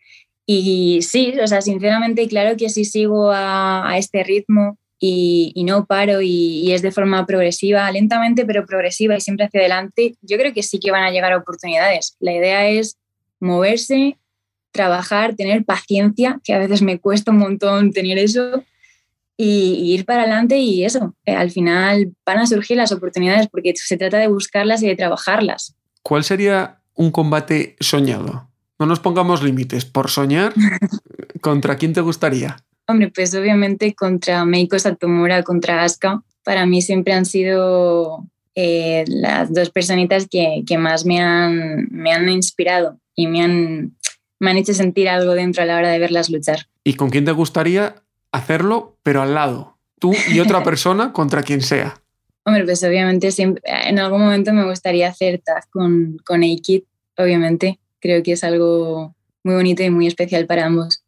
Y 0.45 1.02
sí, 1.04 1.36
o 1.41 1.47
sea, 1.47 1.62
sinceramente, 1.62 2.28
claro 2.28 2.58
que 2.58 2.69
si 2.69 2.84
sigo 2.84 3.32
a, 3.32 3.93
este 3.97 4.23
ritmo 4.23 4.78
y, 4.99 5.54
no 5.65 5.86
paro 5.86 6.21
y, 6.21 6.62
y, 6.65 6.71
es 6.73 6.82
de 6.82 6.91
forma 6.91 7.25
progresiva, 7.25 7.89
lentamente 7.91 8.45
pero 8.45 8.65
progresiva 8.65 9.15
y 9.15 9.21
siempre 9.21 9.45
hacia 9.45 9.62
adelante, 9.62 10.15
yo 10.21 10.38
creo 10.38 10.52
que 10.52 10.63
sí 10.63 10.80
que 10.80 10.91
van 10.91 11.04
a 11.04 11.12
llegar 11.12 11.34
oportunidades. 11.36 12.17
La 12.19 12.34
idea 12.34 12.67
es 12.67 12.97
moverse, 13.39 14.17
trabajar, 14.71 15.36
tener 15.36 15.63
paciencia, 15.63 16.39
que 16.43 16.54
a 16.54 16.60
veces 16.60 16.82
me 16.82 16.99
cuesta 16.99 17.32
un 17.32 17.38
montón 17.38 17.91
tener 17.93 18.17
eso, 18.17 18.63
y, 19.41 19.93
ir 19.93 20.04
para 20.06 20.23
adelante 20.23 20.58
y 20.58 20.84
eso, 20.84 21.15
eh, 21.25 21.34
al 21.34 21.49
final 21.49 22.12
van 22.25 22.39
a 22.39 22.45
surgir 22.45 22.75
las 22.75 22.91
oportunidades 22.91 23.47
porque 23.47 23.73
se 23.73 23.95
trata 23.95 24.17
de 24.17 24.28
buscarlas 24.28 24.84
y 24.84 24.88
de 24.88 24.97
trabajarlas. 24.97 25.75
¿Cuál 26.02 26.24
sería 26.24 26.80
un 26.96 27.12
combate 27.12 27.76
soñado? 27.80 28.50
No 28.80 28.86
nos 28.86 29.00
pongamos 29.00 29.44
límites, 29.44 29.86
por 29.86 30.10
soñar, 30.10 30.54
¿contra 31.42 31.78
quién 31.78 31.94
te 31.94 32.02
gustaría? 32.02 32.64
Hombre, 32.88 33.12
pues 33.14 33.36
obviamente 33.36 33.94
contra 33.94 34.46
Meiko 34.46 34.80
Satomura, 34.80 35.44
contra 35.44 35.84
Asuka, 35.84 36.24
para 36.44 36.66
mí 36.66 36.82
siempre 36.82 37.14
han 37.14 37.26
sido 37.26 38.26
eh, 38.56 39.06
las 39.08 39.54
dos 39.54 39.70
personitas 39.70 40.28
que, 40.30 40.64
que 40.66 40.78
más 40.78 41.06
me 41.06 41.20
han, 41.22 41.88
me 41.92 42.12
han 42.12 42.28
inspirado 42.30 43.00
y 43.16 43.28
me 43.28 43.44
han 43.44 43.94
me 44.40 44.52
han 44.52 44.58
hecho 44.58 44.74
sentir 44.74 45.10
algo 45.10 45.34
dentro 45.34 45.64
a 45.64 45.66
la 45.66 45.78
hora 45.78 45.90
de 45.90 46.00
verlas 46.00 46.30
luchar. 46.30 46.68
¿Y 46.84 46.94
con 46.94 47.10
quién 47.10 47.26
te 47.26 47.32
gustaría 47.32 47.96
hacerlo, 48.32 48.98
pero 49.04 49.22
al 49.22 49.34
lado? 49.36 49.78
Tú 50.00 50.14
y 50.30 50.40
otra 50.40 50.64
persona 50.64 51.12
contra 51.14 51.44
quien 51.44 51.62
sea. 51.62 52.02
Hombre, 52.50 52.66
pues 52.66 52.84
obviamente 52.84 53.32
siempre, 53.32 53.62
en 53.64 54.00
algún 54.00 54.22
momento 54.22 54.52
me 54.54 54.68
gustaría 54.68 55.08
hacer 55.08 55.40
tag 55.46 55.70
con, 55.70 56.18
con 56.26 56.42
A-Kid, 56.42 56.82
obviamente. 57.16 57.80
Creo 58.00 58.24
que 58.24 58.32
es 58.32 58.44
algo 58.44 59.14
muy 59.44 59.54
bonito 59.54 59.84
y 59.84 59.92
muy 59.92 60.08
especial 60.08 60.48
para 60.48 60.66
ambos. 60.66 61.04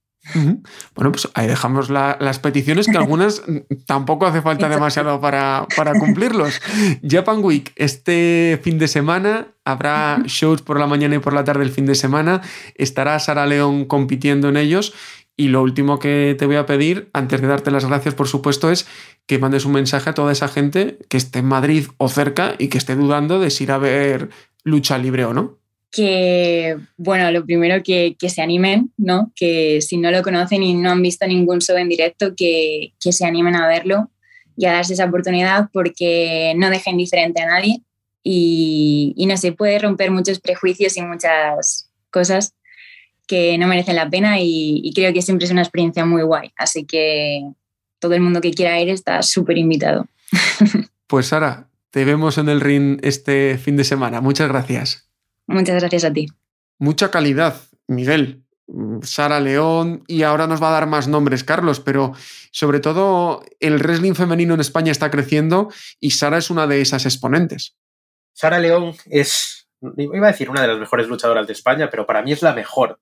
Bueno, 0.94 1.12
pues 1.12 1.28
ahí 1.34 1.48
dejamos 1.48 1.90
la, 1.90 2.16
las 2.20 2.38
peticiones, 2.38 2.86
que 2.86 2.96
algunas 2.96 3.42
tampoco 3.88 4.28
hace 4.28 4.44
falta 4.44 4.70
demasiado 4.70 5.20
para, 5.20 5.66
para, 5.76 5.98
cumplirlos. 5.98 6.62
Japan 7.02 7.44
Week, 7.44 7.74
este 7.76 8.60
fin 8.64 8.78
de 8.78 8.88
semana 8.88 9.48
habrá 9.66 10.22
shows 10.26 10.62
por 10.62 10.80
la 10.80 10.86
mañana 10.86 11.16
y 11.16 11.20
por 11.20 11.34
la 11.34 11.44
tarde 11.44 11.64
el 11.64 11.72
fin 11.72 11.88
de 11.88 11.96
semana. 11.96 12.44
Estará 12.76 13.18
Sara 13.18 13.48
León 13.48 13.86
compitiendo 13.86 14.50
en 14.50 14.58
ellos. 14.58 14.94
Y 15.42 15.48
lo 15.48 15.64
último 15.64 15.98
que 15.98 16.36
te 16.38 16.46
voy 16.46 16.58
a 16.58 16.68
pedir, 16.68 17.10
antes 17.14 17.42
de 17.42 17.48
darte 17.48 17.72
las 17.72 17.84
gracias, 17.86 18.14
por 18.14 18.28
supuesto, 18.28 18.70
es 18.70 18.86
que 19.26 19.40
mandes 19.40 19.66
un 19.66 19.72
mensaje 19.72 20.12
a 20.12 20.14
toda 20.14 20.32
esa 20.32 20.48
gente 20.48 21.00
que 21.10 21.18
esté 21.18 21.40
en 21.40 21.46
Madrid 21.46 21.88
o 21.98 22.10
cerca 22.10 22.54
y 22.60 22.68
que 22.68 22.78
esté 22.78 22.96
dudando 22.96 23.40
de 23.40 23.50
si 23.50 23.64
ir 23.64 23.72
a 23.72 23.80
ver 23.80 24.30
lucha 24.64 25.00
libre 25.00 25.26
o 25.26 25.34
no 25.34 25.58
que, 25.92 26.78
bueno, 26.96 27.32
lo 27.32 27.44
primero 27.44 27.82
que, 27.82 28.16
que, 28.20 28.30
se 28.30 28.44
animen, 28.44 28.94
¿no? 28.98 29.32
Que 29.36 29.82
si 29.82 29.98
no 29.98 30.12
lo 30.12 30.22
conocen 30.22 30.62
y 30.62 30.76
no 30.76 30.92
han 30.92 31.02
visto 31.02 31.26
ningún 31.26 31.60
show 31.60 31.76
en 31.76 31.90
directo, 31.90 32.36
que, 32.38 32.94
que, 33.00 33.12
se 33.12 33.26
animen 33.26 33.56
a 33.56 33.68
verlo 33.68 34.12
y 34.56 34.68
a 34.68 34.74
darse 34.74 34.94
esa 34.94 35.06
oportunidad 35.06 35.70
porque 35.74 36.54
no 36.56 36.70
deja 36.70 36.92
indiferente 36.92 37.42
a 37.42 37.48
nadie 37.48 37.82
y, 38.24 39.16
y 39.18 39.26
no 39.26 39.38
se 39.38 39.54
puede 39.54 39.80
romper 39.80 40.12
muchos 40.12 40.40
prejuicios 40.40 40.96
y 40.98 41.02
muchas 41.02 41.90
cosas 42.12 42.54
que 43.32 43.58
no 43.58 43.66
merecen 43.66 43.96
la 43.96 44.10
pena 44.10 44.42
y, 44.42 44.82
y 44.84 44.94
creo 44.94 45.14
que 45.14 45.22
siempre 45.22 45.46
es 45.46 45.52
una 45.52 45.62
experiencia 45.62 46.04
muy 46.04 46.22
guay. 46.22 46.52
Así 46.58 46.84
que 46.84 47.50
todo 47.98 48.14
el 48.14 48.20
mundo 48.20 48.42
que 48.42 48.52
quiera 48.52 48.78
ir 48.82 48.90
está 48.90 49.24
súper 49.24 49.58
invitado. 49.58 50.06
Pues 51.08 51.28
Sara, 51.28 51.68
te 51.90 52.06
vemos 52.06 52.38
en 52.38 52.48
el 52.48 52.62
ring 52.62 52.98
este 53.04 53.58
fin 53.58 53.76
de 53.76 53.84
semana. 53.84 54.22
Muchas 54.22 54.48
gracias. 54.48 55.10
Muchas 55.46 55.78
gracias 55.82 56.06
a 56.06 56.14
ti. 56.14 56.26
Mucha 56.80 57.12
calidad, 57.12 57.60
Miguel. 57.86 58.46
Sara 59.02 59.42
León 59.42 60.06
y 60.08 60.24
ahora 60.24 60.48
nos 60.48 60.64
va 60.64 60.70
a 60.70 60.72
dar 60.72 60.88
más 60.88 61.10
nombres, 61.10 61.44
Carlos, 61.44 61.82
pero 61.82 62.14
sobre 62.54 62.80
todo 62.80 63.44
el 63.60 63.80
wrestling 63.80 64.14
femenino 64.14 64.54
en 64.54 64.62
España 64.62 64.94
está 64.94 65.12
creciendo 65.12 65.68
y 66.00 66.12
Sara 66.12 66.38
es 66.38 66.50
una 66.50 66.66
de 66.66 66.80
esas 66.80 67.04
exponentes. 67.06 67.76
Sara 68.32 68.60
León 68.60 68.96
es, 69.08 69.68
iba 69.98 70.30
a 70.30 70.32
decir 70.32 70.50
una 70.50 70.62
de 70.62 70.70
las 70.70 70.80
mejores 70.80 71.10
luchadoras 71.10 71.46
de 71.46 71.52
España, 71.52 71.90
pero 71.92 72.06
para 72.06 72.22
mí 72.22 72.32
es 72.32 72.42
la 72.42 72.54
mejor, 72.54 73.02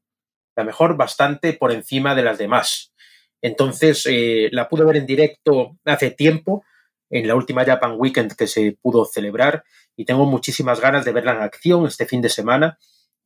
la 0.59 0.65
mejor 0.65 0.97
bastante 0.97 1.53
por 1.53 1.71
encima 1.71 2.15
de 2.15 2.23
las 2.23 2.37
demás. 2.37 2.93
Entonces, 3.41 4.05
eh, 4.05 4.49
la 4.51 4.67
pude 4.67 4.83
ver 4.83 4.97
en 4.97 5.05
directo 5.05 5.77
hace 5.85 6.11
tiempo, 6.11 6.65
en 7.09 7.27
la 7.27 7.35
última 7.35 7.63
Japan 7.63 7.95
Weekend 7.97 8.35
que 8.35 8.45
se 8.45 8.77
pudo 8.81 9.05
celebrar, 9.05 9.63
y 9.95 10.03
tengo 10.03 10.25
muchísimas 10.25 10.81
ganas 10.81 11.05
de 11.05 11.13
verla 11.13 11.31
en 11.31 11.41
acción 11.41 11.87
este 11.87 12.05
fin 12.05 12.21
de 12.21 12.27
semana, 12.27 12.77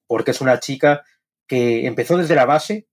porque 0.06 0.32
es 0.32 0.42
una 0.42 0.60
chica 0.60 1.04
que 1.48 1.88
empezó 1.88 2.18
desde 2.18 2.36
la 2.36 2.46
base, 2.46 2.88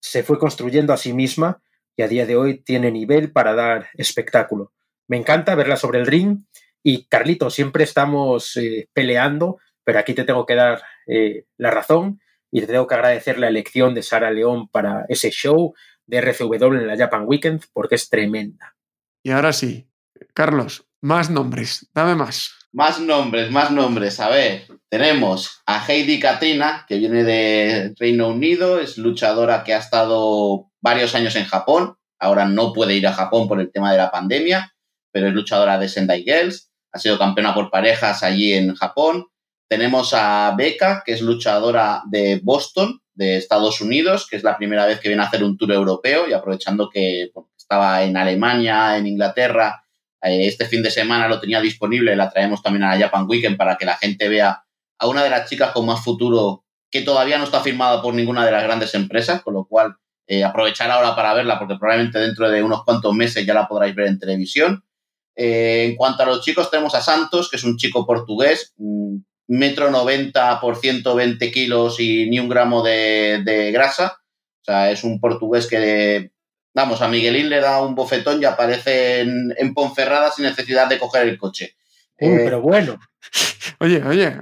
se 0.00 0.22
fue 0.22 0.38
construyendo 0.38 0.92
a 0.92 0.96
sí 0.96 1.12
misma 1.12 1.60
y 1.96 2.02
a 2.02 2.08
día 2.08 2.26
de 2.26 2.36
hoy 2.36 2.62
tiene 2.62 2.92
nivel 2.92 3.32
para 3.32 3.54
dar 3.54 3.88
espectáculo. 3.94 4.72
Me 5.08 5.16
encanta 5.16 5.56
verla 5.56 5.76
sobre 5.76 5.98
el 5.98 6.06
ring 6.06 6.44
y 6.82 7.06
Carlito, 7.06 7.50
siempre 7.50 7.84
estamos 7.84 8.56
eh, 8.56 8.88
peleando, 8.92 9.58
pero 9.82 9.98
aquí 9.98 10.14
te 10.14 10.24
tengo 10.24 10.46
que 10.46 10.54
dar 10.54 10.82
eh, 11.06 11.46
la 11.56 11.70
razón 11.70 12.20
y 12.54 12.60
te 12.60 12.68
tengo 12.68 12.86
que 12.86 12.94
agradecer 12.94 13.36
la 13.36 13.48
elección 13.48 13.96
de 13.96 14.04
Sara 14.04 14.30
León 14.30 14.68
para 14.68 15.06
ese 15.08 15.30
show 15.30 15.74
de 16.06 16.18
RCW 16.18 16.74
en 16.74 16.86
la 16.86 16.96
Japan 16.96 17.24
Weekend 17.26 17.64
porque 17.72 17.96
es 17.96 18.08
tremenda. 18.08 18.76
Y 19.24 19.32
ahora 19.32 19.52
sí, 19.52 19.88
Carlos, 20.34 20.86
más 21.00 21.30
nombres, 21.30 21.90
dame 21.92 22.14
más. 22.14 22.52
Más 22.70 23.00
nombres, 23.00 23.50
más 23.50 23.72
nombres. 23.72 24.20
A 24.20 24.28
ver, 24.28 24.68
tenemos 24.88 25.62
a 25.66 25.84
Heidi 25.84 26.20
Katrina, 26.20 26.86
que 26.88 26.98
viene 26.98 27.24
de 27.24 27.92
Reino 27.98 28.28
Unido, 28.28 28.78
es 28.78 28.98
luchadora 28.98 29.64
que 29.64 29.74
ha 29.74 29.78
estado 29.78 30.70
varios 30.80 31.16
años 31.16 31.34
en 31.34 31.46
Japón. 31.46 31.96
Ahora 32.20 32.44
no 32.44 32.72
puede 32.72 32.94
ir 32.94 33.08
a 33.08 33.14
Japón 33.14 33.48
por 33.48 33.60
el 33.60 33.72
tema 33.72 33.90
de 33.90 33.98
la 33.98 34.12
pandemia, 34.12 34.76
pero 35.10 35.26
es 35.26 35.34
luchadora 35.34 35.76
de 35.80 35.88
Sendai 35.88 36.22
Girls. 36.22 36.70
Ha 36.92 37.00
sido 37.00 37.18
campeona 37.18 37.52
por 37.52 37.68
parejas 37.68 38.22
allí 38.22 38.52
en 38.52 38.76
Japón. 38.76 39.26
Tenemos 39.68 40.12
a 40.14 40.54
Becca, 40.56 41.02
que 41.04 41.12
es 41.12 41.20
luchadora 41.20 42.02
de 42.06 42.40
Boston, 42.42 43.00
de 43.14 43.36
Estados 43.36 43.80
Unidos, 43.80 44.26
que 44.28 44.36
es 44.36 44.42
la 44.42 44.56
primera 44.56 44.86
vez 44.86 45.00
que 45.00 45.08
viene 45.08 45.22
a 45.22 45.26
hacer 45.26 45.42
un 45.42 45.56
tour 45.56 45.72
europeo 45.72 46.28
y 46.28 46.32
aprovechando 46.32 46.90
que 46.90 47.30
estaba 47.56 48.02
en 48.02 48.16
Alemania, 48.16 48.96
en 48.96 49.06
Inglaterra 49.06 49.84
eh, 50.24 50.46
este 50.46 50.64
fin 50.64 50.82
de 50.82 50.90
semana 50.90 51.28
lo 51.28 51.38
tenía 51.38 51.60
disponible, 51.60 52.16
la 52.16 52.30
traemos 52.30 52.62
también 52.62 52.84
a 52.84 52.94
la 52.94 53.04
Japan 53.04 53.26
Weekend 53.28 53.58
para 53.58 53.76
que 53.76 53.84
la 53.84 53.96
gente 53.96 54.28
vea 54.28 54.64
a 54.98 55.06
una 55.06 55.22
de 55.22 55.28
las 55.28 55.48
chicas 55.48 55.72
con 55.72 55.84
más 55.84 56.02
futuro 56.02 56.64
que 56.90 57.02
todavía 57.02 57.36
no 57.36 57.44
está 57.44 57.60
firmada 57.60 58.00
por 58.00 58.14
ninguna 58.14 58.44
de 58.46 58.52
las 58.52 58.62
grandes 58.62 58.94
empresas, 58.94 59.42
con 59.42 59.52
lo 59.52 59.66
cual 59.66 59.96
eh, 60.26 60.42
aprovechar 60.42 60.90
ahora 60.90 61.14
para 61.14 61.34
verla 61.34 61.58
porque 61.58 61.76
probablemente 61.76 62.18
dentro 62.18 62.48
de 62.48 62.62
unos 62.62 62.84
cuantos 62.84 63.14
meses 63.14 63.44
ya 63.44 63.52
la 63.52 63.68
podráis 63.68 63.94
ver 63.94 64.06
en 64.06 64.18
televisión. 64.18 64.82
Eh, 65.36 65.88
en 65.90 65.96
cuanto 65.96 66.22
a 66.22 66.26
los 66.26 66.42
chicos, 66.42 66.70
tenemos 66.70 66.94
a 66.94 67.02
Santos, 67.02 67.50
que 67.50 67.56
es 67.56 67.64
un 67.64 67.76
chico 67.76 68.06
portugués, 68.06 68.72
mm, 68.78 69.16
metro 69.48 69.90
noventa 69.90 70.60
por 70.60 70.76
120 70.76 71.50
kilos 71.50 72.00
y 72.00 72.28
ni 72.28 72.38
un 72.38 72.48
gramo 72.48 72.82
de, 72.82 73.70
grasa. 73.72 74.18
O 74.62 74.64
sea, 74.64 74.90
es 74.90 75.04
un 75.04 75.20
portugués 75.20 75.66
que, 75.66 76.30
vamos, 76.74 77.02
a 77.02 77.08
Miguelín 77.08 77.50
le 77.50 77.60
da 77.60 77.82
un 77.82 77.94
bofetón 77.94 78.40
y 78.40 78.44
aparece 78.44 79.20
en, 79.20 79.74
Ponferrada 79.74 80.30
sin 80.30 80.44
necesidad 80.44 80.88
de 80.88 80.98
coger 80.98 81.28
el 81.28 81.38
coche. 81.38 81.76
Eh, 82.18 82.40
pero 82.44 82.60
bueno. 82.60 82.98
Oye, 83.80 84.02
oye. 84.04 84.36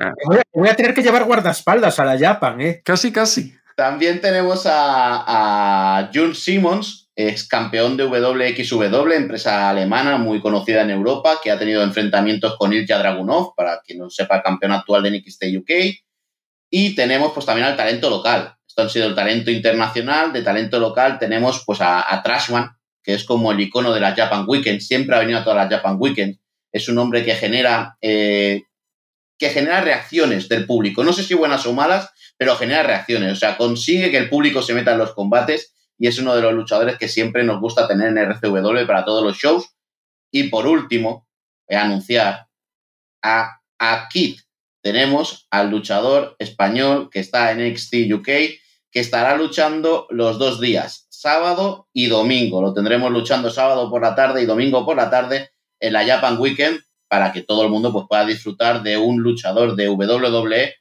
Voy 0.53 0.69
a, 0.69 0.75
tener 0.75 0.93
que 0.93 1.03
llevar 1.03 1.25
guardaespaldas 1.25 1.99
a 1.99 2.05
la 2.05 2.19
Japan, 2.19 2.61
¿eh? 2.61 2.83
Casi, 2.85 3.13
casi. 3.13 3.55
También 3.77 4.21
tenemos 4.21 4.67
a, 4.67 5.99
a 5.99 6.11
June 6.13 6.35
Simmons, 6.35 7.02
ex 7.15 7.47
campeón 7.47 7.97
de 7.97 8.05
WXW, 8.05 9.13
empresa 9.13 9.69
alemana 9.69 10.17
muy 10.17 10.41
conocida 10.41 10.83
en 10.83 10.91
Europa, 10.91 11.41
que 11.43 11.51
ha 11.51 11.59
tenido 11.59 11.83
enfrentamientos 11.83 12.57
con 12.57 12.73
Ilja 12.73 12.99
Dragunov, 12.99 13.55
para 13.55 13.81
quien 13.81 13.99
no 13.99 14.11
sepa, 14.11 14.43
campeón 14.43 14.73
actual 14.73 15.03
de 15.03 15.11
NXT 15.11 15.45
UK. 15.59 15.71
Y 16.71 16.95
tenemos 16.95 17.33
pues 17.33 17.45
también 17.45 17.67
al 17.67 17.77
talento 17.77 18.09
local. 18.09 18.55
Esto 18.67 18.83
ha 18.83 18.89
sido 18.89 19.07
el 19.07 19.15
talento 19.15 19.51
internacional. 19.51 20.33
De 20.33 20.43
talento 20.43 20.81
local 20.81 21.19
tenemos 21.19 21.63
pues 21.67 21.81
a, 21.83 22.21
Trashman, 22.25 22.71
que 23.03 23.13
es 23.13 23.25
como 23.25 23.53
el 23.53 23.61
icono 23.61 23.93
de 23.93 24.01
la 24.01 24.15
Japan 24.15 24.47
Weekend. 24.49 24.81
Siempre 24.81 25.15
ha 25.15 25.19
venido 25.19 25.39
a 25.39 25.45
todas 25.45 25.59
las 25.59 25.69
Japan 25.69 25.97
Weekend. 25.99 26.39
Es 26.73 26.89
un 26.89 26.97
hombre 26.97 27.23
que 27.23 27.35
genera, 27.35 27.99
eh, 28.01 28.63
que 29.39 29.51
genera 29.51 29.83
reacciones 29.83 30.49
del 30.49 30.65
público. 30.65 31.05
No 31.05 31.13
sé 31.13 31.23
si 31.23 31.35
buenas 31.35 31.67
o 31.67 31.75
malas, 31.75 32.09
pero 32.39 32.57
genera 32.57 32.83
reacciones. 32.83 33.33
O 33.33 33.37
sea, 33.37 33.59
consigue 33.59 34.11
que 34.11 34.17
el 34.17 34.31
público 34.31 34.63
se 34.63 34.73
meta 34.73 34.93
en 34.93 34.99
los 34.99 35.13
combates 35.13 35.75
y 35.99 36.09
es 36.09 36.19
uno 36.19 36.35
de 36.35 36.43
los 36.43 36.53
luchadores 36.53 36.99
que 36.99 37.09
siempre 37.09 37.45
nos 37.45 37.61
gusta 37.61 37.87
tener 37.87 38.09
en 38.09 38.19
RCW 38.19 38.87
para 38.87 39.05
todos 39.05 39.23
los 39.23 39.37
shows. 39.37 39.69
Y 40.31 40.45
por 40.45 40.67
último, 40.67 41.29
a 41.71 41.83
anunciar 41.83 42.49
a, 43.23 43.61
a 43.79 44.09
Kid. 44.09 44.41
Tenemos 44.83 45.47
al 45.51 45.71
luchador 45.71 46.35
español 46.39 47.09
que 47.11 47.21
está 47.21 47.53
en 47.53 47.73
NXT 47.73 47.95
UK, 48.13 48.25
que 48.25 49.01
estará 49.01 49.37
luchando 49.37 50.07
los 50.11 50.39
dos 50.39 50.61
días, 50.61 51.07
sábado 51.09 51.89
y 51.93 52.07
domingo. 52.07 52.61
Lo 52.61 52.75
tendremos 52.75 53.11
luchando 53.13 53.51
sábado 53.51 53.89
por 53.89 54.03
la 54.03 54.15
tarde 54.15 54.43
y 54.43 54.47
domingo 54.47 54.85
por 54.85 54.97
la 54.97 55.09
tarde 55.09 55.51
en 55.79 55.93
la 55.93 56.05
Japan 56.05 56.39
Weekend 56.39 56.81
para 57.09 57.33
que 57.33 57.43
todo 57.43 57.63
el 57.63 57.69
mundo 57.69 57.93
pues, 57.93 58.07
pueda 58.09 58.25
disfrutar 58.25 58.83
de 58.83 58.97
un 58.97 59.21
luchador 59.21 59.77
de 59.77 59.89
WWE 59.89 60.75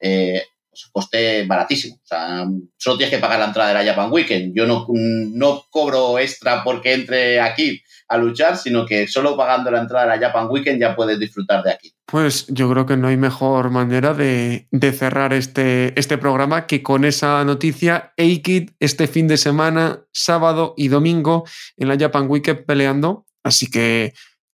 eh, 0.00 0.44
pues, 0.92 1.06
coste 1.06 1.46
baratísimo. 1.46 1.96
O 1.96 2.06
sea, 2.06 2.46
solo 2.76 2.96
tienes 2.96 3.14
que 3.14 3.20
pagar 3.20 3.38
la 3.38 3.46
entrada 3.46 3.68
de 3.70 3.84
la 3.84 3.90
Japan 3.90 4.12
Weekend. 4.12 4.54
Yo 4.54 4.66
no, 4.66 4.86
no 4.88 5.64
cobro 5.70 6.18
extra 6.18 6.62
porque 6.62 6.94
entre 6.94 7.40
aquí 7.40 7.82
a 8.08 8.16
luchar, 8.18 8.56
sino 8.56 8.86
que 8.86 9.08
solo 9.08 9.36
pagando 9.36 9.70
la 9.70 9.80
entrada 9.80 10.06
de 10.06 10.16
la 10.16 10.26
Japan 10.26 10.48
Weekend 10.48 10.80
ya 10.80 10.94
puedes 10.94 11.18
disfrutar 11.18 11.62
de 11.62 11.72
aquí. 11.72 11.92
Pues 12.06 12.46
yo 12.48 12.70
creo 12.70 12.86
que 12.86 12.96
no 12.96 13.08
hay 13.08 13.16
mejor 13.16 13.70
manera 13.70 14.14
de, 14.14 14.68
cerrar 14.96 15.32
este, 15.32 15.98
este 15.98 16.18
programa 16.18 16.66
que 16.66 16.82
con 16.82 17.04
esa 17.04 17.44
noticia. 17.44 18.12
A-Kid 18.16 18.70
este 18.78 19.08
fin 19.08 19.26
de 19.26 19.36
semana, 19.36 20.04
sábado 20.12 20.74
y 20.76 20.88
domingo 20.88 21.44
en 21.76 21.88
la 21.88 21.98
Japan 21.98 22.26
Weekend 22.28 22.64
peleando. 22.64 23.26
Así 23.42 23.68
que 23.68 24.14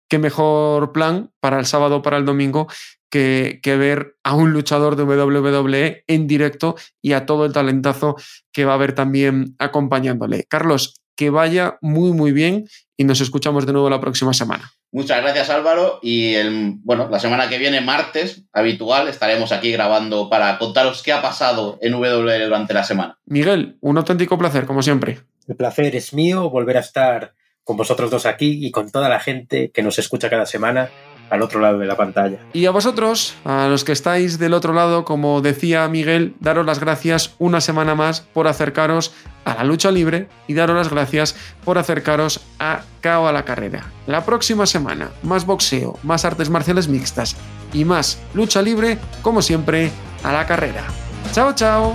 qué 0.08 0.18
mejor 0.18 0.92
plan 0.92 1.32
para 1.40 1.58
el 1.58 1.66
sábado 1.66 1.96
o 1.96 2.02
para 2.02 2.18
el 2.18 2.24
domingo 2.24 2.68
que, 3.10 3.60
ver 3.64 4.16
a 4.24 4.34
un 4.34 4.52
luchador 4.52 4.96
de 4.96 5.02
WWE 5.04 6.04
en 6.06 6.26
directo 6.26 6.76
y 7.02 7.12
a 7.12 7.26
todo 7.26 7.44
el 7.44 7.52
talentazo 7.52 8.16
que 8.52 8.64
va 8.64 8.72
a 8.72 8.74
haber 8.76 8.94
también 8.94 9.56
acompañándole. 9.58 10.44
Carlos, 10.48 11.00
que 11.16 11.30
vaya 11.30 11.78
muy, 11.82 12.12
muy 12.12 12.32
bien 12.32 12.66
y 12.96 13.04
nos 13.04 13.20
escuchamos 13.20 13.66
de 13.66 13.72
nuevo 13.72 13.90
la 13.90 14.00
próxima 14.00 14.32
semana. 14.32 14.72
Muchas 14.92 15.22
gracias 15.22 15.50
Álvaro 15.50 16.00
y 16.02 16.34
el, 16.34 16.76
bueno, 16.82 17.08
la 17.10 17.20
semana 17.20 17.48
que 17.48 17.58
viene, 17.58 17.80
martes, 17.80 18.44
habitual, 18.52 19.06
estaremos 19.08 19.52
aquí 19.52 19.70
grabando 19.70 20.28
para 20.28 20.58
contaros 20.58 21.02
qué 21.02 21.12
ha 21.12 21.22
pasado 21.22 21.78
en 21.80 21.94
WWE 21.94 22.44
durante 22.44 22.74
la 22.74 22.84
semana. 22.84 23.18
Miguel, 23.26 23.76
un 23.80 23.98
auténtico 23.98 24.38
placer, 24.38 24.66
como 24.66 24.82
siempre. 24.82 25.20
El 25.46 25.56
placer 25.56 25.94
es 25.94 26.12
mío 26.12 26.50
volver 26.50 26.76
a 26.76 26.80
estar 26.80 27.34
con 27.64 27.76
vosotros 27.76 28.10
dos 28.10 28.26
aquí 28.26 28.66
y 28.66 28.70
con 28.70 28.90
toda 28.90 29.08
la 29.08 29.20
gente 29.20 29.70
que 29.72 29.82
nos 29.82 29.98
escucha 29.98 30.28
cada 30.28 30.46
semana 30.46 30.90
al 31.30 31.42
otro 31.42 31.60
lado 31.60 31.78
de 31.78 31.86
la 31.86 31.96
pantalla. 31.96 32.38
Y 32.52 32.66
a 32.66 32.70
vosotros, 32.70 33.36
a 33.44 33.68
los 33.68 33.84
que 33.84 33.92
estáis 33.92 34.38
del 34.38 34.52
otro 34.52 34.72
lado, 34.72 35.04
como 35.04 35.40
decía 35.40 35.88
Miguel, 35.88 36.34
daros 36.40 36.66
las 36.66 36.80
gracias 36.80 37.34
una 37.38 37.60
semana 37.60 37.94
más 37.94 38.20
por 38.20 38.48
acercaros 38.48 39.12
a 39.44 39.54
la 39.54 39.64
lucha 39.64 39.90
libre 39.90 40.28
y 40.46 40.54
daros 40.54 40.76
las 40.76 40.90
gracias 40.90 41.36
por 41.64 41.78
acercaros 41.78 42.40
a 42.58 42.82
Cao 43.00 43.26
a 43.26 43.32
la 43.32 43.44
carrera. 43.44 43.86
La 44.06 44.24
próxima 44.24 44.66
semana, 44.66 45.10
más 45.22 45.46
boxeo, 45.46 45.98
más 46.02 46.24
artes 46.24 46.50
marciales 46.50 46.88
mixtas 46.88 47.36
y 47.72 47.84
más 47.84 48.20
lucha 48.34 48.60
libre, 48.60 48.98
como 49.22 49.40
siempre, 49.40 49.90
a 50.22 50.32
la 50.32 50.46
carrera. 50.46 50.84
Chao, 51.32 51.54
chao. 51.54 51.94